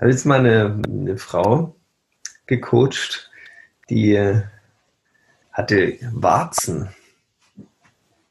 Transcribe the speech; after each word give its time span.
habe 0.00 0.10
jetzt 0.10 0.24
mal 0.24 0.38
eine, 0.40 0.80
eine 0.88 1.18
Frau 1.18 1.76
gecoacht, 2.46 3.30
die 3.90 4.14
äh, 4.14 4.42
hatte 5.52 5.98
Warzen 6.12 6.88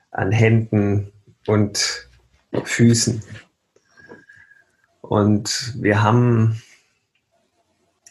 an 0.10 0.32
Händen 0.32 1.12
und 1.46 2.10
Füßen. 2.64 3.24
Und 5.02 5.76
wir 5.78 6.02
haben 6.02 6.62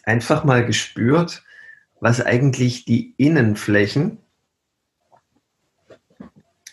einfach 0.03 0.45
mal 0.45 0.65
gespürt, 0.65 1.43
was 1.99 2.21
eigentlich 2.21 2.85
die 2.85 3.13
Innenflächen 3.17 4.19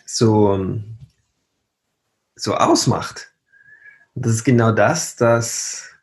so, 0.04 0.80
so 2.36 2.54
ausmacht. 2.54 3.32
Und 4.14 4.24
das 4.24 4.34
ist 4.34 4.44
genau 4.44 4.70
das, 4.70 5.16
dass 5.16 5.95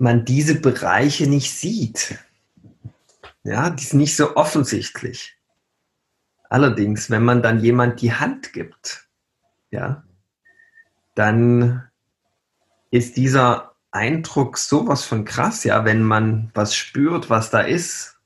man 0.00 0.24
diese 0.24 0.60
Bereiche 0.60 1.28
nicht 1.28 1.52
sieht. 1.52 2.18
Ja, 3.42 3.70
die 3.70 3.84
sind 3.84 3.98
nicht 3.98 4.16
so 4.16 4.36
offensichtlich. 4.36 5.36
Allerdings, 6.48 7.10
wenn 7.10 7.24
man 7.24 7.42
dann 7.42 7.60
jemand 7.60 8.00
die 8.00 8.12
Hand 8.12 8.52
gibt, 8.52 9.06
ja, 9.70 10.02
dann 11.14 11.84
ist 12.90 13.16
dieser 13.16 13.72
Eindruck 13.92 14.58
sowas 14.58 15.04
von 15.04 15.24
krass, 15.24 15.64
ja, 15.64 15.84
wenn 15.84 16.02
man 16.02 16.50
was 16.54 16.74
spürt, 16.74 17.30
was 17.30 17.50
da 17.50 17.60
ist, 17.60 18.16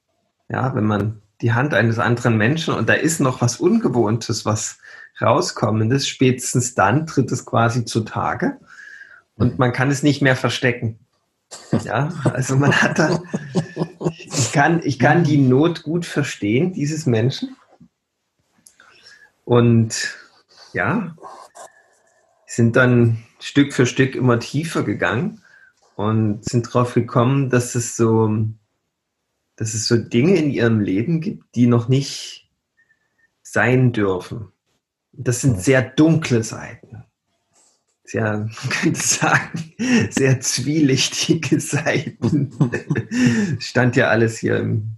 ja, 0.48 0.74
wenn 0.74 0.84
man 0.84 1.22
die 1.40 1.52
Hand 1.52 1.74
eines 1.74 1.98
anderen 1.98 2.36
Menschen 2.36 2.74
und 2.74 2.88
da 2.88 2.94
ist 2.94 3.20
noch 3.20 3.40
was 3.40 3.56
Ungewohntes, 3.56 4.46
was 4.46 4.78
rauskommendes, 5.20 6.08
spätestens 6.08 6.74
dann 6.74 7.06
tritt 7.06 7.30
es 7.32 7.44
quasi 7.44 7.84
zutage 7.84 8.58
und 9.36 9.58
man 9.58 9.72
kann 9.72 9.90
es 9.90 10.02
nicht 10.02 10.22
mehr 10.22 10.36
verstecken. 10.36 10.98
Ja, 11.84 12.08
also 12.24 12.56
man 12.56 12.72
hat 12.72 12.98
da, 12.98 13.22
ich 14.16 14.52
kann, 14.52 14.80
ich 14.84 14.98
kann 14.98 15.24
die 15.24 15.38
Not 15.38 15.82
gut 15.82 16.06
verstehen, 16.06 16.72
dieses 16.72 17.06
Menschen. 17.06 17.56
Und 19.44 20.16
ja, 20.72 21.16
sind 22.46 22.76
dann 22.76 23.24
Stück 23.40 23.72
für 23.72 23.86
Stück 23.86 24.14
immer 24.14 24.38
tiefer 24.40 24.82
gegangen 24.82 25.42
und 25.96 26.44
sind 26.44 26.66
darauf 26.66 26.94
gekommen, 26.94 27.50
dass 27.50 27.74
es 27.74 27.96
so, 27.96 28.46
dass 29.56 29.74
es 29.74 29.86
so 29.86 29.96
Dinge 29.96 30.36
in 30.36 30.50
ihrem 30.50 30.80
Leben 30.80 31.20
gibt, 31.20 31.54
die 31.54 31.66
noch 31.66 31.88
nicht 31.88 32.50
sein 33.42 33.92
dürfen. 33.92 34.52
Das 35.12 35.40
sind 35.40 35.60
sehr 35.60 35.82
dunkle 35.82 36.42
Seiten 36.42 37.04
sehr, 38.04 38.22
man 38.62 38.70
könnte 38.70 39.00
sagen, 39.00 39.74
sehr 40.10 40.40
zwielichtige 40.40 41.60
Seiten. 41.60 42.52
Stand 43.58 43.96
ja 43.96 44.08
alles 44.08 44.38
hier 44.38 44.58
im, 44.58 44.96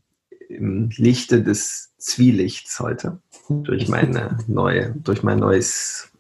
im 0.49 0.91
Lichte 0.97 1.43
des 1.43 1.95
Zwielichts 1.99 2.79
heute 2.81 3.21
durch 3.49 3.89
meine 3.89 4.39
neue, 4.47 4.93
durch 4.97 5.23
mein 5.23 5.39
neues 5.39 6.11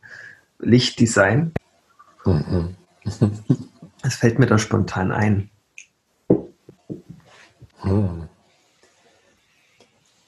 Lichtdesign. 0.59 1.53
Es 4.03 4.17
fällt 4.17 4.39
mir 4.39 4.47
da 4.47 4.59
spontan 4.59 5.13
ein. 5.13 5.51
Hm. 7.81 8.29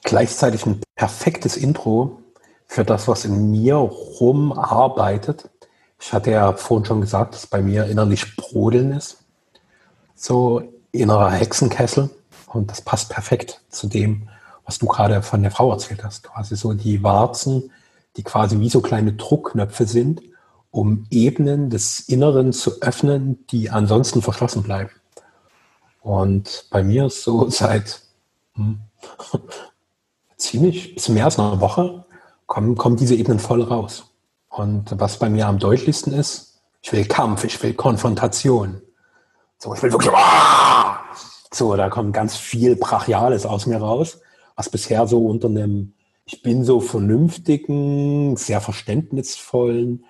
Gleichzeitig 0.05 0.64
ein 0.67 0.81
perfektes 0.95 1.56
Intro 1.56 2.23
für 2.67 2.84
das, 2.84 3.09
was 3.09 3.25
in 3.25 3.51
mir 3.51 3.77
rumarbeitet 3.77 5.51
ich 6.01 6.13
hatte 6.13 6.31
ja 6.31 6.53
vorhin 6.53 6.85
schon 6.85 7.01
gesagt, 7.01 7.35
dass 7.35 7.47
bei 7.47 7.61
mir 7.61 7.87
innerlich 7.87 8.37
Brodeln 8.37 8.93
ist. 8.93 9.19
So 10.15 10.63
innerer 10.93 11.31
Hexenkessel. 11.31 12.11
Und 12.47 12.70
das 12.70 12.81
passt 12.81 13.11
perfekt 13.11 13.61
zu 13.69 13.89
dem, 13.89 14.29
was 14.64 14.79
du 14.79 14.87
gerade 14.87 15.23
von 15.23 15.42
der 15.42 15.51
Frau 15.51 15.70
erzählt 15.70 16.05
hast. 16.05 16.25
Quasi 16.25 16.57
so 16.57 16.73
die 16.73 17.03
Warzen, 17.03 17.70
die 18.17 18.23
quasi 18.23 18.58
wie 18.61 18.70
so 18.70 18.81
kleine 18.81 19.13
Druckknöpfe 19.13 19.87
sind, 19.87 20.23
um 20.70 21.07
Ebenen 21.11 21.70
des 21.70 22.01
Inneren 22.01 22.53
zu 22.53 22.81
öffnen, 22.81 23.47
die 23.51 23.70
ansonsten 23.70 24.23
verschlossen 24.23 24.63
bleiben. 24.63 24.91
Und 26.01 26.67
bei 26.70 26.83
mir 26.83 27.07
ist 27.07 27.23
so 27.23 27.51
seit 27.51 28.01
hm, 28.55 28.81
ziemlich, 30.37 30.95
bisschen 30.95 31.14
mehr 31.14 31.25
als 31.25 31.39
einer 31.39 31.61
Woche, 31.61 32.05
kommen, 32.47 32.77
kommen 32.77 32.97
diese 32.97 33.14
Ebenen 33.14 33.39
voll 33.39 33.63
raus. 33.63 34.08
Und 34.48 34.98
was 34.98 35.19
bei 35.19 35.29
mir 35.29 35.47
am 35.47 35.59
deutlichsten 35.59 36.13
ist, 36.13 36.61
ich 36.83 36.92
will 36.92 37.05
Kampf, 37.05 37.45
ich 37.45 37.63
will 37.63 37.75
Konfrontation. 37.75 38.83
So, 39.59 39.75
ich 39.75 39.83
will 39.83 39.92
wirklich, 39.92 40.13
ah! 40.14 41.01
so, 41.53 41.77
da 41.77 41.89
kommt 41.89 42.13
ganz 42.14 42.36
viel 42.36 42.77
Brachiales 42.77 43.47
aus 43.47 43.67
mir 43.67 43.79
raus, 43.79 44.20
was 44.57 44.69
bisher 44.69 45.07
so 45.07 45.27
unter 45.27 45.48
einem, 45.48 45.95
ich 46.25 46.42
bin 46.42 46.64
so 46.64 46.81
vernünftigen, 46.81 48.37
sehr 48.37 48.61
verständnisvollen, 48.61 50.05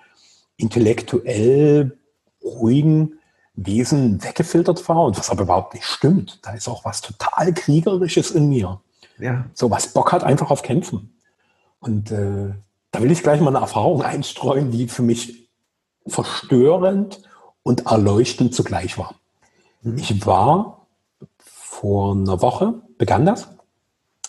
intellektuell 0.57 1.97
ruhigen 2.43 3.19
Wesen 3.55 4.23
weggefiltert 4.23 4.87
war 4.87 5.05
und 5.05 5.17
was 5.17 5.29
aber 5.29 5.43
überhaupt 5.43 5.73
nicht 5.73 5.85
stimmt. 5.85 6.39
Da 6.43 6.53
ist 6.53 6.67
auch 6.67 6.85
was 6.85 7.01
total 7.01 7.53
Kriegerisches 7.53 8.31
in 8.31 8.49
mir. 8.49 8.81
Ja. 9.17 9.45
So 9.53 9.69
was 9.69 9.87
Bock 9.93 10.11
hat 10.11 10.23
einfach 10.23 10.51
auf 10.51 10.61
Kämpfen. 10.61 11.19
Und 11.79 12.11
äh, 12.11 12.53
da 12.91 13.01
will 13.01 13.11
ich 13.11 13.23
gleich 13.23 13.41
mal 13.41 13.55
eine 13.55 13.63
Erfahrung 13.63 14.01
einstreuen, 14.01 14.71
die 14.71 14.87
für 14.87 15.03
mich 15.03 15.49
verstörend 16.07 17.21
und 17.63 17.85
erleuchtend 17.85 18.55
zugleich 18.55 18.97
war. 18.97 19.15
Mhm. 19.81 19.97
Ich 19.97 20.25
war 20.25 20.87
vor 21.45 22.13
einer 22.13 22.41
Woche, 22.41 22.73
begann 22.97 23.25
das, 23.25 23.47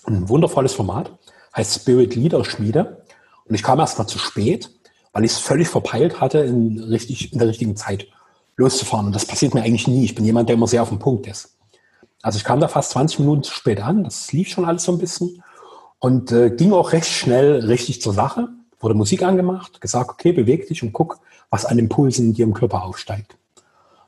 ein 0.05 0.29
wundervolles 0.29 0.75
Format, 0.75 1.19
heißt 1.57 1.81
Spirit 1.81 2.15
Leader 2.15 2.45
Schmiede. 2.45 3.05
Und 3.45 3.55
ich 3.55 3.63
kam 3.63 3.81
erst 3.81 3.99
mal 3.99 4.07
zu 4.07 4.19
spät, 4.19 4.71
weil 5.13 5.25
ich 5.25 5.33
es 5.33 5.39
völlig 5.39 5.69
verpeilt 5.69 6.21
hatte, 6.21 6.39
in, 6.39 6.79
richtig, 6.79 7.33
in 7.33 7.39
der 7.39 7.49
richtigen 7.49 7.77
Zeit 7.77 8.07
loszufahren. 8.57 9.07
Und 9.07 9.15
das 9.15 9.27
passiert 9.27 9.55
mir 9.55 9.63
eigentlich 9.63 9.89
nie. 9.89 10.05
Ich 10.05 10.15
bin 10.15 10.25
jemand, 10.25 10.49
der 10.49 10.55
immer 10.55 10.69
sehr 10.69 10.83
auf 10.83 10.91
dem 10.91 10.99
Punkt 10.99 11.27
ist. 11.27 11.57
Also 12.23 12.37
ich 12.37 12.45
kam 12.45 12.61
da 12.61 12.69
fast 12.69 12.91
20 12.93 13.21
Minuten 13.21 13.43
zu 13.43 13.53
spät 13.53 13.81
an. 13.81 14.05
Das 14.05 14.33
lief 14.33 14.49
schon 14.49 14.67
alles 14.67 14.85
so 14.85 14.93
ein 14.93 14.99
bisschen. 14.99 15.43
Und 16.01 16.33
äh, 16.33 16.51
ging 16.51 16.73
auch 16.73 16.93
recht 16.93 17.11
schnell 17.11 17.61
richtig 17.67 18.03
zur 18.03 18.15
Sache. 18.15 18.49
Wurde 18.81 18.95
Musik 18.95 19.23
angemacht, 19.23 19.81
gesagt, 19.81 20.11
okay, 20.11 20.33
beweg 20.33 20.67
dich 20.67 20.83
und 20.83 20.93
guck, 20.93 21.21
was 21.51 21.67
an 21.67 21.79
Impulsen 21.79 22.29
in 22.29 22.35
dir 22.35 22.45
im 22.45 22.55
Körper 22.55 22.83
aufsteigt. 22.83 23.37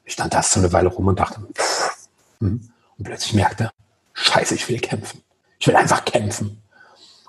Ich 0.05 0.15
stand 0.15 0.35
da 0.35 0.43
so 0.43 0.59
eine 0.59 0.73
Weile 0.73 0.89
rum 0.89 1.07
und 1.07 1.21
dachte, 1.21 1.41
pff, 1.55 2.09
hm. 2.41 2.61
und 2.99 3.05
plötzlich 3.05 3.35
merkte, 3.35 3.71
scheiße, 4.15 4.55
ich 4.55 4.69
will 4.69 4.81
kämpfen. 4.81 5.21
Ich 5.59 5.67
will 5.67 5.77
einfach 5.77 6.05
kämpfen. 6.05 6.63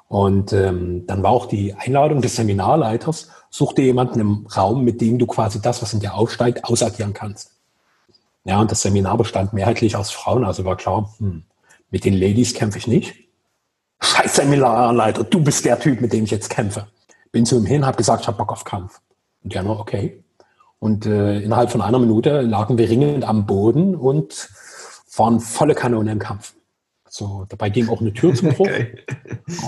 Und 0.07 0.53
ähm, 0.53 1.05
dann 1.07 1.23
war 1.23 1.31
auch 1.31 1.47
die 1.47 1.73
Einladung 1.73 2.21
des 2.21 2.35
Seminarleiters, 2.35 3.29
such 3.49 3.73
dir 3.73 3.85
jemanden 3.85 4.19
im 4.19 4.47
Raum, 4.47 4.83
mit 4.83 5.01
dem 5.01 5.19
du 5.19 5.27
quasi 5.27 5.61
das, 5.61 5.81
was 5.81 5.93
in 5.93 5.99
dir 5.99 6.13
aufsteigt, 6.13 6.63
ausagieren 6.63 7.13
kannst. 7.13 7.51
Ja, 8.45 8.59
und 8.59 8.71
das 8.71 8.81
Seminar 8.81 9.17
bestand 9.17 9.53
mehrheitlich 9.53 9.95
aus 9.95 10.11
Frauen, 10.11 10.43
also 10.43 10.65
war 10.65 10.77
klar, 10.77 11.13
hm, 11.17 11.43
mit 11.89 12.05
den 12.05 12.13
Ladies 12.13 12.53
kämpfe 12.53 12.77
ich 12.77 12.87
nicht. 12.87 13.22
Scheiß 14.03 14.35
Seminarleiter, 14.35 15.23
du 15.23 15.41
bist 15.41 15.65
der 15.65 15.79
Typ, 15.79 16.01
mit 16.01 16.13
dem 16.13 16.25
ich 16.25 16.31
jetzt 16.31 16.49
kämpfe. 16.49 16.87
Bin 17.31 17.45
zu 17.45 17.57
ihm 17.57 17.65
hin, 17.65 17.85
habe 17.85 17.97
gesagt, 17.97 18.21
ich 18.21 18.27
habe 18.27 18.37
Bock 18.37 18.51
auf 18.51 18.63
Kampf. 18.63 18.99
Und 19.43 19.53
der 19.53 19.63
nur, 19.63 19.79
okay. 19.79 20.23
Und 20.79 21.05
äh, 21.05 21.39
innerhalb 21.39 21.71
von 21.71 21.81
einer 21.81 21.99
Minute 21.99 22.41
lagen 22.41 22.77
wir 22.77 22.89
ringend 22.89 23.23
am 23.23 23.45
Boden 23.45 23.95
und 23.95 24.49
waren 25.15 25.39
volle 25.39 25.73
Kanone 25.73 26.11
im 26.11 26.19
Kampf. 26.19 26.53
So, 27.09 27.45
dabei 27.47 27.69
ging 27.69 27.89
auch 27.89 28.01
eine 28.01 28.13
Tür 28.13 28.33
zum 28.33 28.49
Bruch. 28.49 28.67
Okay. 28.67 28.99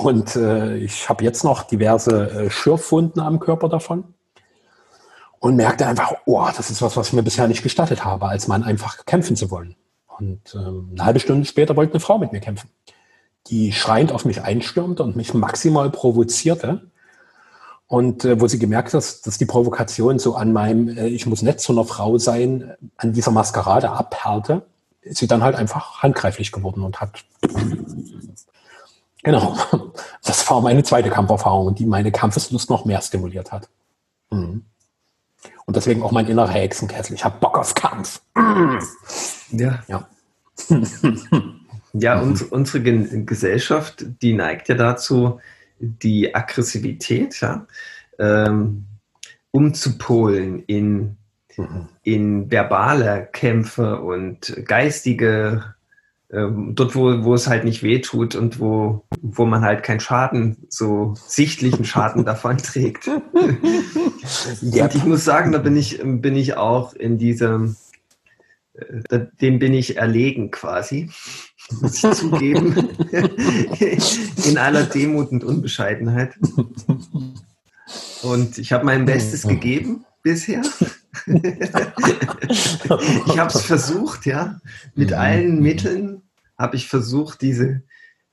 Und 0.03 0.35
äh, 0.35 0.77
ich 0.77 1.07
habe 1.09 1.23
jetzt 1.23 1.43
noch 1.43 1.63
diverse 1.63 2.29
äh, 2.29 2.49
Schürfwunden 2.49 3.21
am 3.21 3.39
Körper 3.39 3.69
davon. 3.69 4.15
Und 5.39 5.55
merkte 5.55 5.85
einfach, 5.85 6.13
oh, 6.25 6.47
das 6.55 6.71
ist 6.71 6.81
was, 6.81 6.97
was 6.97 7.09
ich 7.09 7.13
mir 7.13 7.23
bisher 7.23 7.47
nicht 7.47 7.61
gestattet 7.61 8.03
habe, 8.03 8.27
als 8.27 8.47
Mann 8.47 8.63
einfach 8.63 9.05
kämpfen 9.05 9.35
zu 9.35 9.51
wollen. 9.51 9.75
Und 10.17 10.55
ähm, 10.55 10.89
eine 10.93 11.05
halbe 11.05 11.19
Stunde 11.19 11.45
später 11.45 11.75
wollte 11.75 11.93
eine 11.93 11.99
Frau 11.99 12.17
mit 12.17 12.31
mir 12.31 12.39
kämpfen 12.39 12.69
die 13.47 13.71
schreiend 13.71 14.11
auf 14.11 14.25
mich 14.25 14.41
einstürmte 14.41 15.03
und 15.03 15.15
mich 15.15 15.33
maximal 15.33 15.89
provozierte. 15.89 16.89
Und 17.87 18.25
äh, 18.25 18.41
wo 18.41 18.47
sie 18.47 18.57
gemerkt 18.57 18.93
hat, 18.93 19.27
dass 19.27 19.37
die 19.37 19.45
Provokation 19.45 20.17
so 20.17 20.35
an 20.35 20.51
meinem, 20.51 20.97
äh, 20.97 21.07
ich 21.07 21.27
muss 21.27 21.43
nett 21.43 21.61
zu 21.61 21.71
einer 21.71 21.85
Frau 21.85 22.17
sein, 22.17 22.73
an 22.97 23.13
dieser 23.13 23.29
Maskerade 23.29 23.91
abperlte, 23.91 24.65
ist 25.01 25.19
sie 25.19 25.27
dann 25.27 25.43
halt 25.43 25.55
einfach 25.55 26.01
handgreiflich 26.01 26.51
geworden 26.51 26.83
und 26.83 26.99
hat, 26.99 27.23
genau, 29.21 29.55
das 30.23 30.49
war 30.49 30.61
meine 30.61 30.81
zweite 30.83 31.11
Kampferfahrung, 31.11 31.75
die 31.75 31.85
meine 31.85 32.11
Kampfeslust 32.11 32.71
noch 32.71 32.85
mehr 32.85 33.01
stimuliert 33.01 33.51
hat. 33.51 33.69
Mhm. 34.31 34.65
Und 35.67 35.75
deswegen 35.75 36.01
auch 36.01 36.11
mein 36.11 36.27
innerer 36.27 36.49
Hexenkessel. 36.49 37.15
Ich 37.15 37.23
habe 37.23 37.39
Bock 37.39 37.57
auf 37.57 37.75
Kampf. 37.75 38.21
Ja. 39.51 39.83
Ja. 39.87 40.07
Ja, 41.97 42.15
mhm. 42.15 42.23
uns, 42.23 42.41
unsere 42.41 42.81
Gesellschaft, 42.81 44.05
die 44.21 44.33
neigt 44.33 44.69
ja 44.69 44.75
dazu, 44.75 45.39
die 45.79 46.33
Aggressivität 46.33 47.39
ja, 47.41 47.67
ähm, 48.19 48.85
umzupolen 49.51 50.63
in 50.65 51.17
mhm. 51.57 51.87
in 52.03 52.51
verbale 52.51 53.29
Kämpfe 53.31 54.01
und 54.01 54.55
geistige 54.65 55.75
ähm, 56.31 56.73
dort, 56.75 56.95
wo, 56.95 57.23
wo 57.23 57.35
es 57.35 57.47
halt 57.47 57.63
nicht 57.63 57.83
weh 57.83 58.01
tut 58.01 58.35
und 58.35 58.59
wo, 58.59 59.05
wo 59.21 59.45
man 59.45 59.61
halt 59.61 59.83
keinen 59.83 59.99
Schaden, 59.99 60.57
so 60.69 61.13
sichtlichen 61.15 61.85
Schaden 61.85 62.25
davon 62.25 62.57
trägt. 62.57 63.07
yep. 63.07 63.23
Und 64.83 64.95
ich 64.95 65.05
muss 65.05 65.23
sagen, 65.23 65.51
da 65.51 65.59
bin 65.59 65.77
ich, 65.77 66.01
bin 66.03 66.35
ich 66.35 66.57
auch 66.57 66.93
in 66.93 67.17
diesem, 67.19 67.75
äh, 68.73 69.19
dem 69.39 69.59
bin 69.59 69.73
ich 69.73 69.97
erlegen 69.97 70.49
quasi, 70.51 71.11
muss 71.81 72.03
ich 72.03 72.11
zugeben, 72.11 72.89
in 74.45 74.57
aller 74.57 74.83
Demut 74.83 75.31
und 75.31 75.43
Unbescheidenheit. 75.43 76.37
Und 78.23 78.57
ich 78.57 78.71
habe 78.71 78.85
mein 78.85 79.05
Bestes 79.05 79.43
gegeben 79.43 80.05
bisher. 80.21 80.61
ich 81.27 83.39
habe 83.39 83.51
es 83.53 83.61
versucht, 83.61 84.25
ja, 84.25 84.59
mit 84.95 85.13
allen 85.13 85.61
Mitteln 85.61 86.21
habe 86.57 86.75
ich 86.75 86.87
versucht, 86.87 87.41
diese, 87.41 87.81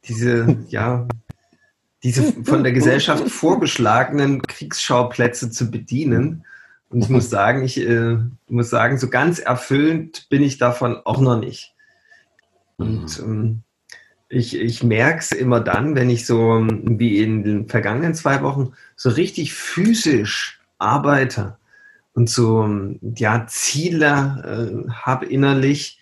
diese, 0.04 0.58
ja, 0.68 1.06
diese 2.02 2.32
von 2.44 2.62
der 2.62 2.72
Gesellschaft 2.72 3.28
vorgeschlagenen 3.28 4.42
Kriegsschauplätze 4.42 5.50
zu 5.50 5.70
bedienen. 5.70 6.44
Und 6.88 7.04
ich 7.04 7.08
muss 7.08 7.30
sagen, 7.30 7.64
ich 7.64 7.80
äh, 7.80 8.18
muss 8.48 8.70
sagen, 8.70 8.98
so 8.98 9.08
ganz 9.08 9.38
erfüllend 9.38 10.28
bin 10.28 10.42
ich 10.42 10.58
davon 10.58 10.96
auch 11.04 11.20
noch 11.20 11.38
nicht. 11.38 11.71
Und 12.76 13.20
mhm. 13.20 13.32
ähm, 13.32 13.62
ich, 14.28 14.58
ich 14.58 14.82
merke 14.82 15.18
es 15.18 15.32
immer 15.32 15.60
dann, 15.60 15.94
wenn 15.94 16.08
ich 16.08 16.26
so 16.26 16.66
wie 16.68 17.22
in 17.22 17.44
den 17.44 17.68
vergangenen 17.68 18.14
zwei 18.14 18.42
Wochen 18.42 18.72
so 18.96 19.10
richtig 19.10 19.52
physisch 19.52 20.60
arbeite 20.78 21.58
und 22.14 22.30
so 22.30 22.68
ja, 23.02 23.46
Ziele 23.46 24.86
äh, 24.88 24.90
habe 24.90 25.26
innerlich, 25.26 26.00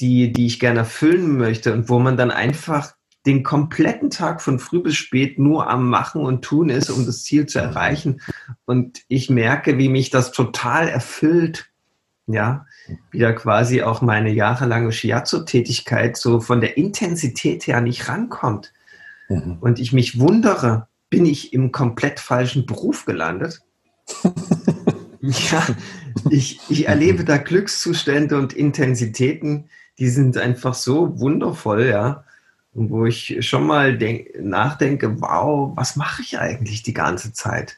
die, 0.00 0.32
die 0.32 0.46
ich 0.46 0.60
gerne 0.60 0.80
erfüllen 0.80 1.38
möchte 1.38 1.72
und 1.72 1.88
wo 1.88 1.98
man 1.98 2.16
dann 2.16 2.30
einfach 2.30 2.94
den 3.26 3.42
kompletten 3.42 4.10
Tag 4.10 4.40
von 4.40 4.58
früh 4.58 4.82
bis 4.82 4.96
spät 4.96 5.38
nur 5.38 5.68
am 5.68 5.88
Machen 5.88 6.22
und 6.22 6.42
Tun 6.42 6.70
ist, 6.70 6.90
um 6.90 7.04
das 7.04 7.22
Ziel 7.22 7.46
zu 7.46 7.58
erreichen. 7.58 8.20
Und 8.64 9.00
ich 9.08 9.28
merke, 9.28 9.76
wie 9.76 9.90
mich 9.90 10.10
das 10.10 10.32
total 10.32 10.88
erfüllt, 10.88 11.69
ja, 12.32 12.66
wieder 13.10 13.32
quasi 13.32 13.82
auch 13.82 14.02
meine 14.02 14.30
jahrelange 14.30 14.92
Shiatsu-Tätigkeit 14.92 16.16
so 16.16 16.40
von 16.40 16.60
der 16.60 16.76
Intensität 16.76 17.66
her 17.66 17.80
nicht 17.80 18.08
rankommt. 18.08 18.72
Mhm. 19.28 19.58
Und 19.60 19.78
ich 19.78 19.92
mich 19.92 20.18
wundere, 20.18 20.88
bin 21.08 21.26
ich 21.26 21.52
im 21.52 21.72
komplett 21.72 22.20
falschen 22.20 22.66
Beruf 22.66 23.04
gelandet? 23.04 23.60
ja, 25.20 25.66
ich, 26.30 26.60
ich 26.68 26.88
erlebe 26.88 27.24
da 27.24 27.36
Glückszustände 27.36 28.38
und 28.38 28.52
Intensitäten, 28.52 29.68
die 29.98 30.08
sind 30.08 30.38
einfach 30.38 30.74
so 30.74 31.18
wundervoll, 31.20 31.86
ja. 31.86 32.24
Und 32.72 32.90
wo 32.90 33.04
ich 33.04 33.36
schon 33.40 33.66
mal 33.66 33.98
denk, 33.98 34.28
nachdenke, 34.40 35.20
wow, 35.20 35.72
was 35.76 35.96
mache 35.96 36.22
ich 36.22 36.38
eigentlich 36.38 36.82
die 36.82 36.94
ganze 36.94 37.32
Zeit? 37.32 37.76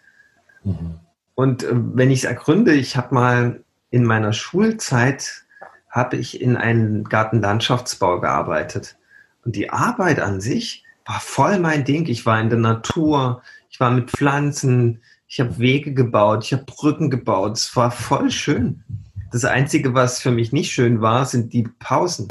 Mhm. 0.65 1.01
Und 1.35 1.65
äh, 1.65 1.71
wenn 1.73 2.11
ich 2.11 2.21
es 2.21 2.25
ergründe, 2.25 2.75
ich 2.75 2.97
habe 2.97 3.15
mal 3.15 3.65
in 3.93 4.05
meiner 4.05 4.33
Schulzeit 4.33 5.45
habe 5.91 6.17
ich 6.17 6.41
in 6.41 6.57
einem 6.57 7.05
Gartenlandschaftsbau 7.05 8.21
gearbeitet. 8.21 8.97
Und 9.45 9.55
die 9.55 9.71
Arbeit 9.71 10.19
an 10.19 10.41
sich 10.41 10.85
war 11.05 11.21
voll 11.21 11.59
mein 11.59 11.85
Ding. 11.85 12.07
Ich 12.07 12.25
war 12.25 12.41
in 12.41 12.49
der 12.49 12.59
Natur, 12.59 13.43
ich 13.69 13.79
war 13.81 13.91
mit 13.91 14.11
Pflanzen, 14.11 15.03
ich 15.29 15.41
habe 15.41 15.59
Wege 15.59 15.93
gebaut, 15.93 16.45
ich 16.45 16.55
habe 16.55 16.65
Brücken 16.65 17.11
gebaut. 17.11 17.59
Es 17.59 17.77
war 17.77 17.91
voll 17.91 18.31
schön. 18.31 18.83
Das 19.31 19.45
Einzige, 19.45 19.93
was 19.93 20.21
für 20.21 20.31
mich 20.31 20.53
nicht 20.53 20.73
schön 20.73 21.03
war, 21.03 21.27
sind 21.27 21.53
die 21.53 21.65
Pausen, 21.79 22.29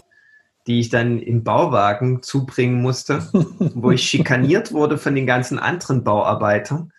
die 0.66 0.80
ich 0.80 0.90
dann 0.90 1.20
im 1.20 1.44
Bauwagen 1.44 2.24
zubringen 2.24 2.82
musste, 2.82 3.28
wo 3.76 3.92
ich 3.92 4.04
schikaniert 4.04 4.72
wurde 4.72 4.98
von 4.98 5.14
den 5.14 5.28
ganzen 5.28 5.60
anderen 5.60 6.04
Bauarbeitern 6.04 6.92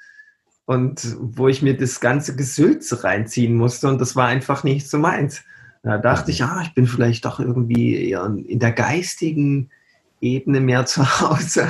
und 0.67 1.17
wo 1.21 1.49
ich 1.49 1.63
mir 1.63 1.77
das 1.77 2.01
ganze 2.01 2.37
Gesülze 2.37 3.05
reinziehen 3.05 3.55
musste 3.57 3.89
und 3.89 4.01
das 4.01 4.17
war 4.17 4.29
einfach 4.29 4.65
nicht 4.65 4.89
so 4.89 4.99
meins. 4.99 5.43
Da 5.83 5.99
dachte 5.99 6.31
ich, 6.31 6.45
ah, 6.45 6.63
ich 6.63 6.75
bin 6.75 6.87
vielleicht 6.87 7.25
doch 7.25 7.41
irgendwie 7.41 8.09
eher 8.09 8.25
in 8.25 8.59
der 8.61 8.73
geistigen 8.73 9.71
Ebene 10.21 10.61
mehr 10.61 10.87
zu 10.87 11.05
Hause. 11.21 11.67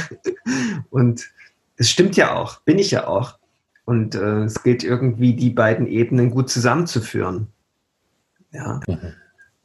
Und 0.91 1.31
es 1.77 1.91
stimmt 1.91 2.17
ja 2.17 2.35
auch, 2.35 2.61
bin 2.61 2.79
ich 2.79 2.91
ja 2.91 3.07
auch. 3.07 3.39
Und 3.85 4.15
äh, 4.15 4.45
es 4.45 4.63
gilt 4.63 4.85
irgendwie, 4.85 5.35
die 5.35 5.51
beiden 5.51 5.87
Ebenen 5.87 6.31
gut 6.31 6.51
zusammenzuführen. 6.51 7.49
Ja. 8.53 8.81
Mhm. 8.87 9.15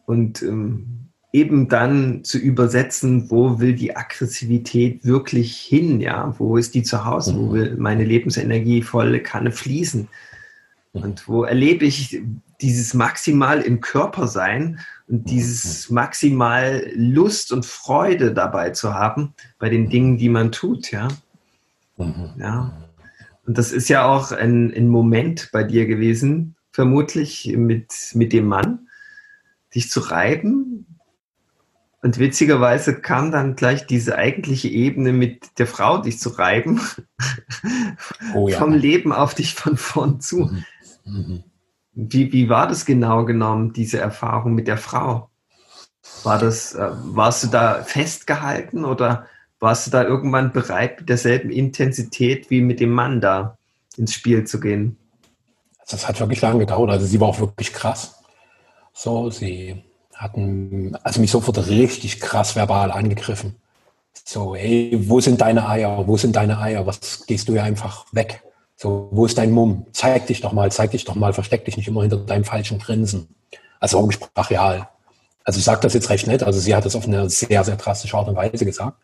Und 0.05 0.41
ähm, 0.41 1.06
eben 1.37 1.67
dann 1.67 2.23
zu 2.23 2.39
übersetzen, 2.39 3.29
wo 3.29 3.59
will 3.59 3.73
die 3.73 3.95
Aggressivität 3.95 5.05
wirklich 5.05 5.55
hin, 5.57 6.01
ja, 6.01 6.33
wo 6.39 6.57
ist 6.57 6.73
die 6.73 6.83
zu 6.83 7.05
Hause, 7.05 7.33
mhm. 7.33 7.37
wo 7.37 7.53
will 7.53 7.75
meine 7.77 8.03
Lebensenergie 8.03 8.81
volle 8.81 9.21
Kanne 9.21 9.51
fließen 9.51 10.07
mhm. 10.93 11.01
und 11.01 11.27
wo 11.27 11.43
erlebe 11.43 11.85
ich 11.85 12.21
dieses 12.59 12.95
maximal 12.95 13.61
im 13.61 13.81
Körper 13.81 14.27
sein 14.27 14.79
und 15.07 15.21
mhm. 15.21 15.25
dieses 15.25 15.91
maximal 15.91 16.89
Lust 16.95 17.51
und 17.51 17.65
Freude 17.65 18.33
dabei 18.33 18.71
zu 18.71 18.95
haben 18.95 19.35
bei 19.59 19.69
den 19.69 19.89
Dingen, 19.89 20.17
die 20.17 20.29
man 20.29 20.51
tut, 20.51 20.91
ja. 20.91 21.07
Mhm. 21.97 22.31
Ja. 22.39 22.73
Und 23.45 23.57
das 23.57 23.71
ist 23.71 23.89
ja 23.89 24.05
auch 24.05 24.31
ein, 24.31 24.73
ein 24.73 24.89
Moment 24.89 25.49
bei 25.53 25.63
dir 25.63 25.85
gewesen, 25.85 26.55
vermutlich 26.71 27.53
mit, 27.55 27.93
mit 28.13 28.33
dem 28.33 28.47
Mann, 28.47 28.87
dich 29.73 29.89
zu 29.89 29.99
reiben, 29.99 30.86
und 32.01 32.19
witzigerweise 32.19 32.99
kam 33.01 33.31
dann 33.31 33.55
gleich 33.55 33.87
diese 33.87 34.17
eigentliche 34.17 34.67
Ebene 34.67 35.13
mit 35.13 35.57
der 35.59 35.67
Frau, 35.67 35.97
dich 35.97 36.19
zu 36.19 36.29
reiben, 36.29 36.79
oh, 38.35 38.47
ja. 38.47 38.57
vom 38.57 38.73
Leben 38.73 39.11
auf 39.11 39.33
dich 39.33 39.55
von 39.55 39.77
vorn 39.77 40.21
zu. 40.21 40.45
Mhm. 40.45 40.65
Mhm. 41.05 41.43
Wie, 41.93 42.31
wie 42.31 42.49
war 42.49 42.67
das 42.67 42.85
genau 42.85 43.25
genommen, 43.25 43.73
diese 43.73 43.99
Erfahrung 43.99 44.53
mit 44.53 44.67
der 44.67 44.77
Frau? 44.77 45.29
War 46.23 46.37
das, 46.37 46.75
äh, 46.75 46.91
warst 46.91 47.43
du 47.43 47.47
da 47.47 47.83
festgehalten 47.83 48.85
oder 48.85 49.25
warst 49.59 49.87
du 49.87 49.91
da 49.91 50.03
irgendwann 50.03 50.53
bereit, 50.53 50.99
mit 50.99 51.09
derselben 51.09 51.49
Intensität 51.49 52.51
wie 52.51 52.61
mit 52.61 52.79
dem 52.79 52.91
Mann 52.91 53.19
da 53.21 53.57
ins 53.97 54.13
Spiel 54.13 54.45
zu 54.45 54.59
gehen? 54.59 54.97
Das 55.89 56.07
hat 56.07 56.19
wirklich 56.19 56.41
lange 56.41 56.59
gedauert. 56.59 56.91
Also 56.91 57.07
sie 57.07 57.19
war 57.19 57.29
auch 57.29 57.39
wirklich 57.39 57.73
krass. 57.73 58.21
So, 58.93 59.29
sie 59.31 59.83
hatten 60.17 60.95
also 61.03 61.21
mich 61.21 61.31
sofort 61.31 61.67
richtig 61.67 62.19
krass 62.19 62.55
verbal 62.55 62.91
angegriffen. 62.91 63.55
So, 64.25 64.55
ey, 64.55 64.91
wo 65.07 65.19
sind 65.21 65.41
deine 65.41 65.69
Eier? 65.69 66.07
Wo 66.07 66.17
sind 66.17 66.35
deine 66.35 66.59
Eier? 66.59 66.85
Was 66.85 67.25
gehst 67.25 67.47
du 67.47 67.53
ja 67.53 67.63
einfach 67.63 68.05
weg? 68.11 68.43
So, 68.75 69.09
wo 69.11 69.25
ist 69.25 69.37
dein 69.37 69.51
Mumm? 69.51 69.85
Zeig 69.93 70.27
dich 70.27 70.41
doch 70.41 70.53
mal, 70.53 70.71
zeig 70.71 70.91
dich 70.91 71.05
doch 71.05 71.15
mal, 71.15 71.33
versteck 71.33 71.65
dich 71.65 71.77
nicht 71.77 71.87
immer 71.87 72.01
hinter 72.01 72.17
deinem 72.17 72.43
falschen 72.43 72.79
Grinsen. 72.79 73.35
Also 73.79 74.07
brachial. 74.33 74.89
Also 75.43 75.59
ich 75.59 75.65
sage 75.65 75.81
das 75.81 75.93
jetzt 75.93 76.09
recht 76.09 76.27
nett, 76.27 76.43
also 76.43 76.59
sie 76.59 76.75
hat 76.75 76.85
das 76.85 76.95
auf 76.95 77.07
eine 77.07 77.29
sehr, 77.29 77.63
sehr 77.63 77.77
drastische 77.77 78.17
Art 78.17 78.27
und 78.27 78.35
Weise 78.35 78.65
gesagt. 78.65 78.97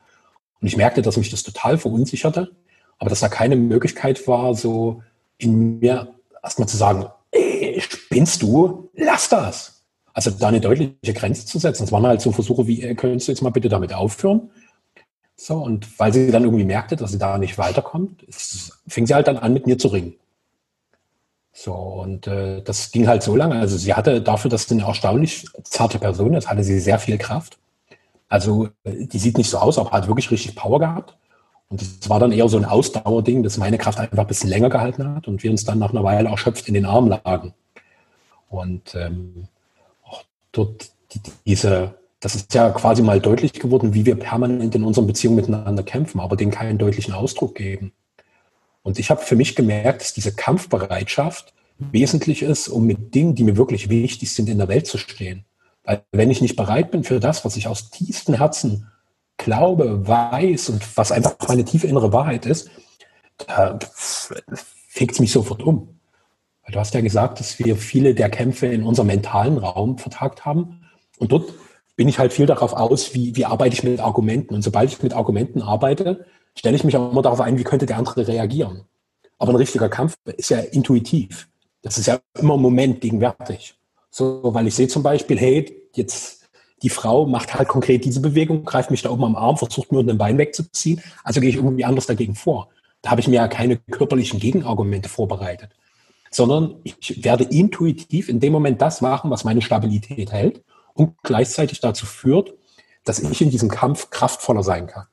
Und 0.59 0.67
ich 0.67 0.77
merkte, 0.77 1.01
dass 1.01 1.17
mich 1.17 1.29
das 1.29 1.43
total 1.43 1.77
verunsicherte, 1.77 2.51
aber 2.97 3.09
dass 3.09 3.21
da 3.21 3.29
keine 3.29 3.55
Möglichkeit 3.55 4.27
war, 4.27 4.53
so 4.55 5.01
in 5.37 5.79
mir 5.79 6.13
erstmal 6.43 6.67
zu 6.67 6.77
sagen, 6.77 7.05
ey, 7.31 7.79
spinnst 7.79 8.41
du? 8.41 8.89
Lass 8.93 9.29
das. 9.29 9.72
Also 10.13 10.31
da 10.31 10.47
eine 10.47 10.61
deutliche 10.61 11.13
Grenze 11.13 11.45
zu 11.45 11.59
setzen. 11.59 11.83
Es 11.83 11.91
waren 11.91 12.05
halt 12.05 12.21
so 12.21 12.31
Versuche 12.31 12.67
wie, 12.67 12.81
äh, 12.81 12.95
könntest 12.95 13.27
du 13.27 13.31
jetzt 13.31 13.41
mal 13.41 13.49
bitte 13.49 13.69
damit 13.69 13.93
aufhören? 13.93 14.51
So, 15.35 15.55
und 15.55 15.99
weil 15.99 16.13
sie 16.13 16.31
dann 16.31 16.43
irgendwie 16.43 16.63
merkte, 16.63 16.95
dass 16.95 17.11
sie 17.11 17.17
da 17.17 17.37
nicht 17.37 17.57
weiterkommt, 17.57 18.23
fing 18.87 19.07
sie 19.07 19.13
halt 19.15 19.27
dann 19.27 19.37
an, 19.37 19.53
mit 19.53 19.65
mir 19.65 19.77
zu 19.77 19.87
ringen. 19.87 20.13
So, 21.51 21.73
und 21.73 22.27
äh, 22.27 22.61
das 22.61 22.91
ging 22.91 23.07
halt 23.07 23.23
so 23.23 23.35
lange. 23.35 23.55
Also 23.55 23.77
sie 23.77 23.93
hatte 23.93 24.21
dafür, 24.21 24.49
dass 24.49 24.67
sie 24.67 24.75
eine 24.75 24.85
erstaunlich 24.85 25.45
zarte 25.63 25.99
Person 25.99 26.33
ist, 26.33 26.49
hatte 26.49 26.63
sie 26.63 26.79
sehr 26.79 26.99
viel 26.99 27.17
Kraft. 27.17 27.57
Also 28.29 28.69
die 28.85 29.19
sieht 29.19 29.37
nicht 29.37 29.49
so 29.49 29.57
aus, 29.59 29.77
aber 29.77 29.91
hat 29.91 30.07
wirklich 30.07 30.31
richtig 30.31 30.55
Power 30.55 30.79
gehabt. 30.79 31.15
Und 31.69 31.81
es 31.81 32.09
war 32.09 32.19
dann 32.19 32.31
eher 32.31 32.49
so 32.49 32.57
ein 32.57 32.65
Ausdauerding, 32.65 33.43
dass 33.43 33.57
meine 33.57 33.77
Kraft 33.77 33.99
einfach 33.99 34.17
ein 34.17 34.27
bisschen 34.27 34.49
länger 34.49 34.69
gehalten 34.69 35.15
hat 35.15 35.27
und 35.27 35.43
wir 35.43 35.51
uns 35.51 35.65
dann 35.65 35.79
nach 35.79 35.91
einer 35.91 36.03
Weile 36.03 36.29
erschöpft 36.29 36.67
in 36.67 36.73
den 36.73 36.85
Armen 36.85 37.09
lagen. 37.09 37.53
Und 38.49 38.95
ähm, 38.95 39.47
dort 40.53 40.91
diese, 41.45 41.95
das 42.21 42.35
ist 42.35 42.53
ja 42.53 42.69
quasi 42.69 43.01
mal 43.01 43.19
deutlich 43.19 43.53
geworden, 43.53 43.93
wie 43.93 44.05
wir 44.05 44.15
permanent 44.15 44.73
in 44.73 44.83
unseren 44.83 45.05
Beziehungen 45.05 45.35
miteinander 45.35 45.83
kämpfen, 45.83 46.21
aber 46.21 46.37
denen 46.37 46.51
keinen 46.51 46.77
deutlichen 46.77 47.13
Ausdruck 47.13 47.55
geben. 47.55 47.91
Und 48.81 48.99
ich 48.99 49.09
habe 49.09 49.21
für 49.21 49.35
mich 49.35 49.55
gemerkt, 49.55 50.01
dass 50.01 50.13
diese 50.13 50.33
Kampfbereitschaft 50.33 51.53
wesentlich 51.77 52.43
ist, 52.43 52.69
um 52.69 52.85
mit 52.85 53.13
Dingen, 53.13 53.35
die 53.35 53.43
mir 53.43 53.57
wirklich 53.57 53.89
wichtig 53.89 54.31
sind, 54.33 54.47
in 54.49 54.57
der 54.57 54.67
Welt 54.67 54.87
zu 54.87 54.97
stehen. 54.97 55.45
Weil 55.83 56.03
wenn 56.11 56.31
ich 56.31 56.41
nicht 56.41 56.55
bereit 56.55 56.91
bin 56.91 57.03
für 57.03 57.19
das, 57.19 57.43
was 57.43 57.57
ich 57.57 57.67
aus 57.67 57.89
tiefstem 57.89 58.35
Herzen 58.35 58.87
glaube, 59.37 60.07
weiß 60.07 60.69
und 60.69 60.97
was 60.97 61.11
einfach 61.11 61.35
meine 61.47 61.65
tiefe 61.65 61.87
innere 61.87 62.13
Wahrheit 62.13 62.45
ist, 62.45 62.69
da 63.47 63.77
fickt 64.87 65.13
es 65.13 65.19
mich 65.19 65.31
sofort 65.31 65.63
um. 65.63 65.99
Du 66.73 66.79
hast 66.79 66.93
ja 66.95 67.01
gesagt, 67.01 67.39
dass 67.39 67.59
wir 67.59 67.75
viele 67.75 68.15
der 68.15 68.29
Kämpfe 68.29 68.65
in 68.65 68.83
unserem 68.83 69.07
mentalen 69.07 69.59
Raum 69.59 69.99
vertagt 69.99 70.43
haben. 70.43 70.81
Und 71.19 71.31
dort 71.31 71.53
bin 71.95 72.07
ich 72.07 72.17
halt 72.17 72.33
viel 72.33 72.47
darauf 72.47 72.73
aus, 72.73 73.13
wie, 73.13 73.35
wie 73.35 73.45
arbeite 73.45 73.75
ich 73.75 73.83
mit 73.83 73.99
Argumenten. 73.99 74.55
Und 74.55 74.63
sobald 74.63 74.91
ich 74.91 75.03
mit 75.03 75.13
Argumenten 75.13 75.61
arbeite, 75.61 76.25
stelle 76.57 76.75
ich 76.75 76.83
mich 76.83 76.97
auch 76.97 77.11
immer 77.11 77.21
darauf 77.21 77.41
ein, 77.41 77.59
wie 77.59 77.63
könnte 77.63 77.85
der 77.85 77.97
andere 77.97 78.27
reagieren. 78.27 78.85
Aber 79.37 79.53
ein 79.53 79.57
richtiger 79.57 79.87
Kampf 79.87 80.17
ist 80.37 80.49
ja 80.49 80.59
intuitiv. 80.59 81.47
Das 81.83 81.99
ist 81.99 82.07
ja 82.07 82.19
immer 82.39 82.55
im 82.55 82.61
Moment 82.61 83.01
gegenwärtig. 83.01 83.75
So, 84.09 84.41
weil 84.43 84.65
ich 84.67 84.73
sehe 84.73 84.87
zum 84.87 85.03
Beispiel, 85.03 85.37
hey, 85.39 85.89
jetzt 85.93 86.47
die 86.81 86.89
Frau 86.89 87.27
macht 87.27 87.53
halt 87.53 87.67
konkret 87.67 88.03
diese 88.03 88.19
Bewegung, 88.19 88.65
greift 88.65 88.89
mich 88.89 89.03
da 89.03 89.11
oben 89.11 89.25
am 89.25 89.35
Arm, 89.35 89.57
versucht 89.57 89.91
mir 89.91 89.99
unten 89.99 90.11
ein 90.11 90.17
Bein 90.17 90.39
wegzuziehen. 90.39 91.01
Also 91.23 91.39
gehe 91.39 91.49
ich 91.49 91.55
irgendwie 91.55 91.85
anders 91.85 92.07
dagegen 92.07 92.35
vor. 92.35 92.69
Da 93.03 93.11
habe 93.11 93.21
ich 93.21 93.27
mir 93.27 93.35
ja 93.35 93.47
keine 93.47 93.77
körperlichen 93.77 94.39
Gegenargumente 94.39 95.09
vorbereitet, 95.09 95.71
sondern 96.33 96.75
ich 96.83 97.23
werde 97.23 97.43
intuitiv 97.43 98.27
in 98.27 98.39
dem 98.39 98.53
Moment 98.53 98.81
das 98.81 99.01
machen, 99.01 99.29
was 99.29 99.43
meine 99.43 99.61
Stabilität 99.61 100.31
hält 100.31 100.63
und 100.93 101.15
gleichzeitig 101.23 101.79
dazu 101.79 102.05
führt, 102.05 102.53
dass 103.03 103.19
ich 103.19 103.41
in 103.41 103.51
diesem 103.51 103.69
Kampf 103.69 104.09
kraftvoller 104.09 104.63
sein 104.63 104.87
kann. 104.87 105.05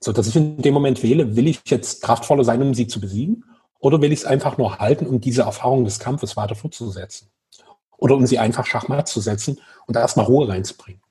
So 0.00 0.12
dass 0.12 0.28
ich 0.28 0.36
in 0.36 0.62
dem 0.62 0.74
Moment 0.74 1.02
wähle, 1.02 1.36
will 1.36 1.48
ich 1.48 1.60
jetzt 1.66 2.02
kraftvoller 2.02 2.44
sein, 2.44 2.62
um 2.62 2.74
sie 2.74 2.86
zu 2.86 3.00
besiegen, 3.00 3.44
oder 3.78 4.00
will 4.00 4.12
ich 4.12 4.20
es 4.20 4.24
einfach 4.24 4.56
nur 4.58 4.78
halten, 4.78 5.06
um 5.06 5.20
diese 5.20 5.42
Erfahrung 5.42 5.84
des 5.84 5.98
Kampfes 5.98 6.36
weiter 6.36 6.54
fortzusetzen? 6.54 7.28
Oder 7.98 8.14
um 8.14 8.26
sie 8.26 8.38
einfach 8.38 8.66
schachmatt 8.66 9.08
zu 9.08 9.20
setzen 9.20 9.60
und 9.86 9.96
erstmal 9.96 10.26
Ruhe 10.26 10.48
reinzubringen. 10.48 11.02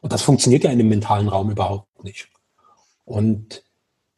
Und 0.00 0.12
das 0.12 0.22
funktioniert 0.22 0.64
ja 0.64 0.70
in 0.70 0.78
dem 0.78 0.88
mentalen 0.88 1.28
Raum 1.28 1.50
überhaupt 1.50 2.04
nicht. 2.04 2.30
Und 3.04 3.64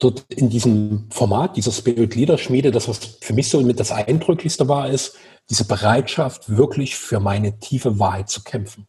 dort 0.01 0.25
in 0.29 0.49
diesem 0.49 1.07
Format, 1.11 1.57
dieser 1.57 1.71
Spirit 1.71 2.17
Leader 2.17 2.39
Schmiede, 2.39 2.73
das, 2.73 2.89
was 2.89 2.99
für 3.21 3.35
mich 3.35 3.49
so 3.49 3.61
mit 3.61 3.79
das 3.79 3.93
Eindrücklichste 3.93 4.67
war, 4.67 4.89
ist 4.89 5.17
diese 5.49 5.67
Bereitschaft, 5.67 6.57
wirklich 6.57 6.97
für 6.97 7.21
meine 7.21 7.59
tiefe 7.61 7.99
Wahrheit 7.99 8.29
zu 8.29 8.43
kämpfen. 8.43 8.89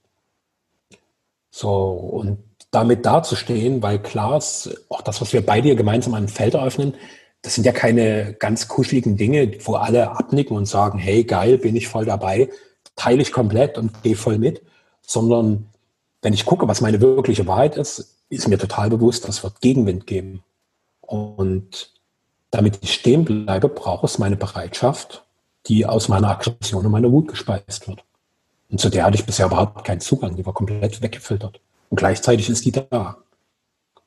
So, 1.51 1.69
und 1.69 2.39
damit 2.71 3.05
dazustehen, 3.05 3.83
weil 3.83 3.99
klar 3.99 4.37
ist, 4.37 4.85
auch 4.89 5.01
das, 5.01 5.19
was 5.19 5.33
wir 5.33 5.45
beide 5.45 5.67
hier 5.67 5.75
gemeinsam 5.75 6.13
an 6.13 6.29
Feld 6.29 6.53
eröffnen, 6.53 6.95
das 7.41 7.55
sind 7.55 7.65
ja 7.65 7.73
keine 7.73 8.33
ganz 8.33 8.67
kuscheligen 8.67 9.17
Dinge, 9.17 9.51
wo 9.65 9.73
alle 9.73 10.11
abnicken 10.11 10.55
und 10.55 10.65
sagen, 10.65 10.97
hey, 10.97 11.23
geil, 11.25 11.57
bin 11.57 11.75
ich 11.75 11.87
voll 11.89 12.05
dabei, 12.05 12.49
teile 12.95 13.21
ich 13.21 13.33
komplett 13.33 13.77
und 13.77 14.01
gehe 14.03 14.15
voll 14.15 14.37
mit, 14.37 14.61
sondern 15.01 15.67
wenn 16.21 16.33
ich 16.33 16.45
gucke, 16.45 16.67
was 16.67 16.81
meine 16.81 17.01
wirkliche 17.01 17.47
Wahrheit 17.47 17.75
ist, 17.75 18.17
ist 18.29 18.47
mir 18.47 18.57
total 18.57 18.89
bewusst, 18.89 19.27
das 19.27 19.43
wird 19.43 19.59
Gegenwind 19.59 20.07
geben. 20.07 20.43
Und 21.11 21.91
damit 22.51 22.79
ich 22.81 22.93
stehen 22.93 23.25
bleibe, 23.25 23.67
brauche 23.67 24.05
es 24.05 24.17
meine 24.17 24.37
Bereitschaft, 24.37 25.25
die 25.67 25.85
aus 25.85 26.07
meiner 26.07 26.29
Aggression 26.29 26.85
und 26.85 26.91
meiner 26.91 27.11
Wut 27.11 27.27
gespeist 27.27 27.89
wird. 27.89 28.05
Und 28.69 28.79
zu 28.79 28.89
der 28.89 29.03
hatte 29.03 29.17
ich 29.17 29.25
bisher 29.25 29.47
überhaupt 29.47 29.83
keinen 29.83 29.99
Zugang, 29.99 30.37
die 30.37 30.45
war 30.45 30.53
komplett 30.53 31.01
weggefiltert. 31.01 31.59
Und 31.89 31.97
gleichzeitig 31.97 32.49
ist 32.49 32.63
die 32.63 32.71
da. 32.71 33.17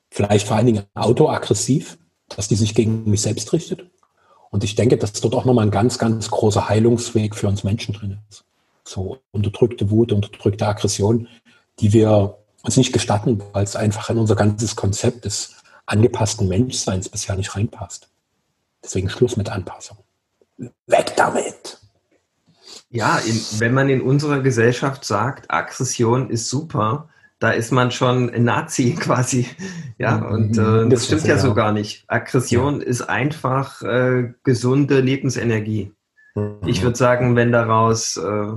Vielleicht 0.09 0.47
vor 0.47 0.57
allen 0.57 0.65
Dingen 0.65 0.83
autoaggressiv, 0.95 1.99
dass 2.35 2.47
die 2.47 2.55
sich 2.55 2.73
gegen 2.73 3.07
mich 3.07 3.21
selbst 3.21 3.53
richtet. 3.53 3.85
Und 4.49 4.63
ich 4.63 4.73
denke, 4.73 4.97
dass 4.97 5.13
dort 5.13 5.35
auch 5.35 5.45
nochmal 5.45 5.67
ein 5.67 5.71
ganz, 5.71 5.99
ganz 5.99 6.31
großer 6.31 6.67
Heilungsweg 6.69 7.35
für 7.35 7.47
uns 7.47 7.63
Menschen 7.63 7.93
drin 7.93 8.17
ist. 8.31 8.45
So 8.83 9.19
unterdrückte 9.31 9.91
Wut, 9.91 10.11
unterdrückte 10.11 10.65
Aggression, 10.65 11.27
die 11.79 11.93
wir 11.93 12.39
uns 12.63 12.77
nicht 12.77 12.93
gestatten, 12.93 13.43
weil 13.53 13.63
es 13.63 13.75
einfach 13.75 14.09
in 14.09 14.17
unser 14.17 14.35
ganzes 14.35 14.75
Konzept 14.75 15.25
des 15.25 15.54
angepassten 15.85 16.47
Menschseins 16.47 17.09
bisher 17.09 17.35
nicht 17.35 17.55
reinpasst. 17.55 18.09
Deswegen 18.83 19.09
Schluss 19.09 19.37
mit 19.37 19.49
Anpassung. 19.49 19.97
Weg 20.87 21.15
damit! 21.15 21.79
Ja, 22.89 23.17
in, 23.17 23.39
wenn 23.59 23.73
man 23.73 23.89
in 23.89 24.01
unserer 24.01 24.41
Gesellschaft 24.41 25.05
sagt, 25.05 25.51
Aggression 25.51 26.29
ist 26.29 26.49
super, 26.49 27.09
da 27.39 27.51
ist 27.51 27.71
man 27.71 27.91
schon 27.91 28.29
ein 28.29 28.43
Nazi 28.43 28.95
quasi. 28.99 29.47
Ja, 29.97 30.17
mhm. 30.17 30.25
und 30.25 30.57
äh, 30.57 30.89
das 30.89 31.05
stimmt 31.05 31.25
ja 31.25 31.37
so 31.37 31.53
gar 31.53 31.71
nicht. 31.71 32.05
Aggression 32.07 32.79
ja. 32.79 32.87
ist 32.87 33.01
einfach 33.01 33.81
äh, 33.81 34.33
gesunde 34.43 35.01
Lebensenergie. 35.01 35.91
Mhm. 36.35 36.59
Ich 36.65 36.83
würde 36.83 36.97
sagen, 36.97 37.35
wenn 37.35 37.51
daraus 37.51 38.17
äh, 38.17 38.53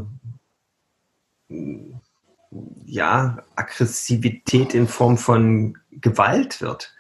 ja, 2.85 3.39
Aggressivität 3.57 4.75
in 4.75 4.87
Form 4.87 5.19
von 5.19 5.79
Gewalt 5.91 6.61
wird, 6.61 6.95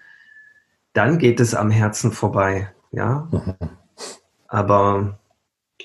dann 0.98 1.18
geht 1.18 1.38
es 1.38 1.54
am 1.54 1.70
Herzen 1.70 2.10
vorbei. 2.10 2.72
Ja, 2.90 3.28
mhm. 3.30 3.54
aber 4.48 5.20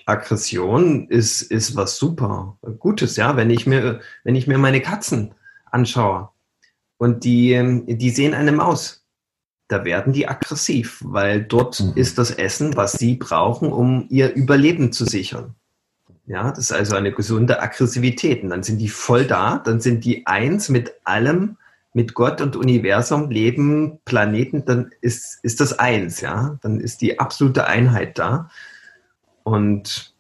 Aggression 0.08 1.08
ist, 1.08 1.44
ist 1.44 1.76
was 1.76 1.98
super 1.98 2.58
Gutes, 2.80 3.16
ja. 3.16 3.38
Wenn 3.38 3.52
ich 3.52 3.68
mir, 3.68 4.00
wenn 4.24 4.36
ich 4.36 4.48
mir 4.48 4.58
meine 4.58 4.82
Katzen 4.82 5.36
anschaue 5.70 6.30
und 6.98 7.24
die, 7.24 7.84
die 7.88 8.10
sehen 8.10 8.34
eine 8.34 8.52
Maus, 8.52 9.06
da 9.68 9.86
werden 9.86 10.14
die 10.14 10.28
aggressiv, 10.28 11.02
weil 11.06 11.44
dort 11.44 11.80
mhm. 11.80 11.94
ist 11.96 12.18
das 12.18 12.32
Essen, 12.32 12.76
was 12.76 12.94
sie 12.94 13.16
brauchen, 13.16 13.72
um 13.72 14.08
ihr 14.10 14.34
Überleben 14.34 14.92
zu 14.92 15.06
sichern. 15.06 15.54
Ja, 16.26 16.50
das 16.50 16.60
ist 16.60 16.72
also 16.72 16.96
eine 16.96 17.12
gesunde 17.12 17.62
Aggressivität. 17.62 18.44
Und 18.44 18.50
dann 18.50 18.64
sind 18.64 18.80
die 18.80 18.90
voll 18.90 19.26
da, 19.26 19.58
dann 19.60 19.80
sind 19.80 20.06
die 20.06 20.26
eins 20.26 20.70
mit 20.70 20.94
allem, 21.04 21.58
mit 21.94 22.16
Gott 22.16 22.42
und 22.42 22.56
Universum, 22.56 23.30
Leben, 23.30 24.00
Planeten, 24.04 24.66
dann 24.66 24.92
ist, 25.02 25.40
ist 25.44 25.60
das 25.60 25.78
eins, 25.78 26.22
ja. 26.22 26.58
Dann 26.62 26.80
ist 26.80 27.02
die 27.02 27.20
absolute 27.20 27.68
Einheit 27.68 28.18
da. 28.18 28.50
Und 29.44 30.14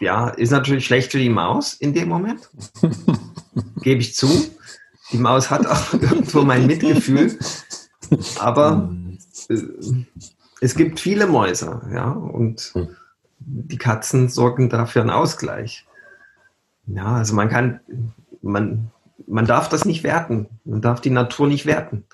ja, 0.00 0.28
ist 0.28 0.50
natürlich 0.50 0.86
schlecht 0.86 1.12
für 1.12 1.18
die 1.18 1.28
Maus 1.28 1.74
in 1.74 1.94
dem 1.94 2.08
Moment. 2.08 2.48
Gebe 3.82 4.00
ich 4.00 4.14
zu. 4.14 4.28
Die 5.12 5.18
Maus 5.18 5.50
hat 5.50 5.66
auch 5.66 5.92
irgendwo 6.00 6.42
mein 6.42 6.66
Mitgefühl. 6.66 7.36
Aber 8.38 8.88
äh, 9.48 9.58
es 10.60 10.74
gibt 10.74 11.00
viele 11.00 11.26
Mäuse, 11.26 11.82
ja, 11.92 12.10
und 12.10 12.72
die 13.38 13.78
Katzen 13.78 14.28
sorgen 14.28 14.68
dafür 14.68 15.02
einen 15.02 15.10
Ausgleich. 15.10 15.86
Ja, 16.86 17.16
also 17.16 17.34
man 17.34 17.48
kann, 17.48 17.80
man, 18.42 18.90
man 19.26 19.46
darf 19.46 19.68
das 19.68 19.84
nicht 19.84 20.02
werten. 20.02 20.48
Man 20.64 20.80
darf 20.80 21.00
die 21.00 21.10
Natur 21.10 21.46
nicht 21.46 21.66
werten. 21.66 22.04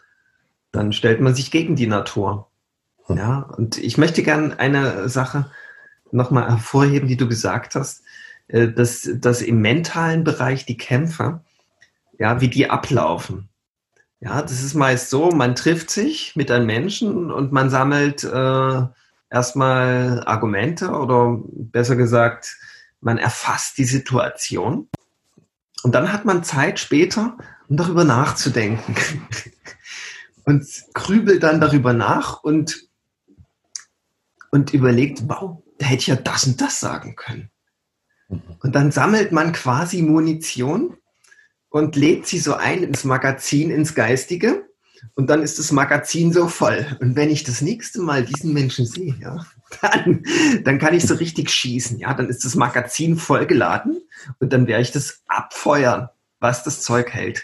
Dann 0.71 0.93
stellt 0.93 1.21
man 1.21 1.35
sich 1.35 1.51
gegen 1.51 1.77
die 1.77 1.87
Natur. 1.87 2.49
Ja, 3.09 3.41
und 3.57 3.79
ich 3.79 3.99
möchte 3.99 4.23
gerne 4.23 4.59
eine 4.59 5.09
Sache 5.09 5.51
nochmal 6.13 6.49
hervorheben, 6.49 7.09
die 7.09 7.17
du 7.17 7.29
gesagt 7.29 7.75
hast, 7.75 8.03
äh, 8.49 8.69
dass, 8.69 9.09
dass 9.15 9.43
im 9.43 9.61
mentalen 9.61 10.25
Bereich 10.25 10.65
die 10.67 10.77
Kämpfe, 10.77 11.41
ja, 12.19 12.41
wie 12.41 12.49
die 12.49 12.71
ablaufen. 12.71 13.49
Ja, 14.21 14.41
das 14.41 14.63
ist 14.63 14.75
meist 14.75 15.11
so, 15.11 15.31
man 15.31 15.57
trifft 15.57 15.91
sich 15.91 16.37
mit 16.37 16.51
einem 16.51 16.67
Menschen 16.67 17.33
und 17.33 17.51
man 17.51 17.71
sammelt 17.71 18.23
äh, 18.23 18.83
erstmal 19.29 20.23
Argumente 20.27 20.91
oder 20.91 21.41
besser 21.49 21.97
gesagt, 21.97 22.57
man 23.01 23.19
erfasst 23.19 23.79
die 23.79 23.85
Situation 23.85 24.89
und 25.83 25.95
dann 25.95 26.12
hat 26.12 26.25
man 26.25 26.45
Zeit 26.45 26.79
später, 26.79 27.37
um 27.69 27.77
darüber 27.77 28.05
nachzudenken 28.05 28.95
und 30.45 30.67
grübelt 30.95 31.43
dann 31.43 31.61
darüber 31.61 31.93
nach 31.93 32.43
und, 32.43 32.89
und 34.51 34.73
überlegt, 34.73 35.23
wow, 35.29 35.62
da 35.79 35.87
hätte 35.87 36.01
ich 36.01 36.07
ja 36.09 36.17
das 36.17 36.47
und 36.47 36.61
das 36.61 36.81
sagen 36.81 37.17
können. 37.17 37.51
Mhm. 38.29 38.43
Und 38.61 38.75
dann 38.75 38.93
sammelt 38.93 39.33
man 39.33 39.53
quasi 39.53 40.03
Munition 40.03 40.97
und 41.69 41.97
lädt 41.97 42.27
sie 42.27 42.39
so 42.39 42.55
ein 42.55 42.83
ins 42.83 43.05
Magazin, 43.05 43.71
ins 43.71 43.95
Geistige. 43.95 44.69
Und 45.15 45.29
dann 45.29 45.43
ist 45.43 45.59
das 45.59 45.73
Magazin 45.73 46.33
so 46.33 46.49
voll. 46.49 46.87
Und 47.01 47.17
wenn 47.17 47.31
ich 47.31 47.45
das 47.45 47.61
nächste 47.61 48.01
Mal 48.01 48.25
diesen 48.25 48.53
Menschen 48.53 48.87
sehe, 48.87 49.15
ja, 49.21 49.45
dann, 49.83 50.25
dann 50.65 50.79
kann 50.79 50.95
ich 50.95 51.07
so 51.07 51.15
richtig 51.15 51.51
schießen. 51.51 51.99
Ja, 51.99 52.15
dann 52.15 52.29
ist 52.29 52.45
das 52.45 52.55
Magazin 52.55 53.17
vollgeladen 53.17 54.03
und 54.39 54.53
dann 54.53 54.67
werde 54.67 54.83
ich 54.83 54.93
das 54.93 55.23
abfeuern, 55.27 56.09
was 56.41 56.65
das 56.65 56.83
Zeug 56.83 57.13
hält. 57.13 57.43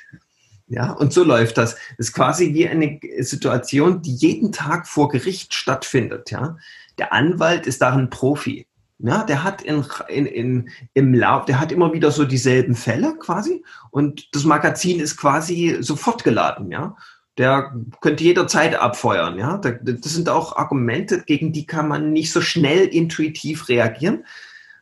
Ja, 0.67 0.93
und 0.93 1.13
so 1.13 1.25
läuft 1.25 1.57
das. 1.57 1.77
Das 1.97 2.09
ist 2.09 2.13
quasi 2.13 2.53
wie 2.53 2.69
eine 2.69 3.01
Situation, 3.21 4.03
die 4.03 4.15
jeden 4.15 4.53
Tag 4.53 4.87
vor 4.87 5.09
Gericht 5.09 5.55
stattfindet. 5.55 6.31
Ja, 6.31 6.59
der 6.99 7.13
Anwalt 7.13 7.67
ist 7.67 7.81
da 7.81 7.95
ein 7.95 8.11
Profi. 8.11 8.67
Ja, 8.99 9.23
der 9.23 9.45
hat 9.45 9.63
in, 9.63 9.85
in, 10.09 10.27
in, 10.27 10.71
im 10.93 11.15
Lauf, 11.15 11.45
der 11.45 11.61
hat 11.61 11.71
immer 11.71 11.93
wieder 11.93 12.11
so 12.11 12.25
dieselben 12.25 12.75
Fälle 12.75 13.17
quasi 13.17 13.63
und 13.93 14.35
das 14.35 14.43
Magazin 14.43 14.99
ist 14.99 15.17
quasi 15.17 15.77
sofort 15.81 16.25
geladen, 16.25 16.73
ja. 16.73 16.97
Der 17.39 17.73
könnte 18.01 18.25
jederzeit 18.25 18.75
abfeuern, 18.75 19.39
ja. 19.39 19.59
Das 19.59 20.13
sind 20.13 20.29
auch 20.29 20.57
Argumente, 20.57 21.23
gegen 21.23 21.53
die 21.53 21.67
kann 21.67 21.87
man 21.89 22.13
nicht 22.13 22.33
so 22.33 22.41
schnell 22.41 22.87
intuitiv 22.89 23.69
reagieren, 23.69 24.25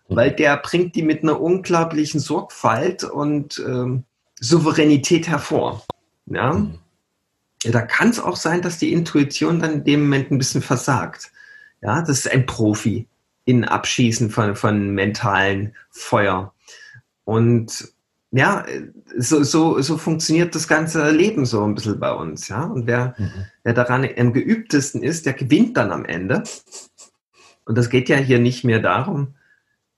weil 0.08 0.32
der 0.32 0.56
bringt 0.56 0.96
die 0.96 1.02
mit 1.02 1.22
einer 1.22 1.40
unglaublichen 1.40 2.18
Sorgfalt 2.18 3.04
und 3.04 3.62
ähm, 3.66 4.04
Souveränität 4.40 5.28
hervor. 5.28 5.84
Ja. 6.26 6.54
Mhm. 6.54 6.78
ja 7.62 7.72
da 7.72 7.82
kann 7.82 8.08
es 8.08 8.20
auch 8.20 8.36
sein, 8.36 8.62
dass 8.62 8.78
die 8.78 8.92
Intuition 8.92 9.60
dann 9.60 9.72
in 9.72 9.84
dem 9.84 10.00
Moment 10.04 10.30
ein 10.30 10.38
bisschen 10.38 10.62
versagt. 10.62 11.30
Ja, 11.82 12.00
das 12.00 12.20
ist 12.20 12.30
ein 12.30 12.46
Profi. 12.46 13.06
in 13.44 13.64
Abschießen 13.64 14.30
von, 14.30 14.56
von 14.56 14.90
mentalen 14.90 15.74
Feuer. 15.90 16.52
Und 17.24 17.92
ja, 18.32 18.66
so, 19.16 19.42
so, 19.44 19.80
so 19.80 19.98
funktioniert 19.98 20.54
das 20.54 20.68
ganze 20.68 21.10
Leben 21.10 21.46
so 21.46 21.64
ein 21.64 21.74
bisschen 21.74 21.98
bei 21.98 22.12
uns, 22.12 22.48
ja. 22.48 22.64
Und 22.64 22.86
wer, 22.86 23.14
mhm. 23.18 23.46
wer 23.62 23.72
daran 23.72 24.08
am 24.16 24.32
geübtesten 24.32 25.02
ist, 25.02 25.26
der 25.26 25.32
gewinnt 25.32 25.76
dann 25.76 25.92
am 25.92 26.04
Ende. 26.04 26.42
Und 27.64 27.78
das 27.78 27.88
geht 27.88 28.08
ja 28.08 28.16
hier 28.16 28.38
nicht 28.38 28.64
mehr 28.64 28.80
darum, 28.80 29.34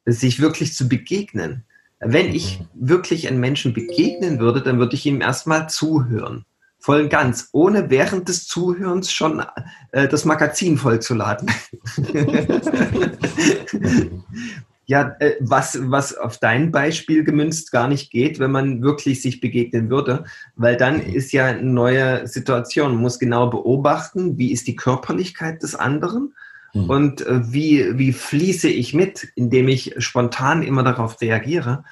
sich 0.05 0.41
wirklich 0.41 0.75
zu 0.75 0.89
begegnen. 0.89 1.65
Wenn 2.01 2.35
ich 2.35 2.61
mhm. 2.61 2.67
wirklich 2.75 3.29
einem 3.29 3.41
Menschen 3.41 3.73
begegnen 3.73 4.39
würde, 4.39 4.63
dann 4.63 4.79
würde 4.79 4.95
ich 4.95 5.07
ihm 5.07 5.21
erstmal 5.21 5.69
zuhören. 5.69 6.45
Voll 6.81 7.03
und 7.03 7.09
ganz, 7.09 7.49
ohne 7.53 7.91
während 7.91 8.29
des 8.29 8.47
Zuhörens 8.47 9.11
schon 9.11 9.43
äh, 9.91 10.07
das 10.07 10.25
Magazin 10.25 10.79
vollzuladen. 10.79 11.51
ja, 14.89 15.15
äh, 15.21 15.37
was, 15.41 15.79
was 15.91 16.17
auf 16.17 16.39
dein 16.39 16.73
Beispiel 16.73 17.23
gemünzt 17.23 17.71
gar 17.71 17.87
nicht 17.89 18.11
geht, 18.11 18.41
wenn 18.41 18.51
man 18.51 18.83
wirklich 18.83 19.23
sich 19.23 19.41
begegnen 19.41 19.89
würde, 19.89 20.25
weil 20.57 20.77
dann 20.77 20.97
mhm. 20.97 21.15
ist 21.15 21.33
ja 21.33 21.47
eine 21.47 21.63
neue 21.63 22.27
Situation. 22.27 22.93
Man 22.93 23.03
muss 23.03 23.19
genau 23.19 23.49
beobachten, 23.49 24.37
wie 24.37 24.53
ist 24.53 24.67
die 24.67 24.77
Körperlichkeit 24.77 25.63
des 25.63 25.75
anderen 25.75 26.35
Mhm. 26.75 26.91
Und 26.91 27.21
äh, 27.27 27.53
wie, 27.53 27.99
wie 27.99 28.13
fließe 28.13 28.69
ich 28.69 28.95
mit, 28.95 29.29
indem 29.35 29.69
ich 29.69 29.95
spontan 29.99 30.63
immer 30.63 30.83
darauf 30.83 31.21
reagiere 31.21 31.85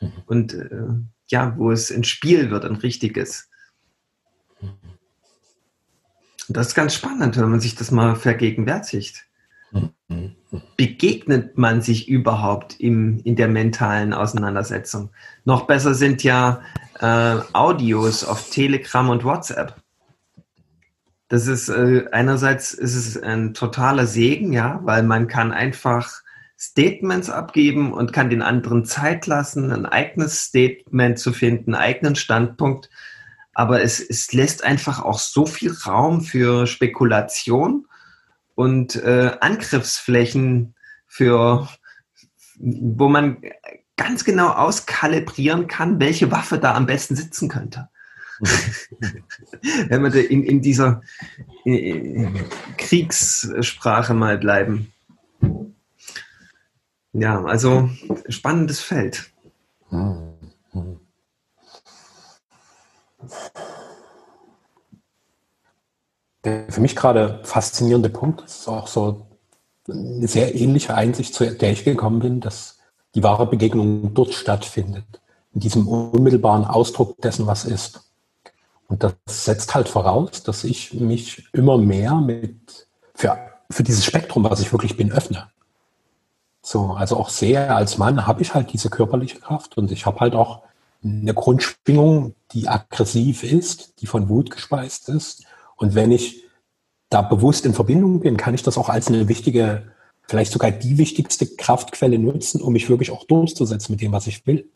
mhm. 0.00 0.12
und 0.26 0.54
äh, 0.54 0.86
ja, 1.28 1.56
wo 1.56 1.70
es 1.70 1.90
ein 1.90 2.04
Spiel 2.04 2.50
wird, 2.50 2.64
ein 2.64 2.76
richtiges. 2.76 3.48
Mhm. 4.60 4.70
Das 6.48 6.68
ist 6.68 6.74
ganz 6.74 6.94
spannend, 6.94 7.36
wenn 7.36 7.50
man 7.50 7.60
sich 7.60 7.74
das 7.74 7.90
mal 7.90 8.16
vergegenwärtigt. 8.16 9.24
Mhm. 9.70 10.36
Begegnet 10.76 11.56
man 11.56 11.80
sich 11.80 12.08
überhaupt 12.08 12.78
im, 12.78 13.20
in 13.24 13.36
der 13.36 13.48
mentalen 13.48 14.12
Auseinandersetzung? 14.12 15.10
Noch 15.44 15.66
besser 15.66 15.94
sind 15.94 16.22
ja 16.22 16.60
äh, 17.00 17.36
Audios 17.52 18.22
auf 18.24 18.50
Telegram 18.50 19.08
und 19.08 19.24
WhatsApp. 19.24 19.74
Das 21.28 21.46
ist 21.46 21.70
äh, 21.70 22.04
einerseits 22.12 22.74
ist 22.74 22.94
es 22.94 23.16
ein 23.22 23.54
totaler 23.54 24.06
Segen, 24.06 24.52
ja, 24.52 24.80
weil 24.82 25.02
man 25.02 25.26
kann 25.26 25.52
einfach 25.52 26.22
Statements 26.58 27.30
abgeben 27.30 27.94
und 27.94 28.12
kann 28.12 28.28
den 28.28 28.42
anderen 28.42 28.84
Zeit 28.84 29.26
lassen, 29.26 29.72
ein 29.72 29.86
eigenes 29.86 30.42
Statement 30.42 31.18
zu 31.18 31.32
finden, 31.32 31.74
einen 31.74 31.82
eigenen 31.82 32.14
Standpunkt. 32.14 32.90
Aber 33.54 33.82
es, 33.82 34.00
es 34.00 34.32
lässt 34.34 34.62
einfach 34.62 35.02
auch 35.02 35.18
so 35.18 35.46
viel 35.46 35.72
Raum 35.86 36.20
für 36.20 36.66
Spekulation 36.66 37.86
und 38.54 38.96
äh, 38.96 39.36
Angriffsflächen 39.40 40.74
für, 41.06 41.68
wo 42.58 43.08
man 43.08 43.42
ganz 43.96 44.24
genau 44.24 44.48
auskalibrieren 44.50 45.66
kann, 45.66 46.00
welche 46.00 46.30
Waffe 46.30 46.58
da 46.58 46.74
am 46.74 46.86
besten 46.86 47.16
sitzen 47.16 47.48
könnte. 47.48 47.88
Wenn 49.88 50.02
wir 50.02 50.30
in, 50.30 50.42
in 50.42 50.60
dieser 50.62 51.02
Kriegssprache 52.76 54.14
mal 54.14 54.38
bleiben. 54.38 54.92
Ja, 57.12 57.44
also 57.44 57.90
spannendes 58.28 58.80
Feld. 58.80 59.30
Der 66.44 66.64
für 66.70 66.80
mich 66.80 66.96
gerade 66.96 67.40
faszinierende 67.44 68.08
Punkt 68.08 68.42
ist 68.42 68.68
auch 68.68 68.86
so 68.86 69.26
eine 69.88 70.26
sehr 70.28 70.54
ähnliche 70.54 70.94
Einsicht, 70.94 71.34
zu 71.34 71.50
der 71.50 71.72
ich 71.72 71.84
gekommen 71.84 72.20
bin, 72.20 72.40
dass 72.40 72.78
die 73.14 73.22
wahre 73.22 73.46
Begegnung 73.46 74.14
dort 74.14 74.32
stattfindet, 74.32 75.20
in 75.54 75.60
diesem 75.60 75.86
unmittelbaren 75.86 76.64
Ausdruck 76.64 77.20
dessen, 77.20 77.46
was 77.46 77.64
ist. 77.64 78.00
Und 78.88 79.02
das 79.02 79.14
setzt 79.26 79.74
halt 79.74 79.88
voraus, 79.88 80.42
dass 80.42 80.64
ich 80.64 80.94
mich 80.94 81.48
immer 81.52 81.78
mehr 81.78 82.14
mit 82.16 82.86
für, 83.14 83.38
für 83.70 83.82
dieses 83.82 84.04
Spektrum, 84.04 84.44
was 84.44 84.60
ich 84.60 84.72
wirklich 84.72 84.96
bin, 84.96 85.12
öffne. 85.12 85.48
So, 86.62 86.92
also 86.92 87.16
auch 87.16 87.28
sehr 87.28 87.74
als 87.74 87.98
Mann 87.98 88.26
habe 88.26 88.42
ich 88.42 88.54
halt 88.54 88.72
diese 88.72 88.88
körperliche 88.88 89.40
Kraft 89.40 89.76
und 89.76 89.90
ich 89.90 90.06
habe 90.06 90.20
halt 90.20 90.34
auch 90.34 90.62
eine 91.02 91.34
Grundschwingung, 91.34 92.34
die 92.52 92.68
aggressiv 92.68 93.42
ist, 93.42 94.00
die 94.00 94.06
von 94.06 94.28
Wut 94.28 94.50
gespeist 94.50 95.08
ist. 95.08 95.44
Und 95.76 95.94
wenn 95.94 96.12
ich 96.12 96.44
da 97.10 97.22
bewusst 97.22 97.66
in 97.66 97.74
Verbindung 97.74 98.20
bin, 98.20 98.36
kann 98.36 98.54
ich 98.54 98.62
das 98.62 98.78
auch 98.78 98.88
als 98.88 99.08
eine 99.08 99.28
wichtige, 99.28 99.92
vielleicht 100.22 100.52
sogar 100.52 100.70
die 100.70 100.98
wichtigste 100.98 101.46
Kraftquelle 101.46 102.18
nutzen, 102.18 102.60
um 102.60 102.72
mich 102.72 102.88
wirklich 102.88 103.10
auch 103.10 103.24
durchzusetzen 103.24 103.92
mit 103.92 104.00
dem, 104.00 104.12
was 104.12 104.26
ich 104.26 104.46
will. 104.46 104.68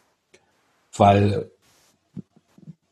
Weil 0.96 1.50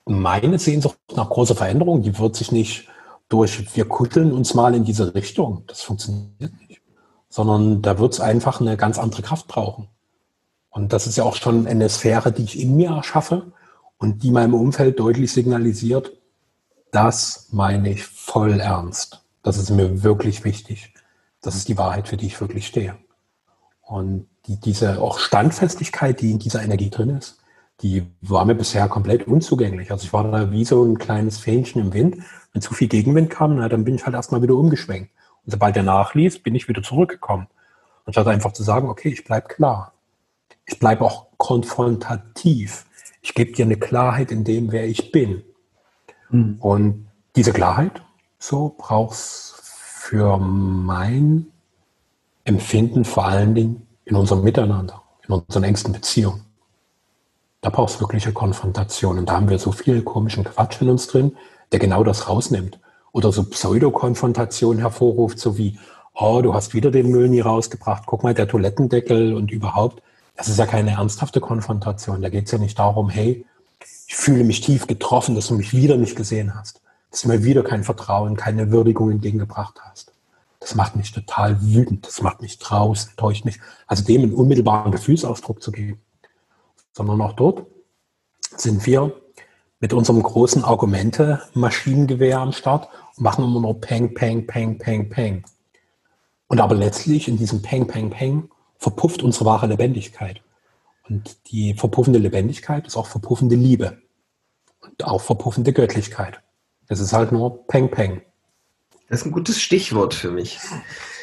meine 0.06 0.58
Sehnsucht 0.58 0.98
nach 1.14 1.30
großer 1.30 1.54
Veränderung, 1.54 2.02
die 2.02 2.18
wird 2.18 2.36
sich 2.36 2.52
nicht 2.52 2.88
durch, 3.28 3.74
wir 3.76 3.86
kutteln 3.86 4.32
uns 4.32 4.54
mal 4.54 4.74
in 4.74 4.84
diese 4.84 5.14
Richtung. 5.14 5.64
Das 5.66 5.82
funktioniert 5.82 6.52
nicht. 6.68 6.80
Sondern 7.28 7.82
da 7.82 7.98
wird 7.98 8.14
es 8.14 8.20
einfach 8.20 8.60
eine 8.60 8.76
ganz 8.76 8.98
andere 8.98 9.22
Kraft 9.22 9.48
brauchen. 9.48 9.88
Und 10.70 10.92
das 10.92 11.06
ist 11.06 11.16
ja 11.16 11.24
auch 11.24 11.36
schon 11.36 11.66
eine 11.66 11.88
Sphäre, 11.88 12.32
die 12.32 12.44
ich 12.44 12.60
in 12.60 12.76
mir 12.76 12.90
erschaffe 12.90 13.52
und 13.98 14.22
die 14.22 14.30
meinem 14.30 14.54
Umfeld 14.54 14.98
deutlich 14.98 15.32
signalisiert, 15.32 16.12
das 16.94 17.48
meine 17.50 17.90
ich 17.90 18.04
voll 18.04 18.60
ernst. 18.60 19.24
Das 19.42 19.58
ist 19.58 19.70
mir 19.70 20.02
wirklich 20.04 20.44
wichtig. 20.44 20.94
Das 21.42 21.56
ist 21.56 21.68
die 21.68 21.76
Wahrheit, 21.76 22.08
für 22.08 22.16
die 22.16 22.26
ich 22.26 22.40
wirklich 22.40 22.66
stehe. 22.66 22.96
Und 23.82 24.28
die, 24.46 24.60
diese 24.60 25.00
auch 25.00 25.18
Standfestigkeit, 25.18 26.20
die 26.20 26.30
in 26.30 26.38
dieser 26.38 26.62
Energie 26.62 26.90
drin 26.90 27.10
ist, 27.10 27.38
die 27.82 28.06
war 28.22 28.44
mir 28.44 28.54
bisher 28.54 28.88
komplett 28.88 29.26
unzugänglich. 29.26 29.90
Also 29.90 30.04
ich 30.04 30.12
war 30.12 30.30
da 30.30 30.52
wie 30.52 30.64
so 30.64 30.84
ein 30.84 30.98
kleines 30.98 31.38
Fähnchen 31.38 31.82
im 31.82 31.92
Wind. 31.92 32.18
Wenn 32.52 32.62
zu 32.62 32.72
viel 32.72 32.88
Gegenwind 32.88 33.28
kam, 33.30 33.56
na, 33.56 33.68
dann 33.68 33.84
bin 33.84 33.96
ich 33.96 34.06
halt 34.06 34.14
erstmal 34.14 34.42
wieder 34.42 34.54
umgeschwenkt. 34.54 35.10
Und 35.44 35.50
sobald 35.50 35.74
der 35.74 35.82
nachließ, 35.82 36.42
bin 36.42 36.54
ich 36.54 36.68
wieder 36.68 36.82
zurückgekommen. 36.82 37.48
Und 38.06 38.12
statt 38.12 38.28
einfach 38.28 38.52
zu 38.52 38.62
sagen, 38.62 38.88
okay, 38.88 39.08
ich 39.08 39.24
bleib 39.24 39.48
klar. 39.48 39.92
Ich 40.64 40.78
bleibe 40.78 41.04
auch 41.04 41.26
konfrontativ. 41.38 42.86
Ich 43.20 43.34
gebe 43.34 43.52
dir 43.52 43.64
eine 43.64 43.76
Klarheit 43.76 44.30
in 44.30 44.44
dem, 44.44 44.70
wer 44.70 44.86
ich 44.86 45.10
bin. 45.10 45.42
Mhm. 46.34 46.56
Und 46.60 47.06
diese 47.36 47.52
Klarheit, 47.52 48.02
so 48.38 48.74
brauchst 48.76 49.54
für 49.62 50.36
mein 50.38 51.46
Empfinden 52.44 53.04
vor 53.04 53.24
allen 53.24 53.54
Dingen 53.54 53.86
in 54.04 54.16
unserem 54.16 54.42
Miteinander, 54.42 55.02
in 55.26 55.34
unseren 55.34 55.64
engsten 55.64 55.92
Beziehungen. 55.92 56.44
Da 57.62 57.70
brauchst 57.70 57.96
du 57.96 58.00
wirkliche 58.00 58.32
Konfrontation. 58.32 59.18
Und 59.18 59.28
da 59.30 59.34
haben 59.34 59.48
wir 59.48 59.58
so 59.58 59.72
viel 59.72 60.02
komischen 60.02 60.44
Quatsch 60.44 60.82
in 60.82 60.90
uns 60.90 61.06
drin, 61.06 61.36
der 61.72 61.78
genau 61.78 62.04
das 62.04 62.28
rausnimmt. 62.28 62.78
Oder 63.12 63.32
so 63.32 63.44
Pseudokonfrontation 63.44 64.78
hervorruft, 64.78 65.38
so 65.38 65.56
wie, 65.56 65.78
oh, 66.14 66.42
du 66.42 66.52
hast 66.52 66.74
wieder 66.74 66.90
den 66.90 67.10
Müll 67.10 67.28
nie 67.28 67.40
rausgebracht, 67.40 68.02
guck 68.06 68.22
mal, 68.22 68.34
der 68.34 68.48
Toilettendeckel 68.48 69.34
und 69.34 69.50
überhaupt. 69.50 70.02
Das 70.36 70.48
ist 70.48 70.58
ja 70.58 70.66
keine 70.66 70.90
ernsthafte 70.90 71.40
Konfrontation. 71.40 72.20
Da 72.20 72.28
geht 72.28 72.46
es 72.46 72.50
ja 72.50 72.58
nicht 72.58 72.78
darum, 72.78 73.08
hey, 73.08 73.46
ich 74.06 74.14
fühle 74.14 74.44
mich 74.44 74.60
tief 74.60 74.86
getroffen, 74.86 75.34
dass 75.34 75.48
du 75.48 75.54
mich 75.54 75.72
wieder 75.72 75.96
nicht 75.96 76.16
gesehen 76.16 76.54
hast. 76.54 76.80
Dass 77.10 77.22
du 77.22 77.28
mir 77.28 77.44
wieder 77.44 77.62
kein 77.62 77.84
Vertrauen, 77.84 78.36
keine 78.36 78.70
Würdigung 78.70 79.10
entgegengebracht 79.10 79.80
hast. 79.84 80.12
Das 80.60 80.74
macht 80.74 80.96
mich 80.96 81.12
total 81.12 81.60
wütend, 81.62 82.06
das 82.06 82.22
macht 82.22 82.40
mich 82.40 82.58
draußen, 82.58 83.12
täuscht 83.16 83.44
mich. 83.44 83.60
Also 83.86 84.02
dem 84.04 84.22
einen 84.22 84.34
unmittelbaren 84.34 84.92
Gefühlsausdruck 84.92 85.62
zu 85.62 85.70
geben 85.72 86.00
sondern 86.94 87.20
auch 87.20 87.32
dort 87.34 87.66
sind 88.56 88.86
wir 88.86 89.12
mit 89.80 89.92
unserem 89.92 90.22
großen 90.22 90.64
Argumente-Maschinengewehr 90.64 92.38
am 92.38 92.52
Start 92.52 92.88
und 93.16 93.24
machen 93.24 93.44
immer 93.44 93.60
nur 93.60 93.80
Peng, 93.80 94.14
Peng, 94.14 94.46
Peng, 94.46 94.78
Peng, 94.78 95.10
Peng. 95.10 95.44
Und 96.46 96.60
aber 96.60 96.74
letztlich 96.74 97.28
in 97.28 97.36
diesem 97.36 97.60
Peng, 97.60 97.86
Peng, 97.86 98.10
Peng 98.10 98.48
verpufft 98.78 99.22
unsere 99.22 99.44
wahre 99.44 99.66
Lebendigkeit. 99.66 100.40
Und 101.08 101.50
die 101.50 101.74
verpuffende 101.74 102.18
Lebendigkeit 102.18 102.86
ist 102.86 102.96
auch 102.96 103.06
verpuffende 103.06 103.56
Liebe 103.56 103.98
und 104.80 105.04
auch 105.04 105.20
verpuffende 105.20 105.72
Göttlichkeit. 105.72 106.40
Es 106.88 107.00
ist 107.00 107.12
halt 107.12 107.32
nur 107.32 107.66
Peng, 107.66 107.90
Peng. 107.90 108.22
Das 109.08 109.20
ist 109.20 109.26
ein 109.26 109.32
gutes 109.32 109.60
Stichwort 109.60 110.14
für 110.14 110.30
mich. 110.30 110.58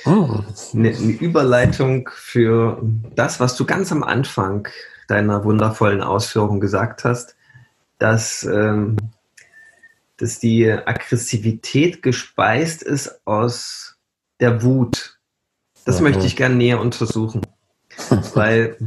Hm. 0.04 0.46
Eine, 0.74 0.90
eine 0.90 1.12
Überleitung 1.12 2.10
für 2.14 2.82
das, 3.16 3.40
was 3.40 3.56
du 3.56 3.66
ganz 3.66 3.92
am 3.92 4.04
Anfang 4.04 4.68
deiner 5.08 5.44
wundervollen 5.44 6.02
Ausführung 6.02 6.60
gesagt 6.60 7.04
hast, 7.04 7.36
dass, 7.98 8.44
ähm, 8.44 8.98
dass 10.18 10.40
die 10.40 10.72
Aggressivität 10.72 12.02
gespeist 12.02 12.82
ist 12.82 13.22
aus 13.26 13.98
der 14.40 14.64
Wut. 14.64 15.20
Das 15.86 15.98
mhm. 16.00 16.06
möchte 16.06 16.26
ich 16.26 16.36
gerne 16.36 16.56
näher 16.56 16.80
untersuchen. 16.80 17.42
Weil 18.34 18.78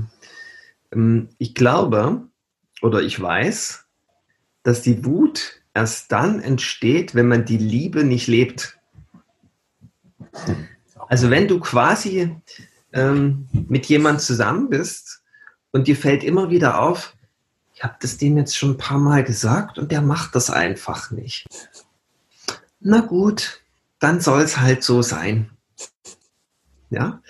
ich 1.38 1.54
glaube 1.54 2.28
oder 2.83 3.02
ich 3.02 3.20
weiß, 3.20 3.85
dass 4.62 4.83
die 4.83 5.04
Wut 5.04 5.62
erst 5.74 6.12
dann 6.12 6.40
entsteht, 6.40 7.14
wenn 7.14 7.28
man 7.28 7.44
die 7.44 7.59
Liebe 7.59 8.04
nicht 8.04 8.26
lebt. 8.26 8.78
Also 11.09 11.30
wenn 11.30 11.48
du 11.48 11.61
quasi 11.61 12.37
ähm, 12.92 13.48
mit 13.52 13.87
jemand 13.87 14.20
zusammen 14.20 14.70
bist 14.70 15.22
und 15.72 15.88
dir 15.88 15.96
fällt 15.96 16.24
immer 16.24 16.50
wieder 16.50 16.80
auf, 16.80 17.14
ich 17.74 17.83
habe 17.83 17.96
das 18.00 18.16
dem 18.16 18.38
jetzt 18.38 18.57
schon 18.57 18.72
ein 18.72 18.78
paar 18.78 18.98
Mal 18.98 19.24
gesagt 19.24 19.78
und 19.78 19.90
der 19.90 20.00
macht 20.00 20.35
das 20.35 20.48
einfach 20.48 21.11
nicht. 21.11 21.46
Na 22.80 23.00
gut, 23.00 23.61
dann 23.98 24.20
soll 24.20 24.42
es 24.42 24.59
halt 24.59 24.85
so 24.85 25.02
sein. 25.02 25.50
Ja, 26.90 27.20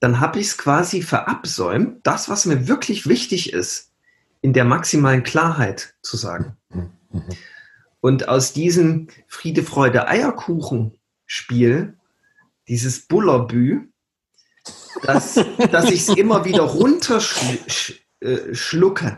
dann 0.00 0.18
habe 0.18 0.40
ich 0.40 0.48
es 0.48 0.58
quasi 0.58 1.02
verabsäumt, 1.02 2.04
das, 2.06 2.28
was 2.28 2.46
mir 2.46 2.66
wirklich 2.66 3.06
wichtig 3.06 3.52
ist, 3.52 3.92
in 4.40 4.54
der 4.54 4.64
maximalen 4.64 5.22
Klarheit 5.22 5.94
zu 6.02 6.16
sagen. 6.16 6.56
Und 8.00 8.28
aus 8.28 8.54
diesem 8.54 9.06
Friede, 9.28 9.62
Freude, 9.62 10.08
Eierkuchen 10.08 10.98
Spiel, 11.26 11.96
dieses 12.66 13.06
Bullerbü, 13.06 13.82
dass, 15.02 15.34
dass 15.70 15.90
ich 15.90 16.08
es 16.08 16.16
immer 16.16 16.44
wieder 16.44 16.62
runterschlucke 16.62 19.06
äh, 19.06 19.16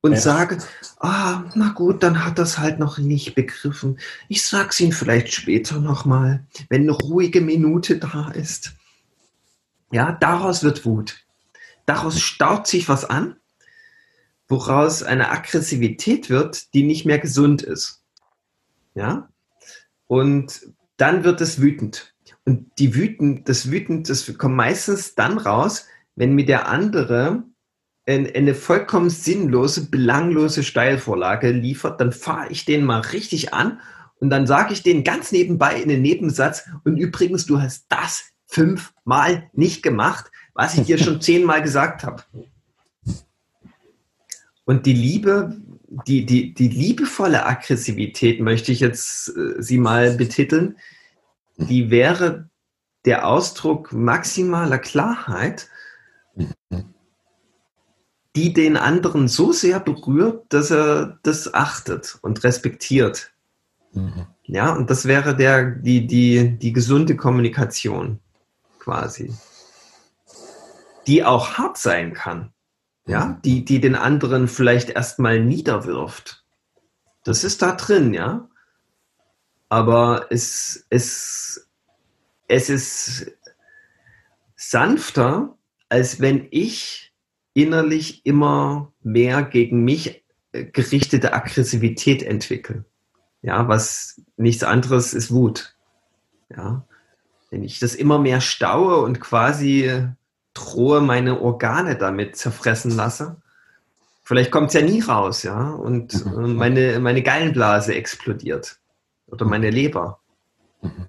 und 0.00 0.12
ja. 0.12 0.20
sage, 0.20 0.58
ah, 1.00 1.44
na 1.54 1.70
gut, 1.70 2.02
dann 2.02 2.24
hat 2.24 2.38
das 2.38 2.58
halt 2.58 2.78
noch 2.78 2.98
nicht 2.98 3.34
begriffen. 3.34 3.98
Ich 4.28 4.44
sag's 4.44 4.78
ihm 4.80 4.92
vielleicht 4.92 5.32
später 5.32 5.80
nochmal, 5.80 6.44
wenn 6.68 6.82
eine 6.82 6.92
ruhige 6.92 7.40
Minute 7.40 7.96
da 7.98 8.30
ist. 8.30 8.74
Ja, 9.96 10.12
daraus 10.12 10.62
wird 10.62 10.84
Wut. 10.84 11.24
Daraus 11.86 12.20
staut 12.20 12.66
sich 12.66 12.86
was 12.90 13.06
an, 13.06 13.36
woraus 14.46 15.02
eine 15.02 15.30
Aggressivität 15.30 16.28
wird, 16.28 16.74
die 16.74 16.82
nicht 16.82 17.06
mehr 17.06 17.18
gesund 17.18 17.62
ist. 17.62 18.04
Ja? 18.94 19.30
Und 20.06 20.70
dann 20.98 21.24
wird 21.24 21.40
es 21.40 21.62
wütend. 21.62 22.14
Und 22.44 22.78
die 22.78 22.94
wütend, 22.94 23.48
das 23.48 23.70
wütend, 23.70 24.10
das 24.10 24.36
kommt 24.36 24.56
meistens 24.56 25.14
dann 25.14 25.38
raus, 25.38 25.86
wenn 26.14 26.34
mir 26.34 26.44
der 26.44 26.68
andere 26.68 27.44
eine 28.06 28.54
vollkommen 28.54 29.08
sinnlose, 29.08 29.88
belanglose 29.88 30.62
Steilvorlage 30.62 31.52
liefert, 31.52 32.02
dann 32.02 32.12
fahre 32.12 32.50
ich 32.50 32.66
den 32.66 32.84
mal 32.84 33.00
richtig 33.00 33.54
an 33.54 33.80
und 34.20 34.28
dann 34.28 34.46
sage 34.46 34.74
ich 34.74 34.82
den 34.82 35.04
ganz 35.04 35.32
nebenbei 35.32 35.80
in 35.80 35.88
den 35.88 36.02
Nebensatz 36.02 36.68
und 36.84 36.98
übrigens, 36.98 37.46
du 37.46 37.62
hast 37.62 37.86
das 37.88 38.35
fünfmal 38.46 39.50
nicht 39.52 39.82
gemacht, 39.82 40.30
was 40.54 40.76
ich 40.76 40.86
dir 40.86 40.98
schon 40.98 41.20
zehnmal 41.20 41.62
gesagt 41.62 42.04
habe. 42.04 42.22
Und 44.64 44.86
die 44.86 44.94
Liebe, 44.94 45.56
die, 46.06 46.26
die, 46.26 46.52
die 46.52 46.68
liebevolle 46.68 47.46
Aggressivität, 47.46 48.40
möchte 48.40 48.72
ich 48.72 48.80
jetzt 48.80 49.28
äh, 49.36 49.62
sie 49.62 49.78
mal 49.78 50.16
betiteln, 50.16 50.76
die 51.56 51.90
wäre 51.90 52.48
der 53.04 53.28
Ausdruck 53.28 53.92
maximaler 53.92 54.78
Klarheit, 54.78 55.68
die 58.34 58.52
den 58.52 58.76
anderen 58.76 59.28
so 59.28 59.52
sehr 59.52 59.80
berührt, 59.80 60.44
dass 60.50 60.70
er 60.70 61.18
das 61.22 61.54
achtet 61.54 62.18
und 62.20 62.42
respektiert. 62.44 63.32
Mhm. 63.92 64.26
Ja, 64.44 64.72
und 64.72 64.90
das 64.90 65.06
wäre 65.06 65.34
der, 65.36 65.70
die, 65.70 66.06
die, 66.06 66.58
die 66.58 66.72
gesunde 66.72 67.16
Kommunikation 67.16 68.18
quasi. 68.86 69.34
Die 71.08 71.24
auch 71.24 71.58
hart 71.58 71.76
sein 71.76 72.14
kann. 72.14 72.52
Ja, 73.08 73.40
die, 73.44 73.64
die 73.64 73.80
den 73.80 73.96
anderen 73.96 74.46
vielleicht 74.48 74.90
erstmal 74.90 75.40
niederwirft. 75.40 76.44
Das 77.24 77.42
ist 77.42 77.62
da 77.62 77.72
drin, 77.72 78.14
ja. 78.14 78.48
Aber 79.68 80.26
es, 80.30 80.86
es, 80.90 81.68
es 82.46 82.68
ist 82.68 83.32
sanfter, 84.54 85.56
als 85.88 86.20
wenn 86.20 86.46
ich 86.50 87.12
innerlich 87.54 88.24
immer 88.24 88.92
mehr 89.02 89.42
gegen 89.42 89.82
mich 89.84 90.24
äh, 90.52 90.64
gerichtete 90.64 91.32
Aggressivität 91.32 92.22
entwickle. 92.22 92.84
Ja, 93.42 93.66
was 93.66 94.20
nichts 94.36 94.62
anderes 94.62 95.12
ist 95.12 95.32
Wut. 95.32 95.76
Ja, 96.50 96.86
wenn 97.50 97.62
ich 97.62 97.78
das 97.78 97.94
immer 97.94 98.18
mehr 98.18 98.40
staue 98.40 98.98
und 98.98 99.20
quasi 99.20 100.08
drohe, 100.54 101.00
meine 101.00 101.40
Organe 101.40 101.96
damit 101.96 102.36
zerfressen 102.36 102.90
lasse, 102.90 103.36
vielleicht 104.22 104.50
kommt 104.50 104.68
es 104.68 104.74
ja 104.74 104.82
nie 104.82 105.00
raus, 105.00 105.42
ja, 105.42 105.70
und 105.70 106.24
mhm. 106.26 106.56
meine, 106.56 106.98
meine 106.98 107.22
Gallenblase 107.22 107.94
explodiert 107.94 108.78
oder 109.26 109.44
meine 109.44 109.70
Leber. 109.70 110.20
Mhm. 110.82 111.06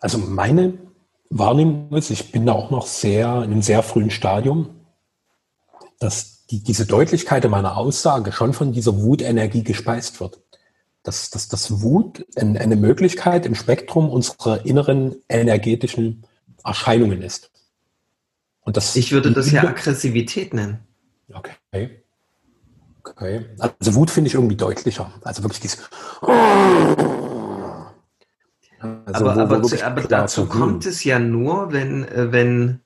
Also 0.00 0.18
meine 0.18 0.78
Wahrnehmung 1.30 1.92
ist, 1.96 2.10
ich 2.10 2.30
bin 2.30 2.46
da 2.46 2.52
auch 2.52 2.70
noch 2.70 2.86
sehr 2.86 3.36
in 3.42 3.50
einem 3.50 3.62
sehr 3.62 3.82
frühen 3.82 4.10
Stadium, 4.10 4.70
dass 5.98 6.37
die, 6.50 6.62
diese 6.62 6.86
Deutlichkeit 6.86 7.44
in 7.44 7.50
meiner 7.50 7.76
Aussage 7.76 8.32
schon 8.32 8.52
von 8.52 8.72
dieser 8.72 9.00
Wutenergie 9.00 9.62
gespeist 9.62 10.20
wird. 10.20 10.40
Dass, 11.04 11.30
dass 11.30 11.48
das 11.48 11.80
Wut 11.80 12.26
eine 12.36 12.76
Möglichkeit 12.76 13.46
im 13.46 13.54
Spektrum 13.54 14.10
unserer 14.10 14.66
inneren 14.66 15.16
energetischen 15.28 16.26
Erscheinungen 16.64 17.22
ist. 17.22 17.50
Und 18.60 18.76
das 18.76 18.96
ich 18.96 19.12
würde 19.12 19.32
das 19.32 19.50
ja 19.50 19.62
Aggressivität 19.62 20.52
nennen. 20.52 20.80
Okay. 21.32 22.02
Okay. 23.02 23.46
Also 23.58 23.94
Wut 23.94 24.10
finde 24.10 24.28
ich 24.28 24.34
irgendwie 24.34 24.56
deutlicher. 24.56 25.12
Also 25.22 25.42
wirklich 25.42 25.60
dieses. 25.60 25.78
Also 28.78 29.28
aber, 29.28 29.36
aber, 29.36 29.62
zu, 29.62 29.84
aber 29.84 30.02
dazu 30.02 30.46
kommt 30.46 30.86
es 30.86 31.02
ja 31.04 31.18
nur, 31.18 31.72
wenn, 31.72 32.06
äh, 32.06 32.30
wenn, 32.30 32.80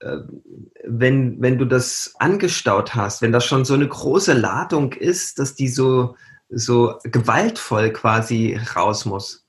wenn, 0.00 1.40
wenn 1.40 1.58
du 1.58 1.64
das 1.66 2.14
angestaut 2.18 2.94
hast, 2.94 3.22
wenn 3.22 3.32
das 3.32 3.44
schon 3.44 3.64
so 3.64 3.74
eine 3.74 3.88
große 3.88 4.32
Ladung 4.32 4.92
ist, 4.92 5.38
dass 5.38 5.54
die 5.54 5.68
so, 5.68 6.16
so 6.48 6.94
gewaltvoll 7.04 7.92
quasi 7.92 8.58
raus 8.74 9.04
muss. 9.04 9.46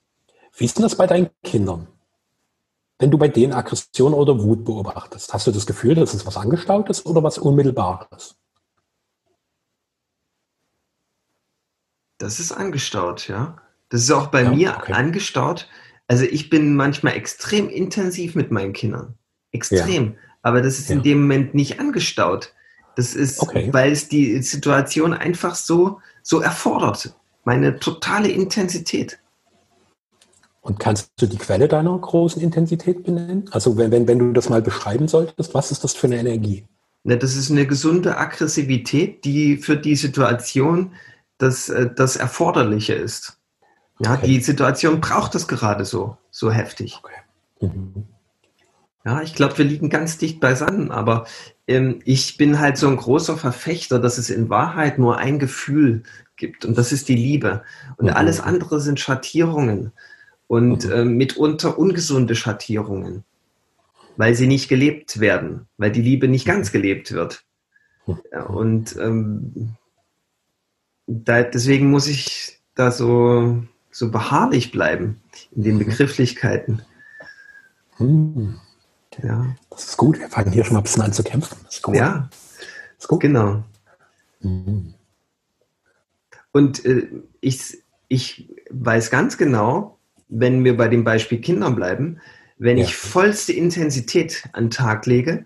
Wie 0.58 0.66
ist 0.66 0.78
denn 0.78 0.84
das 0.84 0.96
bei 0.96 1.08
deinen 1.08 1.30
Kindern? 1.44 1.88
Wenn 3.00 3.10
du 3.10 3.18
bei 3.18 3.30
denen 3.30 3.54
Aggression 3.54 4.14
oder 4.14 4.44
Wut 4.44 4.64
beobachtest, 4.64 5.34
hast 5.34 5.48
du 5.48 5.52
das 5.52 5.66
Gefühl, 5.66 5.96
dass 5.96 6.14
es 6.14 6.26
was 6.26 6.38
Angestautes 6.38 7.06
oder 7.06 7.24
was 7.24 7.38
Unmittelbares? 7.38 8.36
Das 12.20 12.40
ist 12.40 12.52
angestaut, 12.52 13.28
ja. 13.28 13.58
Das 13.90 14.02
ist 14.02 14.12
auch 14.12 14.28
bei 14.28 14.44
ja, 14.44 14.52
mir 14.52 14.78
okay. 14.78 14.94
angestaut. 14.94 15.68
Also 16.08 16.26
ich 16.26 16.50
bin 16.50 16.76
manchmal 16.76 17.14
extrem 17.14 17.70
intensiv 17.70 18.36
mit 18.36 18.52
meinen 18.52 18.74
Kindern. 18.74 19.18
Extrem. 19.52 20.14
Ja. 20.14 20.20
Aber 20.42 20.62
das 20.62 20.80
ist 20.80 20.90
ja. 20.90 20.96
in 20.96 21.04
dem 21.04 21.22
Moment 21.22 21.54
nicht 21.54 21.80
angestaut. 21.80 22.54
Das 22.96 23.14
ist, 23.14 23.40
okay. 23.40 23.70
weil 23.72 23.92
es 23.92 24.10
die 24.10 24.42
Situation 24.42 25.14
einfach 25.14 25.56
so, 25.56 26.00
so 26.24 26.42
erfordert. 26.42 27.16
Meine 27.44 27.80
totale 27.80 28.28
Intensität. 28.28 29.18
Und 30.62 30.80
kannst 30.80 31.12
du 31.18 31.26
die 31.26 31.38
Quelle 31.38 31.68
deiner 31.68 31.98
großen 31.98 32.42
Intensität 32.42 33.04
benennen? 33.04 33.50
Also 33.52 33.78
wenn, 33.78 33.92
wenn, 33.92 34.08
wenn 34.08 34.20
du 34.20 34.32
das 34.32 34.50
mal 34.50 34.62
beschreiben 34.62 35.08
solltest, 35.08 35.54
was 35.54 35.72
ist 35.72 35.84
das 35.84 35.94
für 35.94 36.08
eine 36.08 36.20
Energie? 36.20 36.66
Na, 37.04 37.16
das 37.16 37.36
ist 37.36 37.50
eine 37.50 37.66
gesunde 37.66 38.18
Aggressivität, 38.18 39.26
die 39.26 39.58
für 39.58 39.76
die 39.76 39.96
Situation 39.96 40.92
das, 41.40 41.70
äh, 41.70 41.90
das 41.96 42.16
Erforderliche 42.16 42.94
ist. 42.94 43.38
Ja, 44.00 44.14
okay. 44.14 44.28
die 44.28 44.42
Situation 44.42 45.02
braucht 45.02 45.34
es 45.34 45.48
gerade 45.48 45.86
so, 45.86 46.18
so 46.30 46.52
heftig. 46.52 47.00
Okay. 47.02 47.68
Mhm. 47.68 48.06
Ja, 49.04 49.22
ich 49.22 49.34
glaube, 49.34 49.58
wir 49.58 49.66
liegen 49.66 49.90
ganz 49.90 50.18
dicht 50.18 50.40
beisammen, 50.40 50.92
aber 50.92 51.26
ähm, 51.68 52.00
ich 52.06 52.38
bin 52.38 52.60
halt 52.60 52.78
so 52.78 52.88
ein 52.88 52.98
großer 52.98 53.38
Verfechter, 53.38 54.00
dass 54.00 54.18
es 54.18 54.30
in 54.30 54.50
Wahrheit 54.50 55.00
nur 55.00 55.18
ein 55.18 55.40
Gefühl 55.40 56.04
gibt 56.36 56.66
und 56.66 56.78
das 56.78 56.92
ist 56.92 57.10
die 57.10 57.16
Liebe. 57.16 57.64
Und 57.98 58.08
mhm. 58.08 58.14
alles 58.14 58.40
andere 58.40 58.80
sind 58.80 59.00
Schattierungen 59.00 59.92
und 60.48 60.86
mhm. 60.86 60.92
äh, 60.92 61.06
mitunter 61.06 61.80
ungesunde 61.80 62.36
Schattierungen, 62.36 63.24
weil 64.18 64.36
sie 64.36 64.48
nicht 64.48 64.70
gelebt 64.70 65.20
werden, 65.20 65.68
weil 65.78 65.92
die 65.92 66.02
Liebe 66.02 66.28
nicht 66.28 66.46
ganz 66.46 66.70
mhm. 66.70 66.74
gelebt 66.74 67.12
wird. 67.12 67.44
Mhm. 68.06 68.20
Ja, 68.32 68.44
und 68.44 68.96
ähm, 68.98 69.76
da, 71.08 71.42
deswegen 71.42 71.90
muss 71.90 72.08
ich 72.08 72.62
da 72.76 72.92
so 72.92 73.64
so 73.92 74.10
beharrlich 74.10 74.72
bleiben 74.72 75.22
in 75.52 75.64
den 75.64 75.76
mhm. 75.76 75.80
Begrifflichkeiten. 75.80 76.82
Hm. 77.98 78.60
Ja. 79.24 79.56
Das 79.70 79.86
ist 79.86 79.98
gut. 79.98 80.20
Wir 80.20 80.30
fangen 80.30 80.52
hier 80.52 80.64
schon 80.64 80.74
mal 80.74 80.80
ein 80.80 80.84
bisschen 80.84 81.04
an 81.04 81.14
zu 81.14 81.24
kämpfen. 81.24 81.58
Das 81.66 81.76
ist 81.76 81.82
gut. 81.82 81.96
Ja, 81.96 82.30
ist 82.98 83.08
gut. 83.08 83.22
genau. 83.22 83.64
Mhm. 84.42 84.94
Und 86.52 86.86
äh, 86.86 87.08
ich, 87.40 87.78
ich 88.08 88.50
weiß 88.70 89.10
ganz 89.10 89.38
genau, 89.38 89.98
wenn 90.28 90.64
wir 90.64 90.78
bei 90.78 90.88
dem 90.88 91.04
Beispiel 91.04 91.40
Kindern 91.40 91.76
bleiben, 91.76 92.20
wenn 92.58 92.78
ja. 92.78 92.86
ich 92.86 92.96
vollste 92.96 93.54
Intensität 93.54 94.44
an 94.54 94.66
den 94.66 94.72
Tag 94.72 95.06
lege, 95.06 95.46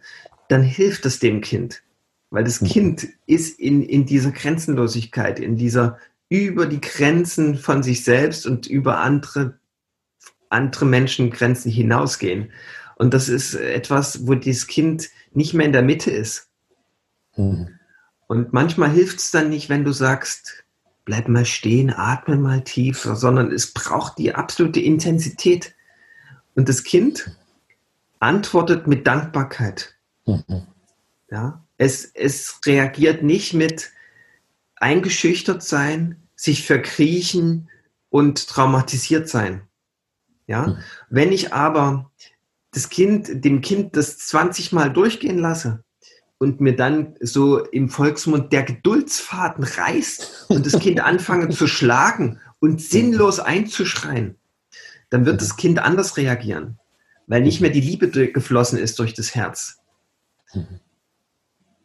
dann 0.50 0.64
hilft 0.64 1.06
es 1.06 1.20
dem 1.20 1.42
Kind. 1.42 1.82
Weil 2.30 2.44
das 2.44 2.62
mhm. 2.62 2.68
Kind 2.68 3.08
ist 3.26 3.60
in, 3.60 3.84
in 3.84 4.06
dieser 4.06 4.32
Grenzenlosigkeit, 4.32 5.40
in 5.40 5.56
dieser 5.58 5.98
über 6.30 6.66
die 6.66 6.82
Grenzen 6.82 7.56
von 7.56 7.84
sich 7.84 8.04
selbst 8.04 8.46
und 8.46 8.66
über 8.66 9.00
andere, 9.00 9.60
andere 10.50 10.86
Menschengrenzen 10.86 11.72
hinausgehen. 11.72 12.52
Und 12.96 13.14
das 13.14 13.30
ist 13.30 13.54
etwas, 13.56 14.26
wo 14.26 14.36
dieses 14.36 14.68
Kind 14.68 15.10
nicht 15.32 15.54
mehr 15.54 15.66
in 15.66 15.74
der 15.74 15.82
Mitte 15.82 16.12
ist. 16.12 16.50
Mhm. 17.36 17.80
Und 18.28 18.54
manchmal 18.54 18.90
hilft 18.90 19.20
es 19.20 19.32
dann 19.32 19.50
nicht, 19.50 19.70
wenn 19.70 19.84
du 19.84 19.92
sagst, 19.92 20.66
bleib 21.04 21.28
mal 21.28 21.46
stehen, 21.46 21.94
atme 21.94 22.38
mal 22.38 22.64
tief, 22.64 23.08
sondern 23.14 23.52
es 23.52 23.74
braucht 23.74 24.18
die 24.18 24.34
absolute 24.34 24.80
Intensität. 24.80 25.76
Und 26.56 26.70
das 26.70 26.84
Kind 26.84 27.32
antwortet 28.20 28.88
mit 28.88 29.06
Dankbarkeit. 29.06 29.96
Mhm. 30.26 30.64
Ja, 31.30 31.64
es, 31.78 32.06
es 32.14 32.60
reagiert 32.66 33.24
nicht 33.24 33.54
mit 33.54 33.92
eingeschüchtert 34.78 35.64
sein, 35.64 36.24
sich 36.36 36.66
verkriechen 36.66 37.70
und 38.10 38.48
traumatisiert 38.48 39.30
sein. 39.30 39.62
Ja, 40.48 40.68
mhm. 40.68 40.78
wenn 41.10 41.32
ich 41.32 41.54
aber 41.54 42.12
das 42.76 42.90
Kind, 42.90 43.46
dem 43.46 43.62
Kind 43.62 43.96
das 43.96 44.18
20 44.18 44.74
Mal 44.74 44.92
durchgehen 44.92 45.38
lasse 45.38 45.84
und 46.38 46.60
mir 46.60 46.76
dann 46.76 47.16
so 47.22 47.60
im 47.60 47.90
Volksmund 47.90 48.52
der 48.52 48.64
Geduldsfaden 48.64 49.64
reißt 49.64 50.48
und 50.50 50.66
das 50.66 50.80
Kind 50.80 51.00
anfange 51.00 51.50
zu 51.50 51.68
schlagen 51.68 52.40
und 52.60 52.82
sinnlos 52.82 53.40
einzuschreien, 53.40 54.36
dann 55.10 55.26
wird 55.26 55.42
das 55.42 55.56
Kind 55.56 55.80
anders 55.80 56.18
reagieren, 56.18 56.78
weil 57.28 57.42
nicht 57.42 57.62
mehr 57.62 57.70
die 57.70 57.82
Liebe 57.82 58.10
geflossen 58.10 58.78
ist 58.78 59.00
durch 59.00 59.14
das 59.14 59.36
Herz. 59.36 59.78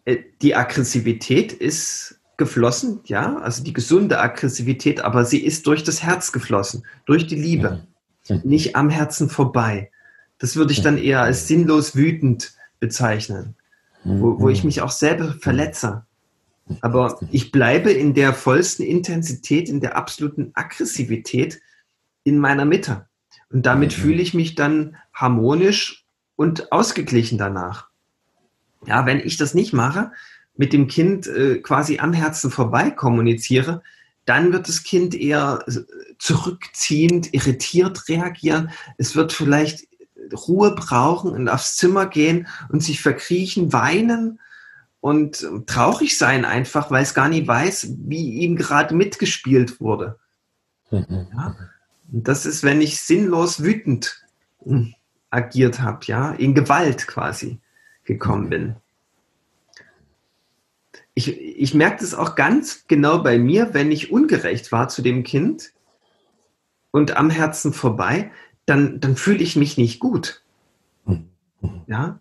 Äh, 0.05 0.19
die 0.43 0.57
Aggressivität 0.57 1.53
ist 1.53 2.21
geflossen, 2.37 3.01
ja, 3.05 3.37
also 3.37 3.63
die 3.63 3.73
gesunde 3.73 4.19
Aggressivität, 4.19 5.03
aber 5.03 5.25
sie 5.25 5.45
ist 5.45 5.67
durch 5.67 5.85
das 5.85 6.03
Herz 6.03 6.33
geflossen, 6.33 6.85
durch 7.05 7.27
die 7.27 7.37
Liebe, 7.37 7.87
nicht 8.43 8.77
am 8.77 8.91
Herzen 8.91 9.29
vorbei. 9.29 9.91
Das 10.41 10.57
würde 10.57 10.73
ich 10.73 10.83
dann 10.83 10.99
eher 10.99 11.21
als 11.21 11.47
sinnlos 11.47 11.95
wütend 11.95 12.55
bezeichnen, 12.81 13.55
wo, 14.03 14.41
wo 14.41 14.49
ich 14.49 14.65
mich 14.65 14.81
auch 14.81 14.91
selber 14.91 15.35
verletze. 15.39 16.07
Aber 16.81 17.21
ich 17.31 17.53
bleibe 17.53 17.93
in 17.93 18.15
der 18.15 18.33
vollsten 18.33 18.85
Intensität, 18.85 19.69
in 19.69 19.81
der 19.81 19.97
absoluten 19.97 20.51
Aggressivität 20.55 21.61
in 22.25 22.39
meiner 22.39 22.65
Mitte. 22.65 23.07
Und 23.51 23.67
damit 23.67 23.97
mhm. 23.97 24.03
fühle 24.03 24.23
ich 24.23 24.35
mich 24.35 24.55
dann 24.55 24.97
harmonisch 25.13 26.07
und 26.37 26.73
ausgeglichen 26.73 27.37
danach. 27.37 27.89
Ja, 28.87 29.05
wenn 29.05 29.21
ich 29.21 29.37
das 29.37 29.53
nicht 29.53 29.75
mache, 29.75 30.11
mit 30.57 30.73
dem 30.73 30.87
Kind 30.89 31.27
äh, 31.27 31.59
quasi 31.59 31.99
am 31.99 32.15
Herzen 32.15 32.51
vorbei 32.51 32.91
kommuniziere, 32.91 33.83
dann 34.25 34.53
wird 34.53 34.69
das 34.69 34.85
Kind 34.85 35.15
eher 35.15 35.65
äh, 35.67 35.81
zurückziehend, 36.19 37.35
irritiert 37.35 38.09
reagieren. 38.09 38.71
Es 38.97 39.17
wird 39.17 39.33
vielleicht 39.33 39.90
Ruhe 40.33 40.75
brauchen 40.75 41.33
und 41.33 41.49
aufs 41.49 41.77
Zimmer 41.77 42.07
gehen 42.07 42.47
und 42.69 42.83
sich 42.83 43.01
verkriechen, 43.01 43.73
weinen 43.73 44.41
und 45.01 45.47
traurig 45.67 46.19
sein 46.19 46.45
einfach, 46.45 46.91
weil 46.91 47.03
es 47.03 47.15
gar 47.15 47.29
nicht 47.29 47.47
weiß, 47.47 47.95
wie 48.07 48.41
ihm 48.41 48.57
gerade 48.57 48.95
mitgespielt 48.95 49.81
wurde. 49.81 50.19
Mhm. 50.91 51.27
Ja? 51.33 51.57
Und 52.13 52.29
das 52.29 52.47
ist, 52.47 52.63
wenn 52.63 52.81
ich 52.81 53.01
sinnlos 53.01 53.63
wütend 53.63 54.25
hm, 54.63 54.95
agiert 55.31 55.81
habe, 55.81 56.05
ja, 56.07 56.33
in 56.33 56.55
Gewalt 56.55 57.07
quasi 57.07 57.61
gekommen 58.05 58.51
bin. 58.51 58.77
Ich, 61.15 61.29
ich 61.39 61.75
merke 61.75 62.01
das 62.01 62.15
auch 62.15 62.35
ganz 62.35 62.87
genau 62.87 63.23
bei 63.23 63.39
mir, 63.39 63.75
wenn 63.75 63.93
ich 63.93 64.11
ungerecht 64.11 64.73
war 64.73 64.89
zu 64.89 65.03
dem 65.03 65.23
Kind 65.23 65.73
und 66.91 67.17
am 67.17 67.31
Herzen 67.31 67.73
vorbei, 67.73 68.31
dann, 68.71 69.01
dann 69.01 69.17
fühle 69.17 69.43
ich 69.43 69.57
mich 69.57 69.77
nicht 69.77 69.99
gut. 69.99 70.43
Ja, 71.87 72.21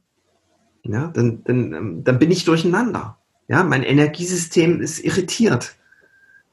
ja 0.83 1.07
dann, 1.07 1.43
dann, 1.43 1.73
ähm, 1.73 2.03
dann 2.03 2.17
bin 2.17 2.31
ich 2.31 2.43
durcheinander. 2.43 3.17
Ja, 3.47 3.63
mein 3.63 3.83
Energiesystem 3.83 4.81
ist 4.81 4.99
irritiert. 4.99 5.75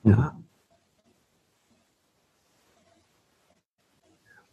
Ja. 0.05 0.37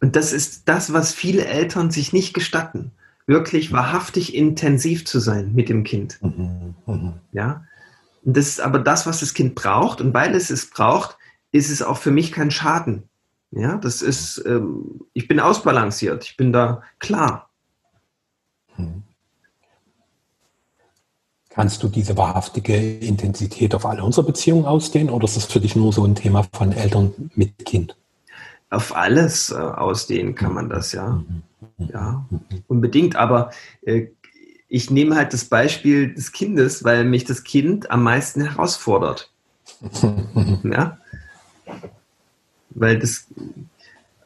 Und 0.00 0.16
das 0.16 0.32
ist 0.32 0.68
das, 0.68 0.92
was 0.92 1.12
viele 1.12 1.44
Eltern 1.44 1.90
sich 1.90 2.12
nicht 2.12 2.32
gestatten, 2.32 2.92
wirklich 3.26 3.70
wahrhaftig 3.70 4.34
intensiv 4.34 5.04
zu 5.04 5.20
sein 5.20 5.54
mit 5.54 5.68
dem 5.68 5.84
Kind. 5.84 6.18
Mhm, 6.22 6.74
mhm. 6.86 7.12
Ja, 7.32 7.66
und 8.24 8.36
das 8.36 8.48
ist 8.48 8.60
aber 8.60 8.78
das, 8.78 9.06
was 9.06 9.20
das 9.20 9.34
Kind 9.34 9.54
braucht. 9.54 10.00
Und 10.00 10.14
weil 10.14 10.34
es 10.34 10.48
es 10.48 10.70
braucht, 10.70 11.18
ist 11.52 11.70
es 11.70 11.82
auch 11.82 11.98
für 11.98 12.10
mich 12.10 12.32
kein 12.32 12.50
Schaden. 12.50 13.08
Ja, 13.56 13.76
das 13.76 14.02
ist, 14.02 14.42
ähm, 14.46 15.02
ich 15.12 15.28
bin 15.28 15.38
ausbalanciert, 15.38 16.24
ich 16.24 16.36
bin 16.36 16.52
da 16.52 16.82
klar. 16.98 17.48
Hm. 18.74 19.04
Kannst 21.50 21.80
du 21.84 21.88
diese 21.88 22.16
wahrhaftige 22.16 22.76
Intensität 22.98 23.76
auf 23.76 23.86
alle 23.86 24.02
unsere 24.02 24.26
Beziehungen 24.26 24.64
ausdehnen 24.64 25.08
oder 25.08 25.24
ist 25.24 25.36
das 25.36 25.44
für 25.44 25.60
dich 25.60 25.76
nur 25.76 25.92
so 25.92 26.04
ein 26.04 26.16
Thema 26.16 26.44
von 26.52 26.72
Eltern 26.72 27.30
mit 27.36 27.64
Kind? 27.64 27.96
Auf 28.70 28.96
alles 28.96 29.50
äh, 29.50 29.54
ausdehnen 29.54 30.34
kann 30.34 30.52
man 30.52 30.68
das, 30.68 30.90
ja. 30.92 31.10
Mhm. 31.10 31.42
Ja, 31.92 32.26
unbedingt. 32.66 33.14
Aber 33.14 33.50
äh, 33.82 34.08
ich 34.68 34.90
nehme 34.90 35.14
halt 35.14 35.32
das 35.32 35.44
Beispiel 35.44 36.12
des 36.12 36.32
Kindes, 36.32 36.82
weil 36.82 37.04
mich 37.04 37.24
das 37.24 37.44
Kind 37.44 37.88
am 37.88 38.02
meisten 38.02 38.40
herausfordert. 38.40 39.30
ja 40.64 40.98
weil 42.74 42.98
das, 42.98 43.26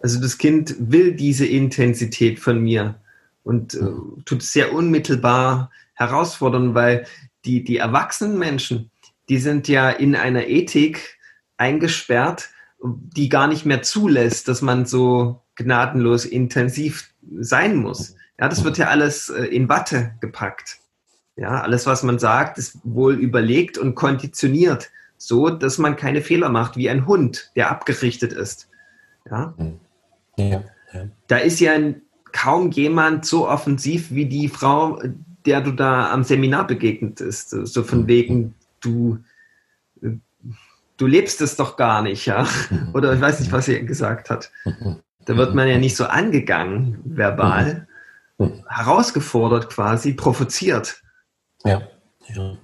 also 0.02 0.20
das 0.20 0.38
Kind 0.38 0.74
will 0.78 1.14
diese 1.14 1.46
Intensität 1.46 2.40
von 2.40 2.60
mir 2.60 2.96
und 3.44 3.74
äh, 3.74 3.80
tut 4.24 4.42
es 4.42 4.52
sehr 4.52 4.72
unmittelbar 4.72 5.70
herausfordern, 5.94 6.74
weil 6.74 7.06
die, 7.44 7.64
die 7.64 7.78
erwachsenen 7.78 8.38
Menschen, 8.38 8.90
die 9.28 9.38
sind 9.38 9.68
ja 9.68 9.90
in 9.90 10.14
einer 10.14 10.46
Ethik 10.46 11.18
eingesperrt, 11.56 12.50
die 12.82 13.28
gar 13.28 13.48
nicht 13.48 13.66
mehr 13.66 13.82
zulässt, 13.82 14.48
dass 14.48 14.62
man 14.62 14.86
so 14.86 15.42
gnadenlos 15.56 16.24
intensiv 16.24 17.10
sein 17.40 17.76
muss. 17.76 18.14
Ja, 18.38 18.48
das 18.48 18.62
wird 18.62 18.78
ja 18.78 18.86
alles 18.86 19.28
äh, 19.28 19.44
in 19.44 19.68
Watte 19.68 20.14
gepackt. 20.20 20.78
Ja, 21.36 21.60
alles, 21.62 21.86
was 21.86 22.02
man 22.02 22.18
sagt, 22.18 22.58
ist 22.58 22.78
wohl 22.84 23.14
überlegt 23.14 23.78
und 23.78 23.94
konditioniert 23.94 24.90
so, 25.18 25.50
dass 25.50 25.78
man 25.78 25.96
keine 25.96 26.22
Fehler 26.22 26.48
macht, 26.48 26.76
wie 26.76 26.88
ein 26.88 27.06
Hund, 27.06 27.50
der 27.56 27.70
abgerichtet 27.70 28.32
ist. 28.32 28.68
Ja? 29.30 29.52
Hm. 29.56 29.80
ja, 30.36 30.64
ja. 30.92 31.08
Da 31.26 31.36
ist 31.38 31.60
ja 31.60 31.76
kaum 32.32 32.70
jemand 32.70 33.26
so 33.26 33.48
offensiv 33.48 34.10
wie 34.10 34.26
die 34.26 34.48
Frau, 34.48 35.02
der 35.44 35.60
du 35.60 35.72
da 35.72 36.10
am 36.10 36.24
Seminar 36.24 36.66
begegnet 36.66 37.20
ist. 37.20 37.50
So 37.50 37.82
von 37.82 38.00
hm. 38.00 38.06
wegen, 38.06 38.54
du, 38.80 39.18
du 40.96 41.06
lebst 41.06 41.40
es 41.40 41.56
doch 41.56 41.76
gar 41.76 42.02
nicht, 42.02 42.26
ja. 42.26 42.46
Hm. 42.68 42.94
Oder 42.94 43.12
ich 43.12 43.20
weiß 43.20 43.40
nicht, 43.40 43.52
was 43.52 43.68
er 43.68 43.82
gesagt 43.82 44.30
hat. 44.30 44.50
Da 45.24 45.36
wird 45.36 45.54
man 45.54 45.68
ja 45.68 45.78
nicht 45.78 45.96
so 45.96 46.06
angegangen, 46.06 47.00
verbal, 47.04 47.86
herausgefordert 48.66 49.68
quasi, 49.68 50.14
provoziert. 50.14 51.02
Ja. 51.64 51.82
ja. 52.28 52.56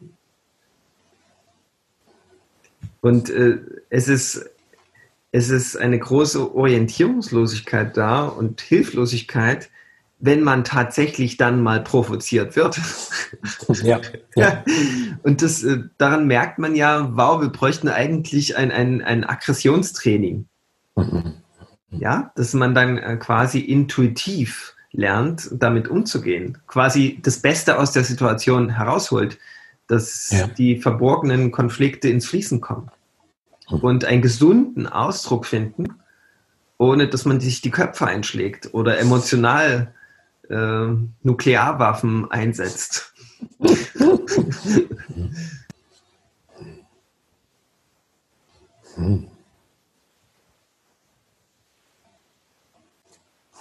Und 3.04 3.28
äh, 3.28 3.58
es, 3.90 4.08
ist, 4.08 4.48
es 5.30 5.50
ist 5.50 5.76
eine 5.76 5.98
große 5.98 6.54
Orientierungslosigkeit 6.54 7.94
da 7.98 8.24
und 8.24 8.62
Hilflosigkeit, 8.62 9.68
wenn 10.20 10.40
man 10.40 10.64
tatsächlich 10.64 11.36
dann 11.36 11.62
mal 11.62 11.82
provoziert 11.82 12.56
wird. 12.56 12.80
Ja, 13.82 14.00
ja. 14.36 14.64
Und 15.22 15.42
das, 15.42 15.64
äh, 15.64 15.80
daran 15.98 16.26
merkt 16.26 16.58
man 16.58 16.74
ja, 16.74 17.10
wow, 17.14 17.42
wir 17.42 17.48
bräuchten 17.50 17.88
eigentlich 17.88 18.56
ein, 18.56 18.70
ein, 18.70 19.02
ein 19.02 19.24
Aggressionstraining. 19.24 20.46
Mhm. 20.96 21.34
Ja, 21.90 22.32
dass 22.36 22.54
man 22.54 22.74
dann 22.74 22.96
äh, 22.96 23.16
quasi 23.16 23.58
intuitiv 23.58 24.74
lernt, 24.92 25.50
damit 25.52 25.88
umzugehen, 25.88 26.58
quasi 26.68 27.18
das 27.22 27.40
Beste 27.40 27.78
aus 27.78 27.92
der 27.92 28.04
Situation 28.04 28.70
herausholt 28.70 29.38
dass 29.86 30.30
ja. 30.30 30.46
die 30.46 30.76
verborgenen 30.80 31.50
Konflikte 31.50 32.08
ins 32.08 32.26
Fließen 32.26 32.60
kommen. 32.60 32.90
Und 33.68 34.04
einen 34.04 34.22
gesunden 34.22 34.86
Ausdruck 34.86 35.46
finden, 35.46 35.94
ohne 36.78 37.08
dass 37.08 37.24
man 37.24 37.40
sich 37.40 37.60
die 37.60 37.70
Köpfe 37.70 38.06
einschlägt 38.06 38.74
oder 38.74 38.98
emotional 38.98 39.94
äh, 40.50 40.86
Nuklearwaffen 41.22 42.30
einsetzt. 42.30 43.14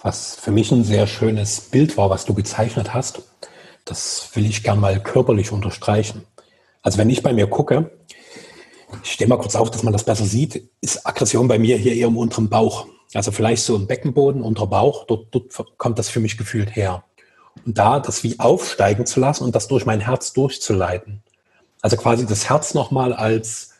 Was 0.02 0.34
für 0.36 0.50
mich 0.50 0.70
ein 0.70 0.84
sehr 0.84 1.06
schönes 1.06 1.60
Bild 1.60 1.96
war, 1.96 2.10
was 2.10 2.26
du 2.26 2.34
gezeichnet 2.34 2.92
hast, 2.92 3.22
das 3.84 4.30
will 4.34 4.44
ich 4.44 4.62
gern 4.62 4.78
mal 4.78 5.02
körperlich 5.02 5.50
unterstreichen. 5.50 6.24
Also 6.82 6.98
wenn 6.98 7.08
ich 7.08 7.22
bei 7.22 7.32
mir 7.32 7.46
gucke, 7.46 7.90
Ich 9.02 9.12
stehe 9.12 9.28
mal 9.28 9.38
kurz 9.38 9.56
auf, 9.56 9.70
dass 9.70 9.82
man 9.82 9.92
das 9.92 10.04
besser 10.04 10.24
sieht. 10.24 10.68
Ist 10.80 11.06
Aggression 11.06 11.48
bei 11.48 11.58
mir 11.58 11.76
hier 11.76 11.94
eher 11.94 12.08
im 12.08 12.16
unteren 12.16 12.48
Bauch. 12.48 12.86
Also 13.14 13.30
vielleicht 13.30 13.62
so 13.62 13.76
im 13.76 13.86
Beckenboden, 13.86 14.42
unterer 14.42 14.66
Bauch, 14.66 15.06
dort, 15.06 15.28
dort 15.30 15.78
kommt 15.78 15.98
das 15.98 16.08
für 16.08 16.20
mich 16.20 16.36
gefühlt 16.36 16.74
her. 16.74 17.04
Und 17.64 17.78
da 17.78 18.00
das 18.00 18.24
wie 18.24 18.40
aufsteigen 18.40 19.06
zu 19.06 19.20
lassen 19.20 19.44
und 19.44 19.54
das 19.54 19.68
durch 19.68 19.86
mein 19.86 20.00
Herz 20.00 20.32
durchzuleiten. 20.32 21.22
Also 21.80 21.96
quasi 21.96 22.26
das 22.26 22.48
Herz 22.48 22.74
nochmal 22.74 23.12
als 23.12 23.74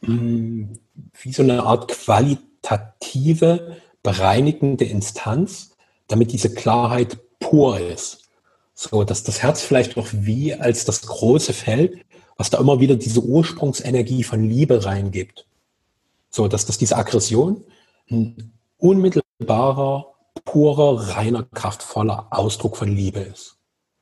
mh, 0.00 0.14
mm, 0.14 0.78
wie 1.22 1.32
so 1.32 1.42
eine 1.42 1.62
Art 1.62 1.88
qualitative, 1.88 3.76
bereinigende 4.02 4.84
Instanz, 4.84 5.76
damit 6.08 6.32
diese 6.32 6.52
Klarheit 6.52 7.18
pur 7.38 7.78
ist. 7.78 8.22
So, 8.74 9.04
dass 9.04 9.22
das 9.22 9.42
Herz 9.42 9.62
vielleicht 9.62 9.96
auch 9.96 10.08
wie 10.10 10.54
als 10.54 10.84
das 10.84 11.02
große 11.02 11.52
Feld, 11.52 12.04
was 12.36 12.50
da 12.50 12.58
immer 12.58 12.80
wieder 12.80 12.96
diese 12.96 13.20
Ursprungsenergie 13.20 14.24
von 14.24 14.48
Liebe 14.48 14.84
reingibt. 14.84 15.46
So, 16.30 16.48
dass 16.48 16.66
das 16.66 16.78
diese 16.78 16.96
Aggression 16.96 17.62
ein 18.10 18.52
unmittelbarer, 18.78 20.14
purer, 20.44 21.16
reiner, 21.16 21.44
kraftvoller 21.54 22.26
Ausdruck 22.30 22.76
von 22.76 22.88
Liebe 22.88 23.20
ist. 23.20 23.56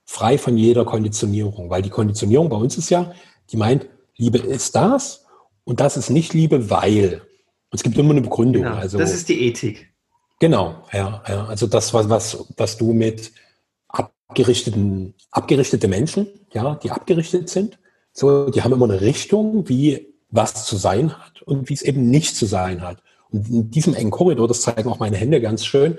Frei 0.04 0.38
von 0.38 0.56
jeder 0.56 0.84
Konditionierung. 0.84 1.70
Weil 1.70 1.82
die 1.82 1.90
Konditionierung 1.90 2.48
bei 2.48 2.56
uns 2.56 2.76
ist 2.78 2.90
ja, 2.90 3.12
die 3.50 3.56
meint, 3.56 3.86
Liebe 4.16 4.38
ist 4.38 4.74
das 4.74 5.24
und 5.64 5.80
das 5.80 5.96
ist 5.96 6.10
nicht 6.10 6.34
Liebe, 6.34 6.70
weil. 6.70 7.22
Und 7.70 7.76
es 7.76 7.82
gibt 7.82 7.96
immer 7.98 8.10
eine 8.10 8.22
Begründung. 8.22 8.62
Genau, 8.62 8.76
also, 8.76 8.98
das 8.98 9.14
ist 9.14 9.28
die 9.28 9.46
Ethik. 9.46 9.92
Genau, 10.40 10.82
ja, 10.92 11.22
ja. 11.28 11.46
Also 11.46 11.66
das, 11.66 11.94
was, 11.94 12.08
was, 12.08 12.46
was 12.56 12.76
du 12.76 12.92
mit 12.92 13.32
abgerichteten, 13.88 15.14
abgerichtete 15.30 15.86
Menschen, 15.86 16.26
ja, 16.52 16.74
die 16.76 16.90
abgerichtet 16.90 17.48
sind, 17.48 17.78
so, 18.12 18.50
die 18.50 18.62
haben 18.62 18.72
immer 18.72 18.84
eine 18.88 19.00
Richtung, 19.00 19.68
wie 19.68 20.14
was 20.30 20.64
zu 20.66 20.76
sein 20.76 21.18
hat 21.18 21.42
und 21.42 21.68
wie 21.68 21.74
es 21.74 21.82
eben 21.82 22.10
nicht 22.10 22.36
zu 22.36 22.46
sein 22.46 22.82
hat. 22.82 23.02
Und 23.30 23.48
in 23.48 23.70
diesem 23.70 23.94
engen 23.94 24.10
Korridor, 24.10 24.48
das 24.48 24.62
zeigen 24.62 24.90
auch 24.90 24.98
meine 24.98 25.16
Hände 25.16 25.40
ganz 25.40 25.64
schön, 25.64 25.98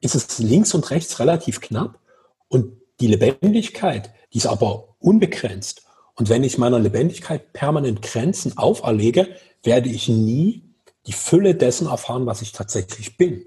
ist 0.00 0.14
es 0.14 0.38
links 0.38 0.74
und 0.74 0.90
rechts 0.90 1.18
relativ 1.20 1.60
knapp 1.60 1.98
und 2.48 2.72
die 3.00 3.08
Lebendigkeit, 3.08 4.10
die 4.32 4.38
ist 4.38 4.46
aber 4.46 4.96
unbegrenzt. 4.98 5.82
Und 6.14 6.28
wenn 6.28 6.44
ich 6.44 6.58
meiner 6.58 6.78
Lebendigkeit 6.78 7.52
permanent 7.52 8.02
Grenzen 8.02 8.56
auferlege, 8.56 9.28
werde 9.62 9.88
ich 9.88 10.08
nie 10.08 10.62
die 11.06 11.12
Fülle 11.12 11.54
dessen 11.54 11.86
erfahren, 11.88 12.26
was 12.26 12.42
ich 12.42 12.52
tatsächlich 12.52 13.16
bin. 13.16 13.44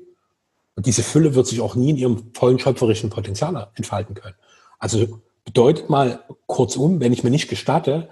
Und 0.75 0.85
diese 0.85 1.03
Fülle 1.03 1.35
wird 1.35 1.47
sich 1.47 1.61
auch 1.61 1.75
nie 1.75 1.89
in 1.89 1.97
ihrem 1.97 2.31
vollen 2.33 2.59
schöpferischen 2.59 3.09
Potenzial 3.09 3.69
entfalten 3.75 4.15
können. 4.15 4.35
Also 4.77 5.19
bedeutet 5.45 5.89
mal 5.89 6.23
kurzum, 6.47 6.99
wenn 6.99 7.13
ich 7.13 7.23
mir 7.23 7.29
nicht 7.29 7.49
gestatte, 7.49 8.09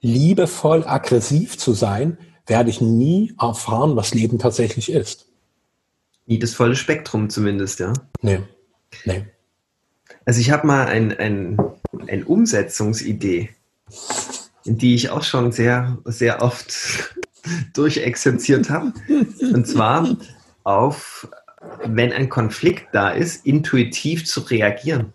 liebevoll 0.00 0.84
aggressiv 0.86 1.58
zu 1.58 1.72
sein, 1.72 2.18
werde 2.46 2.70
ich 2.70 2.80
nie 2.80 3.34
erfahren, 3.40 3.96
was 3.96 4.14
Leben 4.14 4.38
tatsächlich 4.38 4.90
ist. 4.90 5.26
Nie 6.26 6.38
das 6.38 6.54
volle 6.54 6.76
Spektrum 6.76 7.30
zumindest, 7.30 7.80
ja? 7.80 7.92
Nee. 8.20 8.40
nee. 9.04 9.24
Also 10.24 10.40
ich 10.40 10.50
habe 10.50 10.66
mal 10.66 10.86
ein, 10.86 11.16
ein, 11.18 11.58
eine 12.08 12.24
Umsetzungsidee, 12.24 13.50
die 14.64 14.94
ich 14.94 15.10
auch 15.10 15.22
schon 15.22 15.52
sehr, 15.52 15.98
sehr 16.04 16.42
oft 16.42 17.14
durchexerziert 17.74 18.70
habe. 18.70 18.92
Und 19.40 19.66
zwar 19.66 20.16
auf, 20.64 21.28
wenn 21.84 22.12
ein 22.12 22.28
Konflikt 22.28 22.88
da 22.92 23.10
ist, 23.10 23.44
intuitiv 23.46 24.26
zu 24.26 24.40
reagieren. 24.40 25.12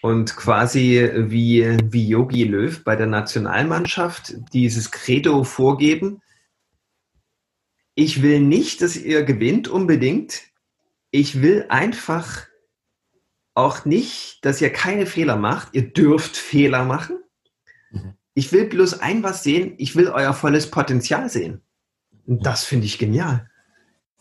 Und 0.00 0.36
quasi 0.36 1.10
wie, 1.14 1.78
wie 1.90 2.08
Yogi 2.08 2.44
Löw 2.44 2.84
bei 2.84 2.94
der 2.94 3.06
Nationalmannschaft 3.06 4.34
dieses 4.52 4.90
Credo 4.90 5.42
vorgeben. 5.42 6.22
Ich 7.94 8.22
will 8.22 8.40
nicht, 8.40 8.80
dass 8.80 8.96
ihr 8.96 9.24
gewinnt 9.24 9.66
unbedingt. 9.66 10.42
Ich 11.10 11.42
will 11.42 11.66
einfach 11.68 12.46
auch 13.54 13.84
nicht, 13.84 14.44
dass 14.44 14.60
ihr 14.60 14.72
keine 14.72 15.04
Fehler 15.04 15.36
macht. 15.36 15.70
Ihr 15.72 15.92
dürft 15.92 16.36
Fehler 16.36 16.84
machen. 16.84 17.18
Mhm. 17.90 18.14
Ich 18.34 18.52
will 18.52 18.66
bloß 18.66 19.00
ein 19.00 19.24
was 19.24 19.42
sehen. 19.42 19.74
Ich 19.78 19.96
will 19.96 20.08
euer 20.08 20.32
volles 20.32 20.70
Potenzial 20.70 21.28
sehen. 21.28 21.62
Und 22.24 22.46
das 22.46 22.64
finde 22.64 22.86
ich 22.86 22.98
genial. 22.98 23.50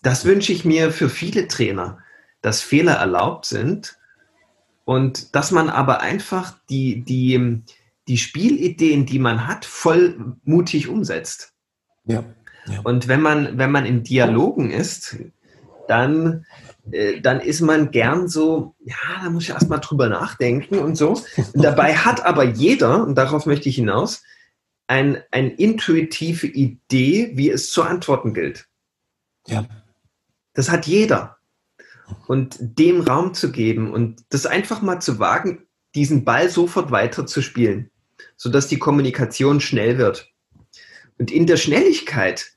Das 0.02 0.26
wünsche 0.26 0.54
ich 0.54 0.66
mir 0.66 0.92
für 0.92 1.10
viele 1.10 1.48
Trainer, 1.48 2.00
dass 2.42 2.62
Fehler 2.62 2.94
erlaubt 2.94 3.46
sind 3.46 3.97
und 4.88 5.36
dass 5.36 5.52
man 5.52 5.70
aber 5.70 6.00
einfach 6.00 6.56
die, 6.70 7.04
die, 7.04 7.62
die 8.08 8.18
Spielideen, 8.18 9.06
die 9.06 9.20
man 9.20 9.46
hat, 9.46 9.66
voll 9.66 10.38
mutig 10.46 10.88
umsetzt. 10.88 11.52
Ja, 12.06 12.24
ja. 12.68 12.80
Und 12.86 13.10
wenn 13.10 13.20
man, 13.20 13.58
wenn 13.58 13.70
man 13.70 13.86
in 13.86 14.04
Dialogen 14.04 14.72
ist, 14.72 15.18
dann, 15.90 16.46
äh, 16.90 17.20
dann 17.20 17.42
ist 17.42 17.60
man 17.60 17.92
gern 17.92 18.30
so, 18.30 18.76
ja, 18.80 18.96
da 19.24 19.30
muss 19.30 19.44
ich 19.44 19.50
erstmal 19.50 19.82
drüber 19.82 20.08
nachdenken 20.08 20.80
und 20.80 20.96
so. 20.96 21.22
Und 21.36 21.52
dabei 21.66 21.94
hat 21.94 22.26
aber 22.26 22.46
jeder, 22.46 23.04
und 23.04 23.16
darauf 23.16 23.46
möchte 23.46 23.68
ich 23.68 23.76
hinaus, 23.76 24.24
ein, 24.88 25.22
eine 25.32 25.50
intuitive 25.50 26.48
Idee, 26.48 27.32
wie 27.34 27.50
es 27.50 27.72
zu 27.72 27.84
antworten 27.84 28.34
gilt. 28.34 28.70
Ja. 29.48 29.66
Das 30.54 30.72
hat 30.72 30.88
jeder 30.88 31.37
und 32.28 32.58
dem 32.60 33.02
Raum 33.02 33.34
zu 33.34 33.52
geben 33.52 33.92
und 33.92 34.24
das 34.30 34.46
einfach 34.46 34.82
mal 34.82 35.02
zu 35.02 35.20
wagen, 35.20 35.68
diesen 35.96 36.26
Ball 36.26 36.50
sofort 36.50 36.92
weiter 36.92 37.26
zu 37.26 37.42
spielen, 37.42 37.92
sodass 38.36 38.68
die 38.68 38.80
Kommunikation 38.80 39.60
schnell 39.60 39.98
wird. 39.98 40.32
Und 41.18 41.32
in 41.32 41.48
der 41.48 41.58
Schnelligkeit 41.58 42.52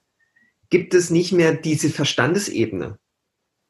gibt 0.68 0.94
es 0.94 1.10
nicht 1.10 1.32
mehr 1.32 1.54
diese 1.54 1.90
Verstandesebene. 1.90 2.98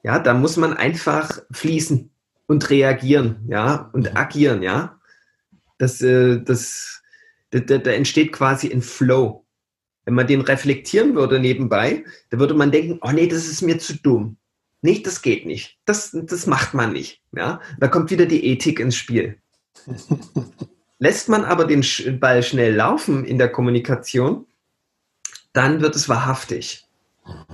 Ja, 0.02 0.18
da 0.18 0.34
muss 0.34 0.56
man 0.56 0.74
einfach 0.74 1.42
fließen 1.52 2.10
und 2.46 2.70
reagieren, 2.70 3.46
ja, 3.48 3.90
und 3.92 4.16
agieren, 4.16 4.62
ja. 4.62 5.00
Das, 5.78 6.00
äh, 6.02 6.42
das, 6.42 7.02
da, 7.50 7.60
da 7.60 7.90
entsteht 7.90 8.32
quasi 8.32 8.72
ein 8.72 8.82
Flow. 8.82 9.46
Wenn 10.04 10.14
man 10.14 10.26
den 10.26 10.40
reflektieren 10.40 11.14
würde 11.14 11.38
nebenbei, 11.38 12.04
da 12.30 12.38
würde 12.38 12.54
man 12.54 12.72
denken, 12.72 12.98
oh 13.02 13.12
nee, 13.12 13.28
das 13.28 13.46
ist 13.46 13.62
mir 13.62 13.78
zu 13.78 13.94
dumm. 13.98 14.36
Nicht, 14.82 15.06
das 15.06 15.22
geht 15.22 15.46
nicht. 15.46 15.78
Das, 15.84 16.10
das 16.12 16.46
macht 16.46 16.74
man 16.74 16.92
nicht. 16.92 17.20
Ja? 17.32 17.60
Da 17.78 17.88
kommt 17.88 18.10
wieder 18.10 18.26
die 18.26 18.44
Ethik 18.46 18.80
ins 18.80 18.96
Spiel. 18.96 19.38
Lässt 20.98 21.28
man 21.28 21.44
aber 21.44 21.64
den 21.64 21.84
Ball 22.20 22.42
schnell 22.42 22.74
laufen 22.74 23.24
in 23.24 23.38
der 23.38 23.50
Kommunikation, 23.50 24.46
dann 25.52 25.80
wird 25.80 25.96
es 25.96 26.08
wahrhaftig. 26.08 26.86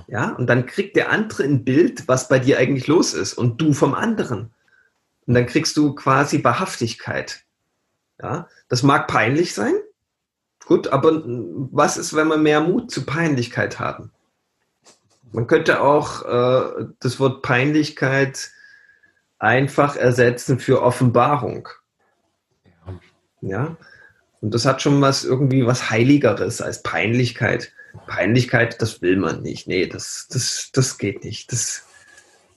Ja, 0.07 0.31
und 0.31 0.47
dann 0.47 0.65
kriegt 0.65 0.95
der 0.95 1.11
andere 1.11 1.43
ein 1.43 1.63
Bild, 1.63 2.07
was 2.07 2.27
bei 2.27 2.39
dir 2.39 2.57
eigentlich 2.57 2.87
los 2.87 3.13
ist 3.13 3.33
und 3.33 3.61
du 3.61 3.73
vom 3.73 3.93
anderen. 3.93 4.51
Und 5.25 5.33
dann 5.33 5.45
kriegst 5.45 5.77
du 5.77 5.93
quasi 5.93 6.43
Wahrhaftigkeit. 6.43 7.43
Ja, 8.21 8.47
das 8.69 8.83
mag 8.83 9.07
peinlich 9.07 9.53
sein. 9.53 9.73
Gut, 10.65 10.87
aber 10.87 11.23
was 11.25 11.97
ist, 11.97 12.15
wenn 12.15 12.27
wir 12.27 12.37
mehr 12.37 12.61
Mut 12.61 12.91
zu 12.91 13.05
Peinlichkeit 13.05 13.79
haben? 13.79 14.11
Man 15.31 15.47
könnte 15.47 15.81
auch 15.81 16.23
äh, 16.25 16.85
das 16.99 17.19
Wort 17.19 17.41
Peinlichkeit 17.41 18.51
einfach 19.39 19.95
ersetzen 19.95 20.59
für 20.59 20.81
Offenbarung. 20.81 21.69
Ja. 23.41 23.77
Und 24.41 24.53
das 24.53 24.65
hat 24.65 24.81
schon 24.81 25.01
was 25.01 25.23
irgendwie 25.23 25.65
was 25.65 25.89
Heiligeres 25.89 26.61
als 26.61 26.83
Peinlichkeit. 26.83 27.71
Peinlichkeit, 28.05 28.81
das 28.81 29.01
will 29.01 29.17
man 29.17 29.41
nicht. 29.41 29.67
Nee, 29.67 29.87
das, 29.87 30.27
das, 30.29 30.69
das 30.73 30.97
geht 30.97 31.23
nicht. 31.23 31.51
Das, 31.51 31.83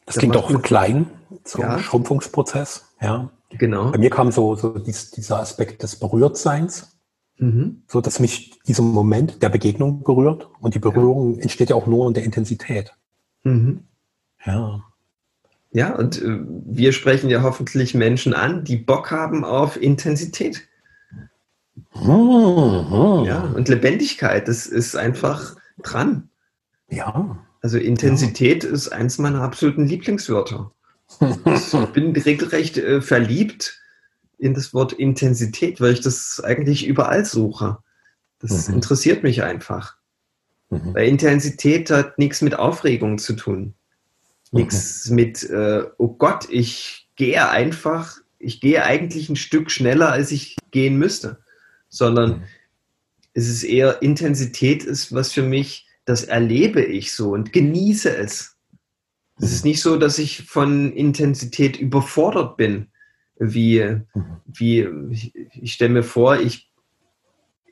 das 0.07 0.17
klingt 0.17 0.37
auch 0.37 0.63
klein, 0.63 1.11
so 1.45 1.61
ja. 1.63 1.79
Schrumpfungsprozess. 1.79 2.85
Ja. 3.01 3.31
Genau. 3.51 3.91
Bei 3.91 3.99
mir 3.99 4.11
kam 4.11 4.31
so, 4.31 4.55
so 4.55 4.79
dies, 4.79 5.11
dieser 5.11 5.41
Aspekt 5.41 5.83
des 5.83 5.97
Berührtseins. 5.97 6.90
Mhm. 7.41 7.83
So 7.89 8.01
dass 8.01 8.21
mich 8.21 8.53
dieser 8.67 8.83
Moment 8.83 9.43
der 9.43 9.49
Begegnung 9.49 10.05
berührt 10.05 10.49
und 10.61 10.75
die 10.75 10.79
Berührung 10.79 11.37
ja. 11.37 11.43
entsteht 11.43 11.71
ja 11.71 11.77
auch 11.77 11.87
nur 11.87 12.07
in 12.07 12.15
der 12.15 12.23
Intensität. 12.23 12.93
Mhm. 13.43 13.85
Ja. 14.45 14.83
Ja, 15.73 15.95
und 15.95 16.21
äh, 16.21 16.39
wir 16.47 16.93
sprechen 16.93 17.31
ja 17.31 17.43
hoffentlich 17.43 17.95
Menschen 17.95 18.35
an, 18.35 18.65
die 18.65 18.77
Bock 18.77 19.11
haben 19.11 19.45
auf 19.45 19.81
Intensität. 19.81 20.69
Mhm. 21.95 23.25
Ja, 23.25 23.51
und 23.55 23.69
Lebendigkeit, 23.69 24.47
das 24.47 24.67
ist 24.67 24.95
einfach 24.97 25.57
dran. 25.83 26.29
Ja. 26.89 27.39
Also 27.63 27.79
Intensität 27.79 28.65
ja. 28.65 28.71
ist 28.71 28.89
eins 28.89 29.19
meiner 29.19 29.43
absoluten 29.43 29.87
Lieblingswörter. 29.87 30.73
ich 31.21 31.93
bin 31.93 32.13
regelrecht 32.13 32.77
äh, 32.77 33.01
verliebt 33.01 33.81
in 34.41 34.55
das 34.55 34.73
Wort 34.73 34.93
Intensität, 34.93 35.81
weil 35.81 35.93
ich 35.93 36.01
das 36.01 36.41
eigentlich 36.43 36.87
überall 36.87 37.25
suche. 37.25 37.79
Das 38.41 38.69
mhm. 38.69 38.77
interessiert 38.77 39.23
mich 39.23 39.43
einfach. 39.43 39.97
Mhm. 40.71 40.95
Weil 40.95 41.09
Intensität 41.09 41.91
hat 41.91 42.19
nichts 42.19 42.41
mit 42.43 42.59
Aufregung 42.59 43.19
zu 43.19 43.35
tun. 43.35 43.75
Nichts 44.51 45.09
mhm. 45.09 45.17
mit, 45.17 45.49
äh, 45.51 45.85
oh 45.99 46.09
Gott, 46.09 46.49
ich 46.51 47.09
gehe 47.17 47.49
einfach, 47.49 48.17
ich 48.39 48.61
gehe 48.61 48.83
eigentlich 48.83 49.29
ein 49.29 49.37
Stück 49.37 49.71
schneller, 49.71 50.11
als 50.11 50.33
ich 50.33 50.57
gehen 50.71 50.97
müsste. 50.97 51.39
Sondern 51.89 52.31
mhm. 52.31 52.43
es 53.35 53.49
ist 53.49 53.63
eher 53.63 54.01
Intensität 54.03 54.85
ist, 54.85 55.15
was 55.15 55.33
für 55.33 55.43
mich, 55.43 55.87
das 56.07 56.25
erlebe 56.25 56.83
ich 56.83 57.13
so 57.13 57.33
und 57.33 57.53
genieße 57.53 58.17
es. 58.17 58.57
Es 59.39 59.53
ist 59.53 59.65
nicht 59.65 59.81
so, 59.81 59.97
dass 59.97 60.19
ich 60.19 60.43
von 60.43 60.93
Intensität 60.93 61.79
überfordert 61.79 62.57
bin, 62.57 62.90
wie, 63.41 63.83
mhm. 64.15 64.37
wie 64.47 64.89
ich, 65.11 65.35
ich 65.35 65.73
stelle 65.73 65.95
mir 65.95 66.03
vor, 66.03 66.39
ich, 66.39 66.71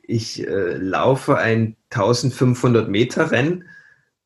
ich 0.03 0.45
äh, 0.45 0.73
laufe 0.75 1.37
ein 1.37 1.77
1500 1.91 2.89
Meter 2.89 3.31
Rennen 3.31 3.65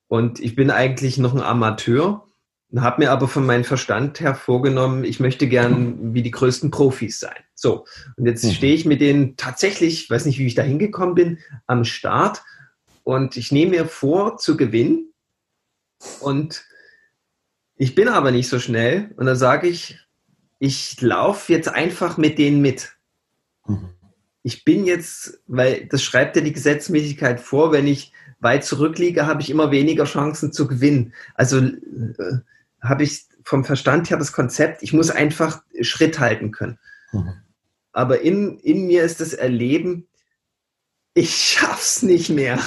und 0.08 0.40
ich 0.40 0.56
bin 0.56 0.72
eigentlich 0.72 1.18
noch 1.18 1.36
ein 1.36 1.42
Amateur, 1.42 2.26
habe 2.76 3.04
mir 3.04 3.12
aber 3.12 3.28
von 3.28 3.46
meinem 3.46 3.66
Verstand 3.66 4.20
her 4.20 4.34
vorgenommen, 4.34 5.04
ich 5.04 5.20
möchte 5.20 5.48
gern 5.48 6.14
wie 6.14 6.24
die 6.24 6.32
größten 6.32 6.72
Profis 6.72 7.20
sein. 7.20 7.36
So, 7.54 7.86
und 8.16 8.26
jetzt 8.26 8.44
mhm. 8.44 8.52
stehe 8.52 8.74
ich 8.74 8.86
mit 8.86 9.02
denen 9.02 9.36
tatsächlich, 9.36 10.10
weiß 10.10 10.26
nicht, 10.26 10.40
wie 10.40 10.48
ich 10.48 10.56
da 10.56 10.64
hingekommen 10.64 11.14
bin, 11.14 11.40
am 11.68 11.84
Start 11.84 12.42
und 13.04 13.36
ich 13.36 13.52
nehme 13.52 13.72
mir 13.72 13.86
vor 13.86 14.38
zu 14.38 14.56
gewinnen 14.56 15.14
und 16.22 16.64
ich 17.76 17.96
bin 17.96 18.08
aber 18.08 18.32
nicht 18.32 18.48
so 18.48 18.60
schnell 18.60 19.14
und 19.18 19.26
dann 19.26 19.36
sage 19.36 19.68
ich, 19.68 20.00
ich 20.64 21.02
laufe 21.02 21.52
jetzt 21.52 21.68
einfach 21.68 22.16
mit 22.16 22.38
denen 22.38 22.62
mit. 22.62 22.94
Mhm. 23.68 23.90
Ich 24.44 24.64
bin 24.64 24.86
jetzt, 24.86 25.42
weil 25.46 25.88
das 25.88 26.02
schreibt 26.02 26.38
ja 26.38 26.42
die 26.42 26.54
Gesetzmäßigkeit 26.54 27.42
vor, 27.42 27.74
wenn 27.74 27.86
ich 27.86 28.14
weit 28.40 28.64
zurückliege, 28.64 29.26
habe 29.26 29.42
ich 29.42 29.50
immer 29.50 29.72
weniger 29.72 30.06
Chancen 30.06 30.54
zu 30.54 30.66
gewinnen. 30.66 31.14
Also 31.36 31.58
äh, 31.58 31.74
habe 32.82 33.04
ich 33.04 33.26
vom 33.44 33.66
Verstand 33.66 34.10
her 34.10 34.16
das 34.16 34.32
Konzept, 34.32 34.84
ich 34.84 34.94
muss 34.94 35.10
einfach 35.12 35.64
Schritt 35.82 36.20
halten 36.20 36.52
können. 36.52 36.80
Mhm. 37.12 37.34
Aber 37.92 38.22
in, 38.22 38.58
in 38.60 38.88
mir 38.88 39.04
ist 39.04 39.20
das 39.20 39.34
Erleben, 39.34 40.08
ich 41.14 41.36
schaff's 41.36 42.04
nicht 42.04 42.30
mehr. 42.30 42.58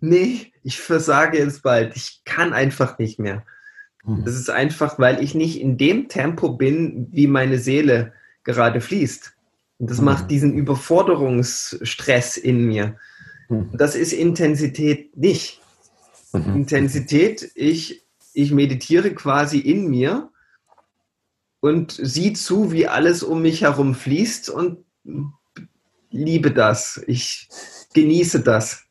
Nee, 0.00 0.52
ich 0.62 0.80
versage 0.80 1.36
jetzt 1.36 1.62
bald. 1.62 1.96
Ich 1.96 2.22
kann 2.24 2.54
einfach 2.54 2.98
nicht 2.98 3.18
mehr. 3.18 3.44
Mhm. 4.06 4.24
Das 4.24 4.34
ist 4.34 4.50
einfach, 4.50 4.98
weil 4.98 5.22
ich 5.22 5.34
nicht 5.34 5.60
in 5.60 5.76
dem 5.76 6.08
Tempo 6.08 6.50
bin, 6.50 7.08
wie 7.10 7.26
meine 7.26 7.58
Seele 7.58 8.12
gerade 8.44 8.80
fließt. 8.80 9.34
Und 9.78 9.90
das 9.90 9.98
mhm. 9.98 10.04
macht 10.04 10.30
diesen 10.30 10.54
Überforderungsstress 10.54 12.36
in 12.36 12.64
mir. 12.66 12.96
Mhm. 13.48 13.70
Das 13.72 13.94
ist 13.94 14.12
Intensität 14.12 15.16
nicht. 15.16 15.60
Mhm. 16.32 16.56
Intensität, 16.56 17.50
ich, 17.54 18.04
ich 18.32 18.52
meditiere 18.52 19.12
quasi 19.12 19.58
in 19.58 19.88
mir 19.88 20.30
und 21.60 21.98
sieh 22.00 22.32
zu, 22.32 22.72
wie 22.72 22.86
alles 22.86 23.22
um 23.22 23.42
mich 23.42 23.62
herum 23.62 23.94
fließt 23.94 24.50
und 24.50 24.84
liebe 26.10 26.52
das. 26.52 27.02
Ich 27.06 27.48
genieße 27.92 28.40
das. 28.40 28.84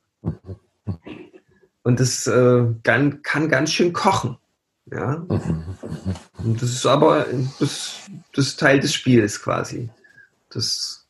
Und 1.84 2.00
das 2.00 2.28
äh, 2.28 2.66
kann, 2.84 3.22
kann 3.22 3.50
ganz 3.50 3.72
schön 3.72 3.94
kochen. 3.94 4.38
Ja. 4.92 5.16
Und 5.16 6.62
das 6.62 6.72
ist 6.72 6.86
aber 6.86 7.26
das, 7.60 8.02
das 8.34 8.48
ist 8.48 8.60
Teil 8.60 8.80
des 8.80 8.94
Spiels 8.94 9.42
quasi. 9.42 9.90
Das 10.50 11.08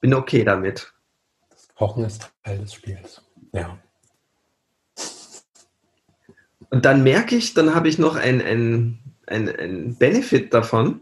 bin 0.00 0.14
okay 0.14 0.44
damit. 0.44 0.92
Kochen 1.74 2.04
ist 2.04 2.30
Teil 2.44 2.58
des 2.58 2.74
Spiels. 2.74 3.22
Ja. 3.52 3.78
Und 6.70 6.84
dann 6.84 7.02
merke 7.02 7.36
ich, 7.36 7.54
dann 7.54 7.74
habe 7.74 7.88
ich 7.88 7.98
noch 7.98 8.16
ein, 8.16 8.40
ein, 8.40 8.98
ein, 9.26 9.48
ein 9.48 9.96
Benefit 9.96 10.54
davon. 10.54 11.00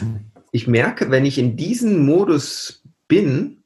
Mhm. 0.00 0.26
Ich 0.50 0.66
merke, 0.66 1.10
wenn 1.10 1.24
ich 1.26 1.38
in 1.38 1.56
diesem 1.56 2.04
Modus 2.04 2.82
bin, 3.08 3.64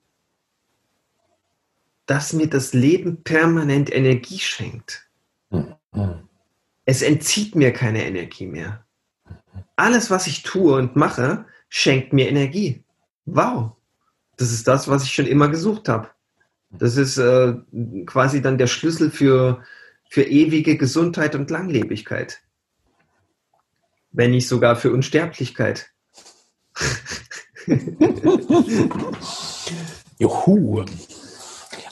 dass 2.06 2.32
mir 2.32 2.48
das 2.48 2.72
Leben 2.72 3.22
permanent 3.22 3.92
Energie 3.94 4.38
schenkt. 4.38 5.06
Mhm. 5.50 6.27
Es 6.90 7.02
entzieht 7.02 7.54
mir 7.54 7.70
keine 7.70 8.06
Energie 8.06 8.46
mehr. 8.46 8.82
Alles, 9.76 10.10
was 10.10 10.26
ich 10.26 10.42
tue 10.42 10.74
und 10.74 10.96
mache, 10.96 11.44
schenkt 11.68 12.14
mir 12.14 12.30
Energie. 12.30 12.82
Wow. 13.26 13.72
Das 14.38 14.50
ist 14.52 14.66
das, 14.66 14.88
was 14.88 15.04
ich 15.04 15.12
schon 15.12 15.26
immer 15.26 15.48
gesucht 15.48 15.90
habe. 15.90 16.08
Das 16.70 16.96
ist 16.96 17.18
äh, 17.18 17.56
quasi 18.06 18.40
dann 18.40 18.56
der 18.56 18.68
Schlüssel 18.68 19.10
für, 19.10 19.62
für 20.08 20.22
ewige 20.22 20.78
Gesundheit 20.78 21.34
und 21.34 21.50
Langlebigkeit. 21.50 22.40
Wenn 24.10 24.30
nicht 24.30 24.48
sogar 24.48 24.74
für 24.74 24.90
Unsterblichkeit. 24.90 25.90
Juhu. 30.18 30.86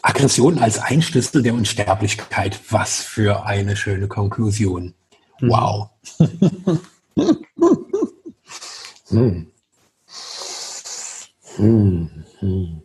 Aggression 0.06 0.58
als 0.60 0.78
ein 0.78 1.02
Schlüssel 1.02 1.42
der 1.42 1.52
Unsterblichkeit. 1.52 2.60
Was 2.70 3.02
für 3.02 3.44
eine 3.44 3.74
schöne 3.76 4.06
Konklusion. 4.06 4.94
Hm. 5.38 5.48
Wow. 5.48 5.90
hm. 9.08 9.48
Hm. 11.56 12.10
Hm. 12.38 12.82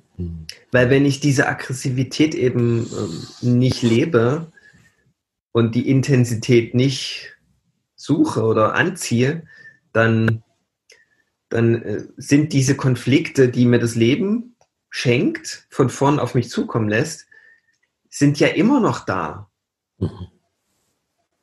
Weil 0.72 0.90
wenn 0.90 1.06
ich 1.06 1.20
diese 1.20 1.48
Aggressivität 1.48 2.34
eben 2.34 2.90
ähm, 2.92 3.28
nicht 3.60 3.84
lebe 3.84 4.52
und 5.52 5.76
die 5.76 5.90
Intensität 5.90 6.74
nicht 6.74 7.38
suche 7.96 8.42
oder 8.44 8.74
anziehe, 8.74 9.44
dann, 9.94 10.42
dann 11.50 11.84
äh, 11.84 12.04
sind 12.18 12.54
diese 12.54 12.76
Konflikte, 12.76 13.50
die 13.50 13.66
mir 13.68 13.80
das 13.80 13.94
Leben 13.96 14.51
schenkt, 14.92 15.66
von 15.72 15.90
vorn 15.90 16.20
auf 16.20 16.36
mich 16.36 16.52
zukommen 16.52 16.90
lässt, 16.90 17.26
sind 18.10 18.40
ja 18.40 18.50
immer 18.50 18.80
noch 18.80 19.00
da. 19.06 19.50
Mhm. 19.98 20.28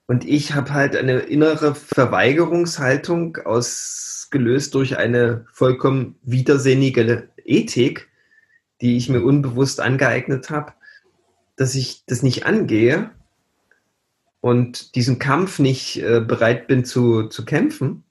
Und 0.06 0.24
ich 0.24 0.54
habe 0.54 0.72
halt 0.72 0.96
eine 0.96 1.18
innere 1.18 1.74
Verweigerungshaltung 1.74 3.38
ausgelöst 3.38 4.74
durch 4.74 4.96
eine 4.96 5.44
vollkommen 5.52 6.16
widersinnige 6.22 7.28
Ethik, 7.44 8.08
die 8.80 8.96
ich 8.96 9.08
mir 9.08 9.22
unbewusst 9.22 9.80
angeeignet 9.80 10.50
habe, 10.50 10.72
dass 11.56 11.74
ich 11.74 12.04
das 12.06 12.22
nicht 12.22 12.46
angehe 12.46 13.10
und 14.40 14.94
diesen 14.94 15.18
Kampf 15.18 15.58
nicht 15.58 16.02
äh, 16.02 16.20
bereit 16.20 16.68
bin 16.68 16.84
zu, 16.84 17.24
zu 17.24 17.44
kämpfen. 17.44 18.04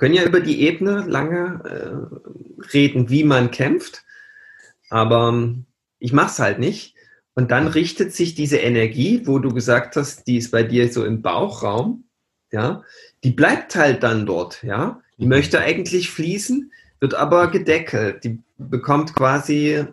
Wir 0.00 0.06
können 0.06 0.14
ja 0.14 0.24
über 0.24 0.40
die 0.40 0.62
Ebene 0.62 1.04
lange 1.06 1.60
äh, 1.62 2.66
reden, 2.72 3.10
wie 3.10 3.22
man 3.22 3.50
kämpft, 3.50 4.02
aber 4.88 5.28
ähm, 5.28 5.66
ich 5.98 6.14
mache 6.14 6.30
es 6.30 6.38
halt 6.38 6.58
nicht. 6.58 6.94
Und 7.34 7.50
dann 7.50 7.66
richtet 7.66 8.14
sich 8.14 8.34
diese 8.34 8.56
Energie, 8.56 9.26
wo 9.26 9.38
du 9.38 9.52
gesagt 9.52 9.96
hast, 9.96 10.26
die 10.26 10.38
ist 10.38 10.52
bei 10.52 10.62
dir 10.62 10.90
so 10.90 11.04
im 11.04 11.20
Bauchraum, 11.20 12.04
ja, 12.50 12.82
die 13.24 13.30
bleibt 13.30 13.76
halt 13.76 14.02
dann 14.02 14.24
dort, 14.24 14.62
ja. 14.62 15.02
Die 15.18 15.24
mhm. 15.24 15.32
möchte 15.32 15.60
eigentlich 15.60 16.10
fließen, 16.10 16.72
wird 17.00 17.12
aber 17.12 17.50
gedeckelt. 17.50 18.24
Die 18.24 18.42
bekommt 18.56 19.14
quasi 19.14 19.84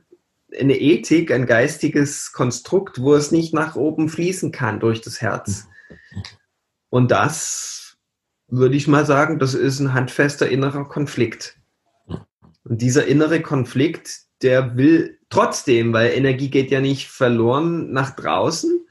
eine 0.57 0.79
Ethik, 0.79 1.33
ein 1.33 1.45
geistiges 1.45 2.31
Konstrukt, 2.31 3.01
wo 3.01 3.13
es 3.13 3.33
nicht 3.33 3.53
nach 3.53 3.75
oben 3.75 4.07
fließen 4.07 4.53
kann 4.53 4.79
durch 4.79 5.01
das 5.01 5.19
Herz. 5.19 5.67
Und 6.89 7.11
das 7.11 7.86
würde 8.47 8.75
ich 8.75 8.87
mal 8.87 9.05
sagen, 9.05 9.39
das 9.39 9.53
ist 9.53 9.79
ein 9.79 9.93
handfester 9.93 10.49
innerer 10.49 10.85
Konflikt. 10.85 11.57
Und 12.63 12.81
dieser 12.81 13.05
innere 13.05 13.41
Konflikt, 13.41 14.21
der 14.41 14.77
will 14.77 15.19
trotzdem, 15.29 15.93
weil 15.93 16.11
Energie 16.11 16.49
geht 16.49 16.71
ja 16.71 16.81
nicht 16.81 17.07
verloren 17.07 17.91
nach 17.91 18.11
draußen, 18.15 18.85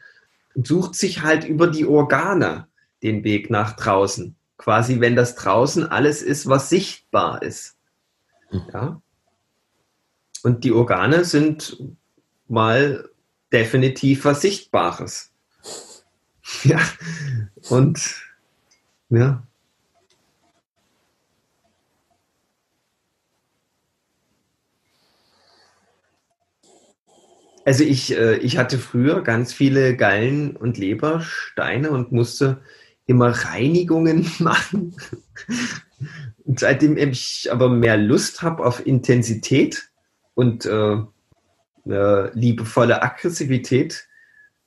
sucht 0.54 0.94
sich 0.94 1.22
halt 1.22 1.44
über 1.44 1.66
die 1.66 1.86
Organe 1.86 2.66
den 3.02 3.24
Weg 3.24 3.50
nach 3.50 3.76
draußen. 3.76 4.34
Quasi, 4.58 5.00
wenn 5.00 5.16
das 5.16 5.34
draußen 5.34 5.86
alles 5.86 6.22
ist, 6.22 6.48
was 6.48 6.70
sichtbar 6.70 7.42
ist. 7.42 7.76
Ja? 8.72 9.00
Und 10.42 10.64
die 10.64 10.72
Organe 10.72 11.24
sind 11.24 11.82
mal 12.48 13.08
definitiv 13.52 14.24
was 14.24 14.42
Sichtbares. 14.42 15.32
Ja, 16.62 16.78
und 17.70 18.22
ja. 19.08 19.42
Also 27.66 27.82
ich, 27.82 28.16
äh, 28.16 28.36
ich 28.36 28.58
hatte 28.58 28.78
früher 28.78 29.22
ganz 29.22 29.52
viele 29.52 29.96
Gallen- 29.96 30.54
und 30.56 30.78
Lebersteine 30.78 31.90
und 31.90 32.12
musste 32.12 32.62
immer 33.06 33.30
Reinigungen 33.30 34.30
machen. 34.38 34.94
Und 36.44 36.60
seitdem 36.60 36.96
ich 36.96 37.48
aber 37.50 37.68
mehr 37.68 37.96
Lust 37.96 38.42
habe 38.42 38.64
auf 38.64 38.86
Intensität 38.86 39.88
und 40.34 40.64
äh, 40.64 40.98
liebevolle 41.84 43.02
Aggressivität, 43.02 44.06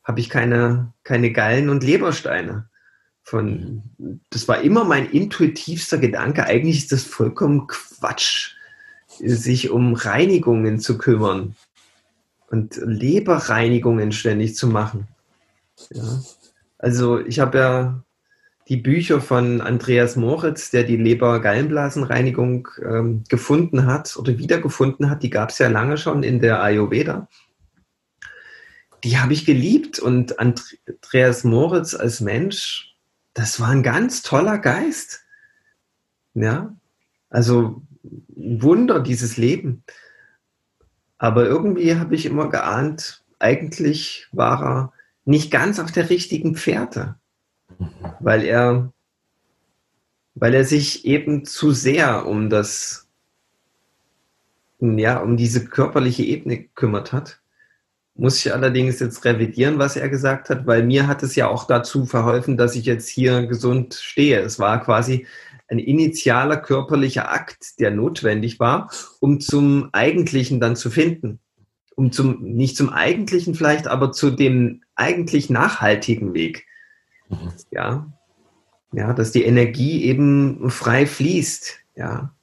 habe 0.04 0.20
ich 0.20 0.30
keine, 0.30 0.92
keine 1.06 1.32
Gallen 1.32 1.70
und 1.70 1.86
Lebersteine. 1.86 2.70
Von, 3.24 3.82
das 4.30 4.50
war 4.50 4.60
immer 4.60 4.84
mein 4.84 5.10
intuitivster 5.10 6.00
Gedanke. 6.00 6.44
Eigentlich 6.44 6.80
ist 6.80 6.92
das 6.92 7.04
vollkommen 7.04 7.68
Quatsch, 7.68 8.56
sich 9.08 9.70
um 9.70 9.94
Reinigungen 9.94 10.80
zu 10.80 10.98
kümmern. 10.98 11.56
Und 12.50 12.78
Leberreinigungen 12.84 14.12
ständig 14.12 14.56
zu 14.56 14.68
machen. 14.68 15.08
Ja. 15.92 16.22
Also 16.78 17.20
ich 17.20 17.40
habe 17.40 17.58
ja 17.58 18.04
die 18.70 18.78
Bücher 18.78 19.20
von 19.20 19.62
Andreas 19.62 20.16
Moritz, 20.16 20.70
der 20.70 20.84
die 20.84 20.96
Leber-Gallenblasenreinigung 20.96 22.68
ähm, 22.84 23.24
gefunden 23.28 23.88
hat 23.88 24.16
oder 24.16 24.38
wiedergefunden 24.38 25.10
hat, 25.10 25.24
die 25.24 25.32
gab 25.32 25.50
es 25.50 25.58
ja 25.58 25.70
lange 25.70 25.98
schon 25.98 26.22
in 26.22 26.40
der 26.40 26.62
Ayurveda. 26.62 27.28
Die 29.04 29.18
habe 29.18 29.34
ich 29.34 29.46
geliebt 29.46 29.98
und 29.98 30.40
Andreas 30.40 31.44
Moritz 31.44 31.96
als 31.96 32.22
Mensch, 32.22 32.96
das 33.34 33.60
war 33.60 33.70
ein 33.70 33.82
ganz 33.84 34.22
toller 34.22 34.60
Geist. 34.60 35.24
Ja, 36.36 36.76
also 37.30 37.82
Wunder, 38.28 39.00
dieses 39.00 39.38
Leben. 39.38 39.84
Aber 41.20 41.46
irgendwie 41.46 41.96
habe 41.96 42.16
ich 42.16 42.26
immer 42.26 42.50
geahnt, 42.50 43.24
eigentlich 43.38 44.28
war 44.32 44.64
er 44.64 44.94
nicht 45.26 45.52
ganz 45.52 45.80
auf 45.80 45.92
der 45.92 46.10
richtigen 46.10 46.56
Pferde 46.56 47.16
weil 48.20 48.44
er, 48.44 48.92
weil 50.36 50.54
er 50.54 50.66
sich 50.66 51.06
eben 51.06 51.46
zu 51.46 51.72
sehr 51.72 52.26
um 52.26 52.50
das, 52.50 53.08
ja, 54.80 55.20
um 55.20 55.38
diese 55.38 55.66
körperliche 55.66 56.24
Ebene 56.24 56.58
gekümmert 56.58 57.12
hat. 57.14 57.40
Muss 58.16 58.46
ich 58.46 58.54
allerdings 58.54 59.00
jetzt 59.00 59.24
revidieren, 59.24 59.80
was 59.80 59.96
er 59.96 60.10
gesagt 60.10 60.50
hat, 60.50 60.68
weil 60.68 60.84
mir 60.84 61.08
hat 61.08 61.24
es 61.24 61.36
ja 61.36 61.48
auch 61.48 61.66
dazu 61.66 62.06
verholfen, 62.06 62.58
dass 62.58 62.76
ich 62.76 62.86
jetzt 62.86 63.08
hier 63.08 63.48
gesund 63.48 63.94
stehe. 63.94 64.42
Es 64.42 64.60
war 64.60 64.84
quasi 64.84 65.26
ein 65.70 65.80
initialer 65.80 66.58
körperlicher 66.58 67.32
Akt, 67.32 67.80
der 67.80 67.92
notwendig 67.92 68.60
war, 68.60 68.92
um 69.20 69.40
zum 69.40 69.90
Eigentlichen 69.92 70.60
dann 70.60 70.76
zu 70.76 70.90
finden. 70.90 71.40
Um 71.96 72.12
zum, 72.12 72.42
nicht 72.42 72.78
zum 72.78 72.90
Eigentlichen 72.90 73.56
vielleicht, 73.56 73.88
aber 73.88 74.12
zu 74.12 74.32
dem 74.32 74.82
eigentlich 74.96 75.50
nachhaltigen 75.50 76.34
Weg. 76.34 76.66
Mhm. 77.30 77.54
Ja. 77.72 78.12
Ja, 78.92 79.14
dass 79.14 79.32
die 79.32 79.44
Energie 79.44 80.04
eben 80.06 80.70
frei 80.72 81.06
fließt. 81.06 81.78
Ja. 81.96 82.34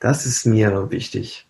Das 0.00 0.26
ist 0.26 0.46
mir 0.46 0.90
wichtig. 0.90 1.46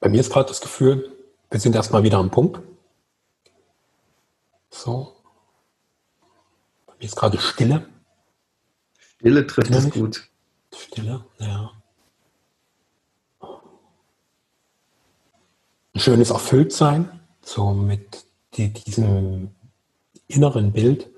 Bei 0.00 0.08
mir 0.08 0.20
ist 0.20 0.32
gerade 0.32 0.48
das 0.48 0.62
Gefühl, 0.62 1.14
wir 1.50 1.60
sind 1.60 1.76
erstmal 1.76 2.02
wieder 2.02 2.18
am 2.18 2.30
Punkt. 2.30 2.60
So. 4.70 5.14
Bei 6.86 6.94
mir 6.98 7.04
ist 7.04 7.16
gerade 7.16 7.38
Stille. 7.38 7.86
Stille 8.98 9.46
trifft 9.46 9.70
es 9.70 9.90
gut. 9.90 10.28
Stille, 10.74 11.24
ja. 11.38 11.72
Ein 15.92 16.00
schönes 16.00 16.30
Erfülltsein, 16.30 17.20
so 17.42 17.72
mit 17.72 18.24
die, 18.54 18.72
diesem 18.72 19.50
inneren 20.28 20.72
Bild, 20.72 21.10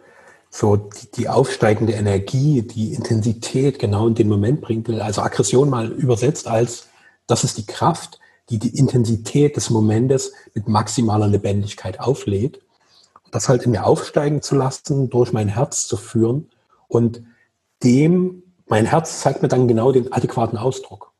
so 0.51 0.77
die, 0.77 1.11
die, 1.13 1.29
aufsteigende 1.29 1.93
Energie, 1.93 2.63
die 2.63 2.95
Intensität 2.95 3.79
genau 3.79 4.09
in 4.09 4.15
den 4.15 4.29
Moment 4.29 4.61
bringt. 4.63 4.89
Also 4.89 5.23
Aggression 5.23 5.71
mal 5.71 5.93
übersetzt 5.93 6.49
als, 6.49 6.89
das 7.27 7.45
ist 7.45 7.59
die 7.59 7.67
Kraft, 7.67 8.19
die 8.51 8.59
die 8.59 8.77
Intensität 8.77 9.57
des 9.57 9.71
Momentes 9.71 10.33
mit 10.55 10.69
maximaler 10.69 11.29
Lebendigkeit 11.29 12.01
auflädt. 12.01 12.61
Das 13.31 13.49
halt 13.49 13.63
in 13.63 13.71
mir 13.71 13.87
aufsteigen 13.87 14.43
zu 14.43 14.57
lassen, 14.57 15.09
durch 15.09 15.33
mein 15.33 15.49
Herz 15.49 15.87
zu 15.87 15.97
führen 15.97 16.51
und 16.89 17.23
dem, 17.83 18.43
mein 18.67 18.85
Herz 18.85 19.21
zeigt 19.21 19.43
mir 19.43 19.49
dann 19.49 19.69
genau 19.69 19.93
den 19.93 20.13
adäquaten 20.13 20.59
Ausdruck. 20.59 21.13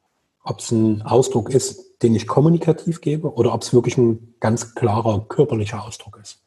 Ob 0.45 0.59
es 0.59 0.71
ein 0.71 1.03
Ausdruck 1.03 1.51
ist, 1.51 2.03
den 2.03 2.15
ich 2.15 2.27
kommunikativ 2.27 3.01
gebe 3.01 3.33
oder 3.33 3.55
ob 3.55 3.63
es 3.63 3.73
wirklich 3.73 3.97
ein 3.97 4.35
ganz 4.41 4.75
klarer 4.75 5.25
körperlicher 5.29 5.85
Ausdruck 5.85 6.19
ist. 6.21 6.41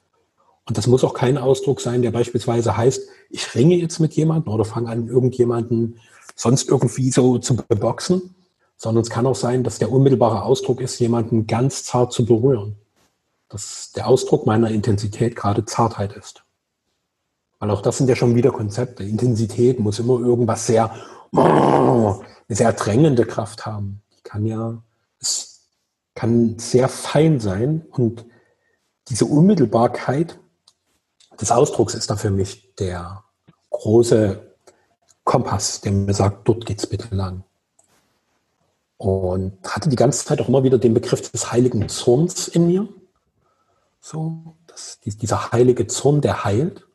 Und 0.67 0.77
das 0.77 0.87
muss 0.87 1.03
auch 1.03 1.13
kein 1.13 1.37
Ausdruck 1.37 1.79
sein, 1.79 2.01
der 2.01 2.11
beispielsweise 2.11 2.75
heißt, 2.75 3.07
ich 3.29 3.55
ringe 3.55 3.75
jetzt 3.75 3.99
mit 3.99 4.13
jemandem 4.13 4.53
oder 4.53 4.65
fange 4.65 4.89
an, 4.89 5.07
irgendjemanden 5.07 5.99
sonst 6.35 6.69
irgendwie 6.69 7.11
so 7.11 7.37
zu 7.37 7.55
beboxen, 7.55 8.35
sondern 8.77 9.03
es 9.03 9.09
kann 9.09 9.25
auch 9.25 9.35
sein, 9.35 9.63
dass 9.63 9.79
der 9.79 9.91
unmittelbare 9.91 10.43
Ausdruck 10.43 10.81
ist, 10.81 10.99
jemanden 10.99 11.47
ganz 11.47 11.83
zart 11.83 12.11
zu 12.11 12.25
berühren. 12.25 12.75
Dass 13.49 13.91
der 13.95 14.07
Ausdruck 14.07 14.45
meiner 14.45 14.69
Intensität 14.69 15.35
gerade 15.35 15.65
Zartheit 15.65 16.13
ist. 16.13 16.43
Weil 17.59 17.71
auch 17.71 17.81
das 17.81 17.97
sind 17.97 18.09
ja 18.09 18.15
schon 18.15 18.35
wieder 18.35 18.51
Konzepte. 18.51 19.03
Intensität 19.03 19.79
muss 19.79 19.99
immer 19.99 20.19
irgendwas 20.19 20.67
sehr, 20.67 20.93
sehr 22.49 22.73
drängende 22.73 23.25
Kraft 23.25 23.65
haben. 23.65 24.01
Die 24.17 24.21
kann 24.23 24.45
ja, 24.45 24.81
es 25.19 25.69
kann 26.15 26.59
sehr 26.59 26.89
fein 26.89 27.39
sein 27.39 27.85
und 27.91 28.25
diese 29.07 29.25
Unmittelbarkeit 29.25 30.39
des 31.39 31.51
Ausdrucks 31.51 31.93
ist 31.93 32.09
da 32.09 32.17
für 32.17 32.31
mich 32.31 32.75
der 32.75 33.23
große 33.69 34.55
Kompass, 35.23 35.81
der 35.81 35.91
mir 35.91 36.13
sagt, 36.13 36.47
dort 36.47 36.65
geht's 36.65 36.87
bitte 36.87 37.13
lang. 37.15 37.43
Und 38.97 39.57
hatte 39.67 39.89
die 39.89 39.95
ganze 39.95 40.25
Zeit 40.25 40.41
auch 40.41 40.47
immer 40.47 40.63
wieder 40.63 40.77
den 40.77 40.93
Begriff 40.93 41.29
des 41.29 41.51
heiligen 41.51 41.89
Zorns 41.89 42.47
in 42.47 42.67
mir. 42.67 42.87
So, 43.99 44.55
das, 44.67 44.99
dieser 45.01 45.51
heilige 45.51 45.87
Zorn, 45.87 46.21
der 46.21 46.43
heilt. 46.43 46.87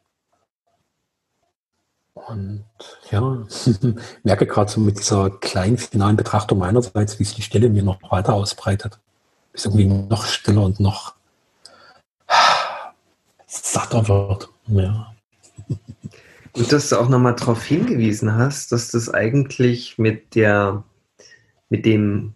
Und 2.15 2.65
ja, 3.11 3.47
merke 4.23 4.47
gerade 4.47 4.71
so 4.71 4.81
mit 4.81 4.99
dieser 4.99 5.31
kleinen 5.31 5.79
finalen 5.79 6.17
Betrachtung 6.17 6.59
meinerseits, 6.59 7.19
wie 7.19 7.25
sich 7.25 7.35
die 7.35 7.43
Stille 7.43 7.69
mir 7.69 7.83
noch 7.83 7.99
weiter 8.11 8.35
ausbreitet. 8.35 8.99
Bis 9.53 9.65
irgendwie 9.65 9.87
noch 9.87 10.25
stiller 10.25 10.63
und 10.63 10.81
noch 10.81 11.15
satter 13.47 14.09
wird. 14.09 14.49
Ja. 14.69 15.13
Gut, 16.53 16.73
dass 16.73 16.89
du 16.89 16.97
auch 16.97 17.09
nochmal 17.09 17.37
darauf 17.37 17.65
hingewiesen 17.65 18.35
hast, 18.35 18.73
dass 18.73 18.91
das 18.91 19.09
eigentlich 19.09 19.99
mit 19.99 20.35
der 20.35 20.85
mit 21.71 21.87
dem 21.87 22.35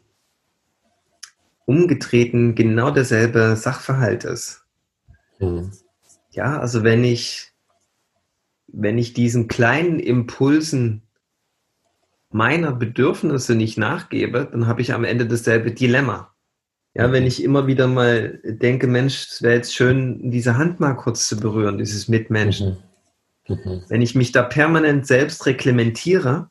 umgetreten 1.66 2.55
genau 2.55 2.91
derselbe 2.91 3.57
Sachverhalt 3.57 4.24
ist. 4.24 4.64
Mhm. 5.39 5.72
Ja, 6.30 6.59
also 6.59 6.82
wenn 6.82 7.05
ich, 7.05 7.53
wenn 8.66 8.99
ich 8.99 9.12
diesen 9.12 9.49
kleinen 9.49 10.01
Impulsen 10.01 11.03
meiner 12.30 12.72
Bedürfnisse 12.72 13.55
nicht 13.55 13.78
nachgebe, 13.78 14.49
dann 14.51 14.66
habe 14.66 14.80
ich 14.80 14.93
am 14.93 15.05
Ende 15.05 15.26
dasselbe 15.26 15.70
Dilemma. 15.70 16.35
Ja, 16.97 17.11
wenn 17.11 17.26
ich 17.26 17.43
immer 17.43 17.66
wieder 17.66 17.89
mal 17.89 18.41
denke, 18.45 18.87
Mensch, 18.87 19.26
es 19.28 19.43
wäre 19.43 19.57
jetzt 19.57 19.74
schön, 19.74 20.30
diese 20.30 20.57
Hand 20.57 20.78
mal 20.78 20.95
kurz 20.95 21.26
zu 21.26 21.37
berühren, 21.37 21.78
dieses 21.78 22.07
Mitmenschen. 22.07 22.78
Mhm. 23.49 23.57
Mhm. 23.57 23.82
Wenn 23.89 24.01
ich 24.01 24.14
mich 24.14 24.30
da 24.30 24.43
permanent 24.43 25.05
selbst 25.05 25.45
reklementiere, 25.47 26.51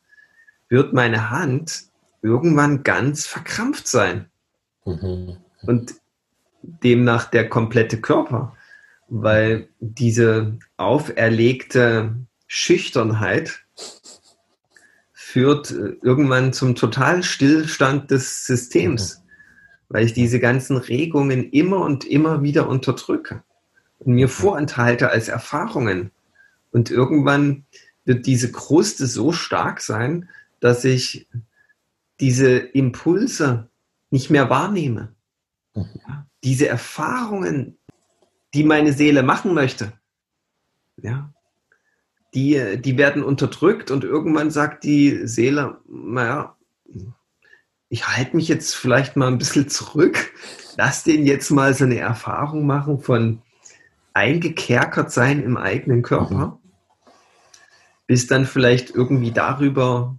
wird 0.68 0.92
meine 0.92 1.30
Hand 1.30 1.86
irgendwann 2.24 2.84
ganz 2.84 3.28
verkrampft 3.28 3.88
sein. 3.88 4.26
Mhm. 4.86 5.38
Und 5.62 5.94
demnach 6.62 7.30
der 7.30 7.50
komplette 7.50 8.02
Körper, 8.02 8.56
weil 9.10 9.68
diese 9.80 10.58
auferlegte 10.78 12.16
Schüchternheit 12.48 13.60
führt 15.12 15.72
äh, 15.72 15.98
irgendwann 16.02 16.54
zum 16.54 16.76
totalen 16.76 17.24
Stillstand 17.24 18.12
des 18.12 18.46
Systems, 18.46 19.18
mhm. 19.18 19.24
weil 19.90 20.06
ich 20.06 20.14
diese 20.14 20.40
ganzen 20.40 20.78
Regungen 20.78 21.50
immer 21.52 21.82
und 21.82 22.06
immer 22.06 22.42
wieder 22.42 22.68
unterdrücke 22.68 23.44
und 24.00 24.14
mir 24.14 24.28
mhm. 24.28 24.32
vorenthalte 24.32 25.10
als 25.10 25.28
Erfahrungen. 25.28 26.12
Und 26.72 26.90
irgendwann 26.90 27.66
wird 28.06 28.26
diese 28.26 28.52
Kruste 28.52 29.08
so 29.08 29.32
stark 29.32 29.82
sein, 29.82 30.30
dass 30.60 30.86
ich 30.86 31.28
diese 32.20 32.58
Impulse 32.58 33.70
nicht 34.10 34.30
mehr 34.30 34.50
wahrnehme. 34.50 35.16
Mhm. 35.76 35.86
Ja, 36.08 36.28
diese 36.44 36.68
Erfahrungen, 36.68 37.78
die 38.54 38.64
meine 38.64 38.94
Seele 38.94 39.24
machen 39.24 39.54
möchte, 39.54 39.94
ja, 40.98 41.34
die, 42.34 42.80
die 42.80 42.98
werden 42.98 43.24
unterdrückt 43.24 43.92
und 43.92 44.04
irgendwann 44.04 44.52
sagt 44.52 44.84
die 44.84 45.28
Seele, 45.28 45.80
naja, 45.88 46.56
ich 47.90 48.08
halte 48.08 48.36
mich 48.36 48.48
jetzt 48.48 48.76
vielleicht 48.76 49.16
mal 49.16 49.28
ein 49.28 49.38
bisschen 49.38 49.70
zurück, 49.70 50.34
lass 50.78 51.04
den 51.04 51.26
jetzt 51.26 51.52
mal 51.52 51.74
so 51.74 51.84
eine 51.84 52.00
Erfahrung 52.00 52.66
machen 52.66 53.00
von 53.00 53.42
eingekerkert 54.14 55.12
sein 55.12 55.44
im 55.44 55.58
eigenen 55.58 56.02
Körper, 56.02 56.60
mhm. 57.06 57.12
bis 58.08 58.28
dann 58.28 58.46
vielleicht 58.46 58.90
irgendwie 58.92 59.32
darüber 59.32 60.18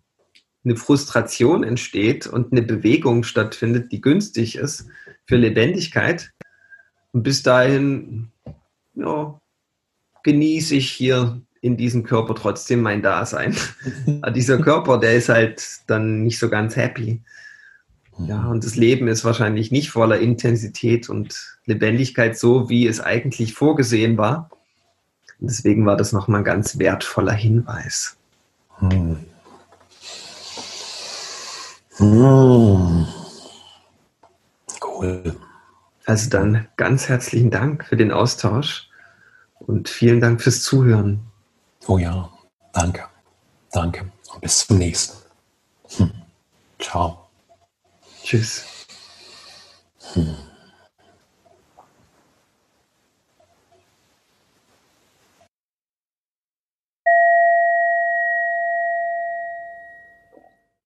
eine 0.65 0.77
Frustration 0.77 1.65
entsteht 1.65 2.27
und 2.27 2.53
eine 2.53 2.63
Bewegung 2.63 3.23
stattfindet, 3.23 3.93
die 3.93 4.01
günstig 4.01 4.57
ist 4.57 4.87
für 5.27 5.37
Lebendigkeit. 5.37 6.33
Und 7.13 7.23
bis 7.23 7.43
dahin 7.43 8.31
ja, 8.95 9.41
genieße 10.23 10.75
ich 10.75 10.91
hier 10.91 11.41
in 11.61 11.77
diesem 11.77 12.05
Körper 12.05 12.35
trotzdem 12.35 12.83
mein 12.83 13.03
Dasein. 13.03 13.57
dieser 14.35 14.59
Körper, 14.59 14.99
der 14.99 15.15
ist 15.15 15.29
halt 15.29 15.63
dann 15.87 16.23
nicht 16.23 16.39
so 16.39 16.49
ganz 16.49 16.77
happy. 16.77 17.23
Ja, 18.19 18.45
und 18.47 18.65
das 18.65 18.77
Leben 18.77 19.09
ist 19.09 19.25
wahrscheinlich 19.25 19.73
nicht 19.73 19.91
voller 19.91 20.19
Intensität 20.21 21.09
und 21.09 21.59
Lebendigkeit, 21.67 22.39
so 22.39 22.69
wie 22.69 22.87
es 22.87 23.01
eigentlich 23.01 23.55
vorgesehen 23.55 24.19
war. 24.19 24.51
Und 25.41 25.51
deswegen 25.51 25.85
war 25.85 25.97
das 25.97 26.13
nochmal 26.13 26.43
ein 26.43 26.45
ganz 26.45 26.79
wertvoller 26.79 27.33
Hinweis. 27.33 28.17
Hm. 28.79 29.19
Cool. 34.83 35.37
Also 36.07 36.31
dann 36.31 36.69
ganz 36.77 37.09
herzlichen 37.09 37.51
Dank 37.51 37.85
für 37.85 37.97
den 37.97 38.13
Austausch 38.13 38.89
und 39.61 39.89
vielen 39.89 40.21
Dank 40.21 40.43
fürs 40.43 40.63
Zuhören. 40.63 41.21
Oh 41.87 41.99
ja, 41.99 42.31
danke. 42.73 43.05
Danke. 43.73 44.11
Und 44.33 44.41
bis 44.41 44.67
zum 44.67 44.79
nächsten. 44.79 45.19
Hm. 45.97 46.11
Ciao. 46.79 47.29
Tschüss. 48.23 48.65
Hm. 50.15 50.37